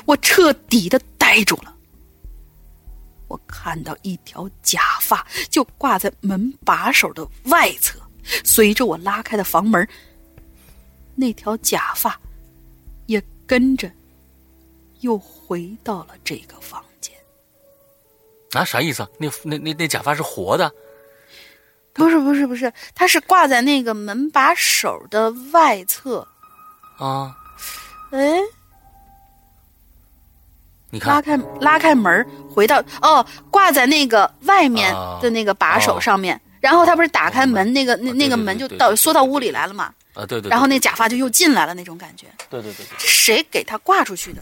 [0.06, 1.76] 我彻底的呆住了。
[3.28, 8.00] 我看到一条假发就挂在门把手的外侧，
[8.44, 9.88] 随着我拉开的房门，
[11.16, 12.20] 那条假发
[13.08, 13.92] 也跟着
[15.00, 16.84] 又回到了这个房。
[18.54, 19.08] 啊，啥意思？
[19.18, 20.72] 那那那那假发是活的？
[21.94, 26.28] 不是不是不是，它是挂在那个门把手的外侧。
[26.98, 27.36] 啊，
[28.12, 28.40] 哎，
[30.90, 36.40] 你看，拉开拉开门，回到哦，挂在那个外面的那个把手上面。
[36.60, 39.94] 然后他不是打开门，那个那那个门就到缩到屋里来了嘛？
[40.14, 40.50] 啊，对对。
[40.50, 42.28] 然后那假发就又进来了，那种感觉。
[42.50, 42.98] 对对对对。
[42.98, 44.42] 这谁给他挂出去的？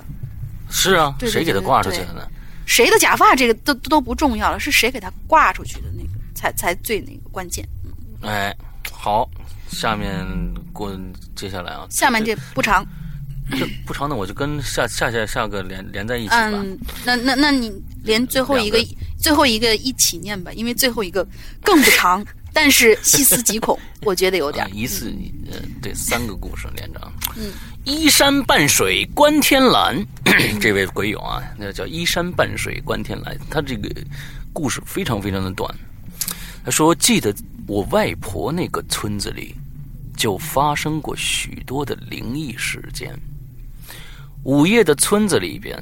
[0.70, 2.28] 是啊，谁给他挂出去的呢？
[2.72, 3.36] 谁的假发？
[3.36, 7.68] 这个都都不重要了，是谁给他挂出去的那个才才最那个关键。
[8.22, 8.56] 哎，
[8.90, 9.30] 好，
[9.70, 10.26] 下面
[10.72, 10.90] 过
[11.36, 12.88] 接下来啊，下面这不长，
[13.60, 16.50] 这不长，那我就跟下下下下个连连在一起吧。
[16.54, 17.70] 嗯，那那那你
[18.06, 18.80] 连最后一个
[19.20, 21.28] 最后一个一起念吧，因为最后一个
[21.62, 24.66] 更不长， 但是细思极恐，我觉得有点。
[24.74, 25.14] 一次，
[25.52, 27.02] 呃，对，三个故事连着。
[27.36, 27.52] 嗯。
[27.84, 29.98] 依山傍水观天蓝，
[30.62, 33.36] 这位鬼友啊，那叫依山傍水观天蓝。
[33.50, 33.90] 他这个
[34.54, 35.74] 故事非常非常的短。
[36.64, 37.34] 他说：“记得
[37.66, 39.56] 我外婆那个村子里，
[40.16, 43.20] 就发生过许多的灵异事件。
[44.44, 45.82] 午夜的村子里边，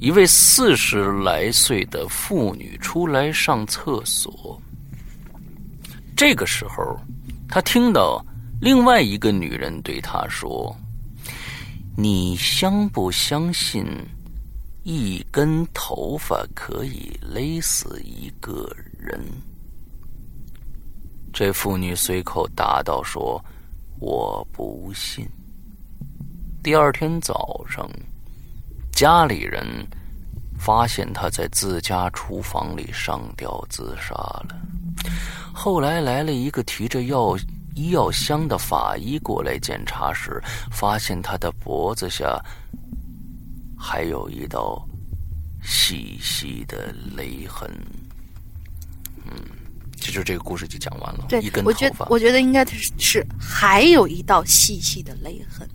[0.00, 4.60] 一位四十来岁的妇女出来上厕所，
[6.16, 6.98] 这个时候，
[7.48, 8.20] 她听到。”
[8.60, 10.76] 另外一个女人对他说
[11.96, 13.86] ：“你相不相信，
[14.82, 19.18] 一根头发可以勒死一个人？”
[21.32, 23.42] 这妇女随口答道：“说
[23.98, 25.26] 我不信。”
[26.62, 27.88] 第二天早上，
[28.92, 29.64] 家里人
[30.58, 34.48] 发现她在自家厨房里上吊自杀了。
[35.50, 37.34] 后来来了一个提着药。
[37.74, 42.38] 医药箱的法医过来检查时，发现他的脖子下
[43.78, 44.86] 还有一道
[45.62, 47.70] 细细的勒痕。
[49.24, 49.32] 嗯，
[50.00, 51.26] 其实这个故事就讲完了。
[51.28, 55.68] 对，一根头发，我觉得应该是是还有一道细细的勒痕。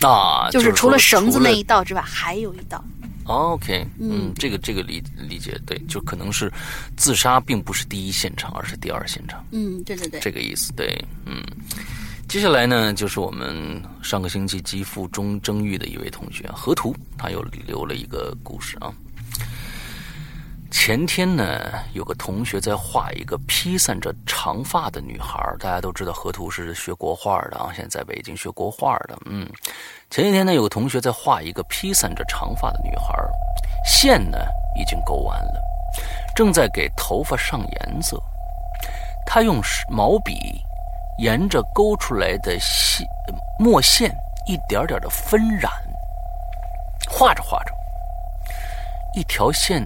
[0.00, 2.82] 啊，就是除了绳子那一一道之外，还有一道。
[3.26, 6.52] OK，嗯嗯，这个这个理理解对，就可能是
[6.96, 10.72] 自杀并不是第一现场，而是第二现场，嗯，对对对，这个意思。
[10.74, 11.42] 对，嗯。
[12.26, 18.92] 接下来呢，就是我们上个星期极富中争议的一位同学河图，他又留了一个故事啊。
[20.70, 25.38] 前天呢，有个同学在画一个披散着长发的女孩。
[25.60, 29.16] 大家都知道河图是学国画的啊，现在在北京学国画的。
[29.26, 29.46] 嗯，
[30.14, 33.12] 前几天呢，有个同学在画一个披散着长发的女孩，
[33.84, 34.38] 线呢
[34.76, 35.60] 已经勾完了，
[36.36, 38.16] 正在给头发上颜色。
[39.26, 40.64] 他用毛笔
[41.18, 43.04] 沿着勾出来的线
[43.58, 44.16] 墨线
[44.46, 45.68] 一点点的分染，
[47.10, 47.74] 画着画着，
[49.14, 49.84] 一条线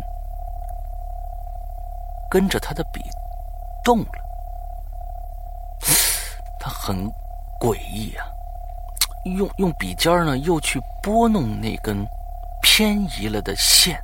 [2.28, 3.02] 跟着他的笔
[3.82, 4.12] 动了，
[6.60, 7.10] 他很
[7.58, 8.28] 诡异啊，
[9.36, 12.06] 用用笔尖呢又去拨弄那根
[12.62, 14.00] 偏移了的线，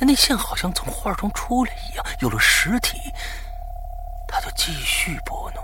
[0.00, 3.12] 那线好像从画中出来一样，有了实体。
[4.26, 5.62] 他就继续拨弄，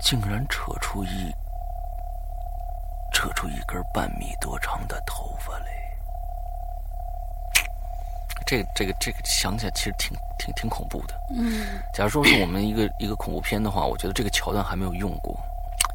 [0.00, 1.32] 竟然扯出一
[3.12, 5.73] 扯出一根半米多长的头发来。
[8.46, 11.14] 这个这个这个想起来其实挺挺挺恐怖的。
[11.30, 15.38] 嗯，假如说是我们一个一个恐怖片的话，我觉得这个桥段还没有用过。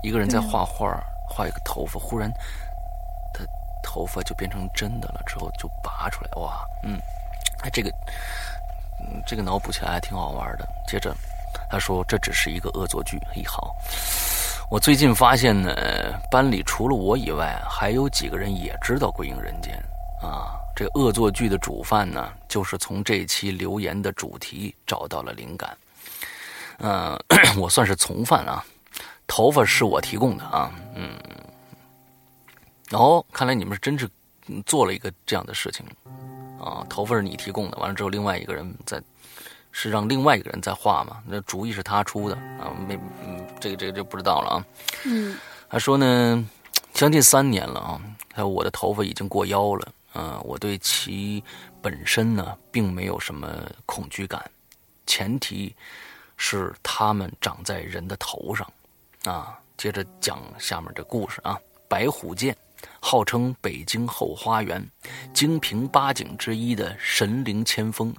[0.02, 2.32] 一个人在画画，画一个头发，忽然
[3.34, 3.44] 他
[3.84, 7.00] 头发就变成真的了，之后就拔出来，哇，嗯，
[7.62, 7.92] 哎，这个。
[9.02, 10.68] 嗯，这个脑补起来还挺好玩的。
[10.86, 11.16] 接着，
[11.70, 13.18] 他说这只是一个恶作剧。
[13.34, 13.74] 嘿，好，
[14.70, 15.74] 我最近发现呢，
[16.30, 19.74] 班里除了我以外，还有几个人也知道《归隐人间》
[20.28, 20.60] 啊。
[20.80, 25.78] 这恶作剧的主犯呢，就是从这期留言的主题找到了灵感。
[26.78, 27.20] 嗯、
[27.60, 28.64] 我算是从犯啊，
[29.28, 30.72] 头发是我提供的啊。
[30.96, 31.20] 嗯，
[32.92, 34.10] 哦，看来你们是真是
[34.48, 35.86] 嗯做了一个这样的事情。
[36.62, 39.04] 啊，头发是你提供的，完了之后另外一个人在，
[39.74, 41.22] 是让另外一个人在画嘛？
[41.28, 42.98] 那主意是他出的啊，没，
[43.28, 44.66] 嗯，这个这个就不知道了啊。
[45.04, 45.38] 嗯，
[45.70, 46.50] 他说呢，
[46.94, 51.44] 将近三年了啊，他说我的头发已经过腰了，啊，我对其
[51.82, 53.48] 本身呢并没有什么
[53.86, 54.44] 恐惧感，
[55.06, 55.76] 前提
[56.38, 58.72] 是它们长在人的头上，
[59.26, 62.56] 啊，接着讲下面这故事啊，白虎剑。
[63.02, 64.82] 号称北京后花园、
[65.34, 68.16] 京平八景之一的神灵千峰，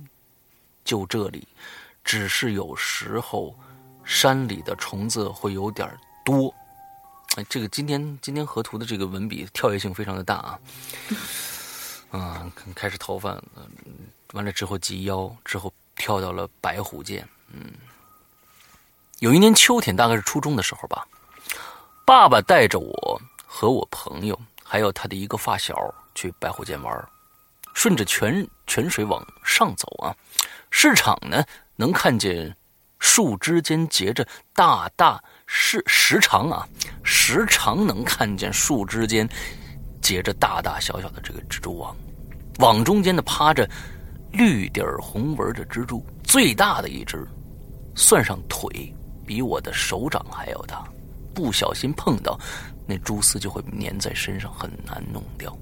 [0.85, 1.49] 就这里，
[2.05, 3.57] 只是有时候
[4.05, 5.91] 山里的虫子会有点
[6.23, 6.55] 多。
[7.37, 10.61] 哎，这个今天今天河图的这个文笔跳跃性非常的大啊！
[12.11, 13.65] 啊，开始逃犯，嗯，
[14.33, 17.27] 完了之后及腰，之后跳到了白虎涧。
[17.53, 17.73] 嗯，
[19.21, 21.07] 有一年秋天，大概是初中的时候吧，
[22.05, 24.41] 爸爸带着我和我朋友。
[24.63, 27.09] 还有他的一个发小去白虎涧玩，
[27.75, 30.15] 顺着泉泉水往上走啊，
[30.71, 32.57] 市场呢能看见
[33.01, 34.25] 树枝间结着
[34.55, 36.69] 大大是时常啊，
[37.03, 39.29] 时常能看见树枝间
[40.01, 41.97] 结着大大小小的这个蜘蛛网，
[42.59, 43.69] 网中间呢趴着
[44.33, 47.27] 绿底儿红纹的蜘蛛，最大的一只，
[47.95, 48.95] 算上腿
[49.27, 50.85] 比我的手掌还要大，
[51.35, 52.39] 不小心碰到。
[52.87, 55.57] 那蛛丝就会粘在身上，很难弄掉。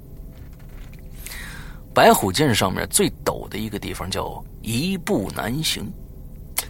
[1.92, 5.92] 白虎涧上面最陡的一个地方叫一步难行，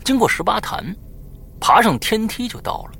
[0.05, 0.85] 经过十八潭，
[1.61, 2.93] 爬上天梯就到了。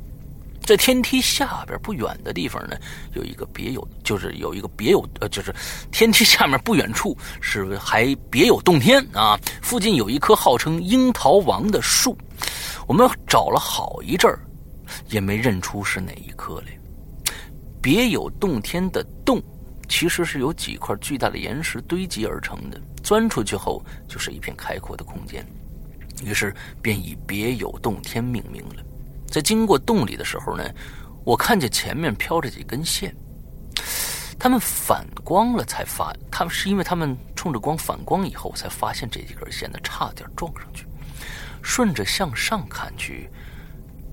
[0.69, 2.77] 在天梯下边不远的地方呢，
[3.15, 5.51] 有一个别有，就是有一个别有，呃，就是
[5.91, 9.41] 天梯下面不远处是还别有洞天啊。
[9.63, 12.15] 附近有一棵号称樱桃王的树，
[12.87, 14.39] 我们找了好一阵儿，
[15.09, 16.79] 也没认出是哪一棵来。
[17.81, 19.43] 别有洞天的洞，
[19.89, 22.79] 其实是由几块巨大的岩石堆积而成的。
[23.03, 25.43] 钻出去后，就是一片开阔的空间，
[26.23, 28.85] 于是便以别有洞天命名了。
[29.31, 30.65] 在经过洞里的时候呢，
[31.25, 33.15] 我看见前面飘着几根线，
[34.39, 40.87] 它们反光了，才发，他们是因为他们冲着光反光以后，才发现这几根线呢，差点撞上去。
[41.63, 43.29] 顺着向上看去，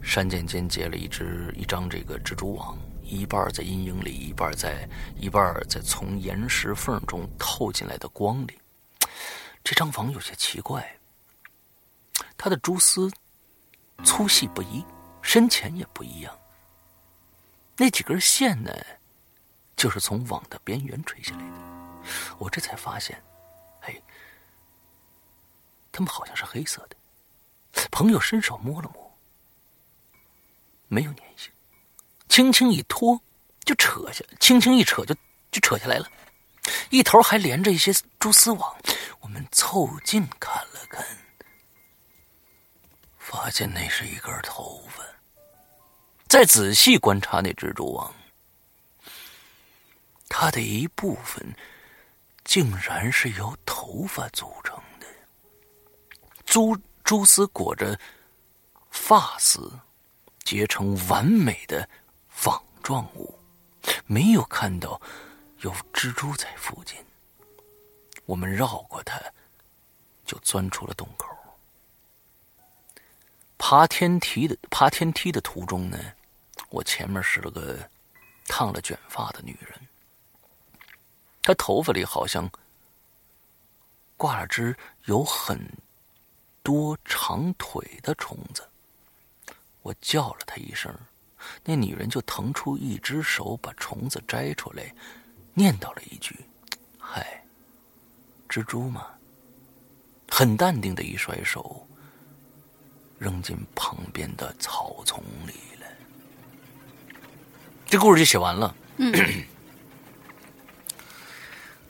[0.01, 2.77] 山涧间结了一只一张这个蜘蛛网。
[3.07, 8.59] 一半在阴影里，一半在一半在从岩石缝中透进来的光里。
[9.63, 10.83] 这张网有些奇怪，
[12.35, 13.11] 它的蛛丝
[14.03, 14.83] 粗细不一，
[15.25, 16.39] 深浅也不一样。
[17.75, 18.71] 那几根线呢，
[19.75, 22.05] 就是从网的边缘垂下来的。
[22.37, 23.21] 我这才发现，
[23.81, 24.01] 嘿，
[25.91, 26.95] 它们好像是黑色的。
[27.89, 29.17] 朋友伸手摸了摸，
[30.87, 31.51] 没有粘性。
[32.29, 33.19] 轻轻一拖
[33.65, 35.15] 就扯下，轻轻一扯就
[35.51, 36.09] 就扯下来了，
[36.91, 38.75] 一头还连着一些蛛丝网。
[39.21, 41.03] 我们凑近看了看，
[43.17, 45.03] 发现那是一根头发。
[46.35, 48.13] 再仔细观察那蜘蛛网，
[50.27, 51.55] 它的一部分
[52.43, 55.07] 竟然是由头发组成的，
[56.45, 57.97] 蛛蛛丝裹着
[58.91, 59.79] 发丝。
[60.43, 61.87] 结成完美的
[62.43, 63.39] 网状物，
[64.05, 65.01] 没有看到
[65.61, 66.97] 有蜘蛛在附近。
[68.25, 69.17] 我们绕过它，
[70.25, 71.29] 就钻出了洞口。
[73.57, 75.97] 爬天梯的爬天梯的途中呢，
[76.75, 77.89] 我前面是了个
[78.47, 79.87] 烫了卷发的女人，
[81.41, 82.51] 她头发里好像
[84.17, 84.75] 挂了只
[85.05, 85.57] 有很
[86.61, 88.67] 多长腿的虫子。
[89.83, 90.93] 我叫了她一声，
[91.63, 94.93] 那女人就腾出一只手把虫子摘出来，
[95.53, 96.37] 念叨了一句
[96.99, 97.41] ：“嗨，
[98.49, 99.07] 蜘蛛嘛。”
[100.27, 101.87] 很淡定的一甩手，
[103.17, 105.53] 扔进旁边的草丛里。
[107.95, 108.75] 这故事就写完了。
[108.97, 109.13] 嗯，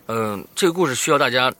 [0.06, 1.52] 嗯， 这个故事需要大家，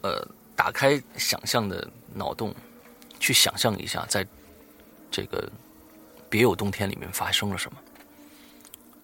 [0.00, 0.26] 呃，
[0.56, 2.52] 打开想象的脑洞，
[3.20, 4.26] 去想象一下在。
[5.12, 5.48] 这个
[6.28, 7.78] 别有洞天里面发生了什么？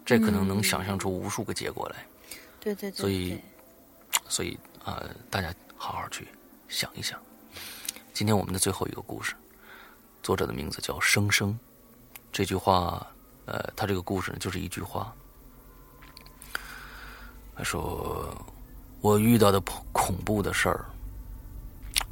[0.05, 2.05] 这可能能想象出无数个结果来。
[2.59, 2.99] 对对对。
[2.99, 3.39] 所以，
[4.29, 6.27] 所以啊，大家好好去
[6.69, 7.17] 想一想。
[8.13, 9.35] 今天我们的最后一个故事，
[10.21, 11.57] 作者的名字叫生生。
[12.33, 13.07] 这句话，
[13.47, 15.15] 呃，他这个故事呢，就是一句话。
[17.57, 18.35] 他说
[19.01, 20.85] ：“我遇到的恐恐怖的事儿，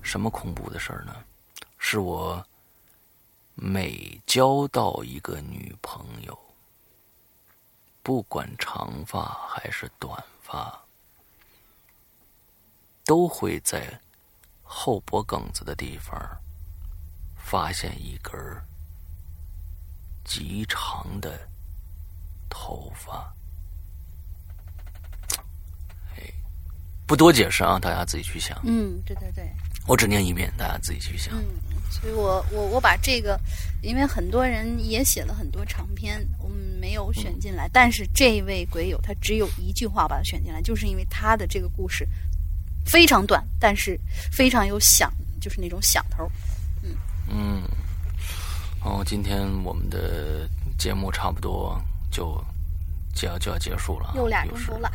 [0.03, 1.15] 什么恐怖的事儿呢？
[1.79, 2.45] 是我。”
[3.55, 6.37] 每交到一个女朋友，
[8.03, 10.83] 不管长发还是短发，
[13.05, 14.01] 都会在
[14.63, 16.19] 后脖梗子的地方
[17.37, 18.35] 发现一根
[20.33, 21.39] 极长的
[22.49, 23.31] 头发。
[26.17, 26.23] 哎，
[27.07, 28.59] 不多解释啊，大家自己去想。
[28.65, 29.45] 嗯，对对对。
[29.87, 31.35] 我只念一遍，大家自己去想。
[31.35, 31.45] 嗯。
[31.91, 33.39] 所以我我我把这个，
[33.83, 37.69] 因为很多人也写了很多长篇，我们没有选进来。
[37.71, 42.09] 但是这位鬼友他只有一句话把它选进来，就是因为他的这个故事
[42.87, 44.01] 非常短，但是
[44.31, 46.27] 非常有想，就是那种想头。
[46.83, 46.97] 嗯
[47.29, 47.63] 嗯。
[48.85, 50.49] 哦，今天我们的
[50.79, 51.81] 节目差不多
[52.11, 52.45] 就
[53.15, 54.91] 就要就要结束了，又俩钟头了，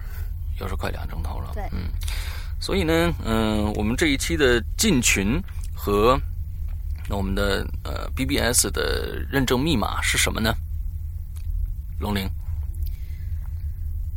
[0.60, 1.52] 又是快两钟头了。
[1.54, 1.90] 对，嗯。
[2.60, 5.42] 所以呢，嗯，我们这一期的进群
[5.76, 6.20] 和。
[7.10, 10.54] 那我们的呃 BBS 的认证密码是什么呢？
[12.00, 12.30] 龙玲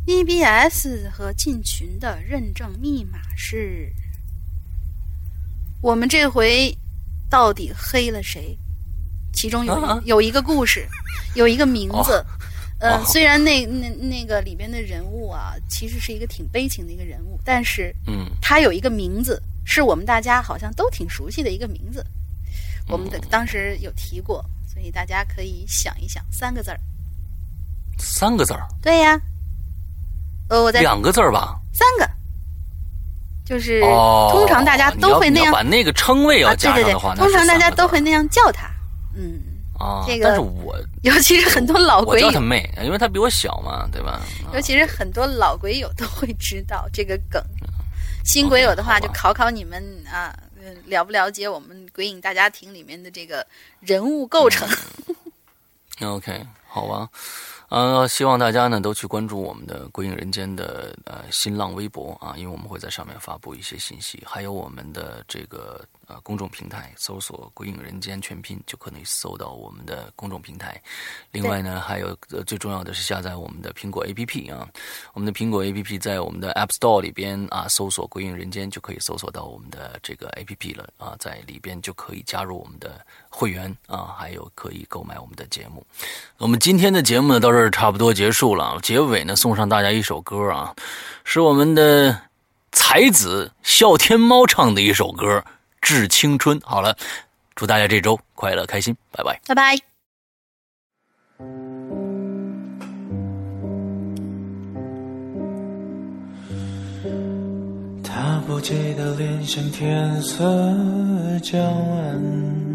[0.04, 3.94] ，BBS 和进群的认证密码是，
[5.80, 6.76] 我们这回
[7.28, 8.58] 到底黑了谁？
[9.32, 10.86] 其中有有一个故事，
[11.34, 12.24] 有一个名字，
[12.78, 22.04] 呃，虽然那那那个里边的人物啊，其实是一个挺悲情的一个人物，但是，嗯，他有一个名字，是我们大家好像都挺熟悉的一个名字。
[22.88, 26.80] 我们的当时有提过，所以大家可以想一想，三个字儿。
[27.98, 28.66] 三个字儿。
[28.82, 29.20] 对呀。
[30.48, 31.60] 呃，我在两个字儿吧。
[31.72, 32.10] 三个。
[33.44, 38.69] 就是通常大家都会那样把那个称谓要加上的话，通常大家都会那样叫他。
[39.20, 39.42] 嗯。
[39.78, 40.04] 啊。
[40.06, 40.24] 这个。
[40.24, 44.20] 但是我 尤其是很多老我叫他妹，因为他比我小嘛，对吧？
[44.54, 47.42] 尤其是很多老鬼友都会知道这个梗。
[48.24, 50.34] 新鬼友的话，就考考你们啊。
[50.84, 53.44] 了不了解我们《鬼影大家庭》里面的这个
[53.80, 54.68] 人物构成
[56.00, 57.08] ？OK，好吧。
[57.70, 70.82] 呃，希望大家呢都去关注我们的《鬼影人间》的呃新浪微博啊，因为我们会在上面发布一些信息，还有我们的这个呃公众平台，搜索“鬼影人间”全拼就可以搜到我们的公众平台。
[71.30, 74.68] 另外呢，还有呃最重要的是下载我们的苹果 APP 啊，
[75.14, 85.86] 我们的苹果 APP 在我们的 App Store 里边啊，搜索“鬼影人间”就可以搜索到我们的这个 APP 了啊，在里边就可以加入我们的会员啊，还有可以购买我们的节目。
[86.36, 87.56] 我们今天的节目呢，到这。
[87.56, 90.74] 儿差不多结束了，结尾呢送上大家一首歌啊，
[91.24, 92.18] 是我们的
[92.72, 95.38] 才子笑天猫唱的一首歌
[95.82, 96.58] 《致青春》。
[96.64, 96.96] 好了，
[97.54, 99.76] 祝大家这周快乐开心，拜拜，拜拜。
[108.02, 110.42] 他不记得脸上天色
[111.42, 112.69] 将晚。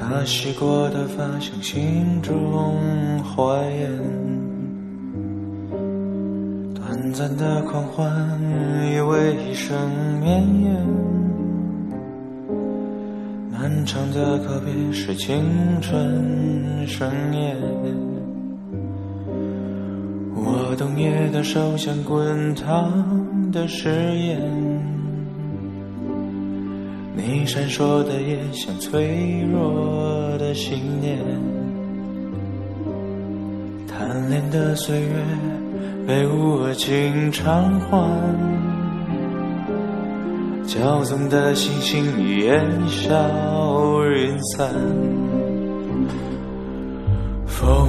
[0.00, 3.90] 她洗过的发像，心中火焰。
[6.74, 8.10] 短暂的狂欢，
[8.92, 9.78] 以为一生
[10.20, 10.74] 绵延。
[13.52, 15.44] 漫长的告别，是青
[15.80, 17.56] 春盛宴。
[20.34, 22.90] 我冬夜的手像滚烫
[23.52, 24.79] 的誓言。
[27.14, 31.18] 你闪烁的眼像脆弱的信念，
[33.86, 35.06] 贪恋的岁月
[36.06, 37.98] 被无情偿还，
[40.66, 42.04] 骄纵的星星
[42.38, 43.12] 烟消
[44.06, 44.72] 云散，
[47.46, 47.88] 风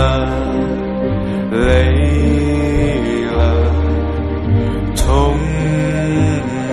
[0.00, 0.26] 了，
[1.50, 1.58] 累
[3.26, 3.38] 了，
[4.96, 5.36] 痛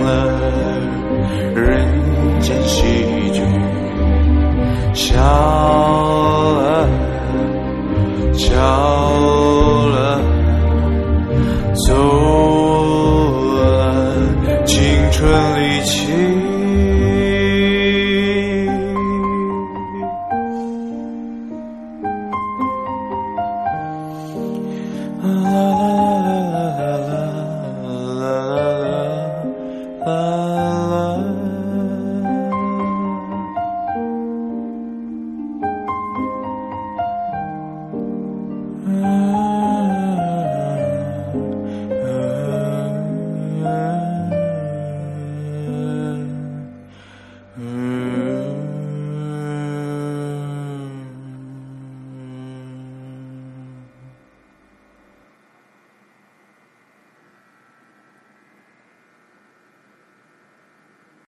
[0.02, 0.06] 了，
[1.54, 1.60] 人
[2.40, 3.42] 间喜剧。
[4.94, 5.57] 笑。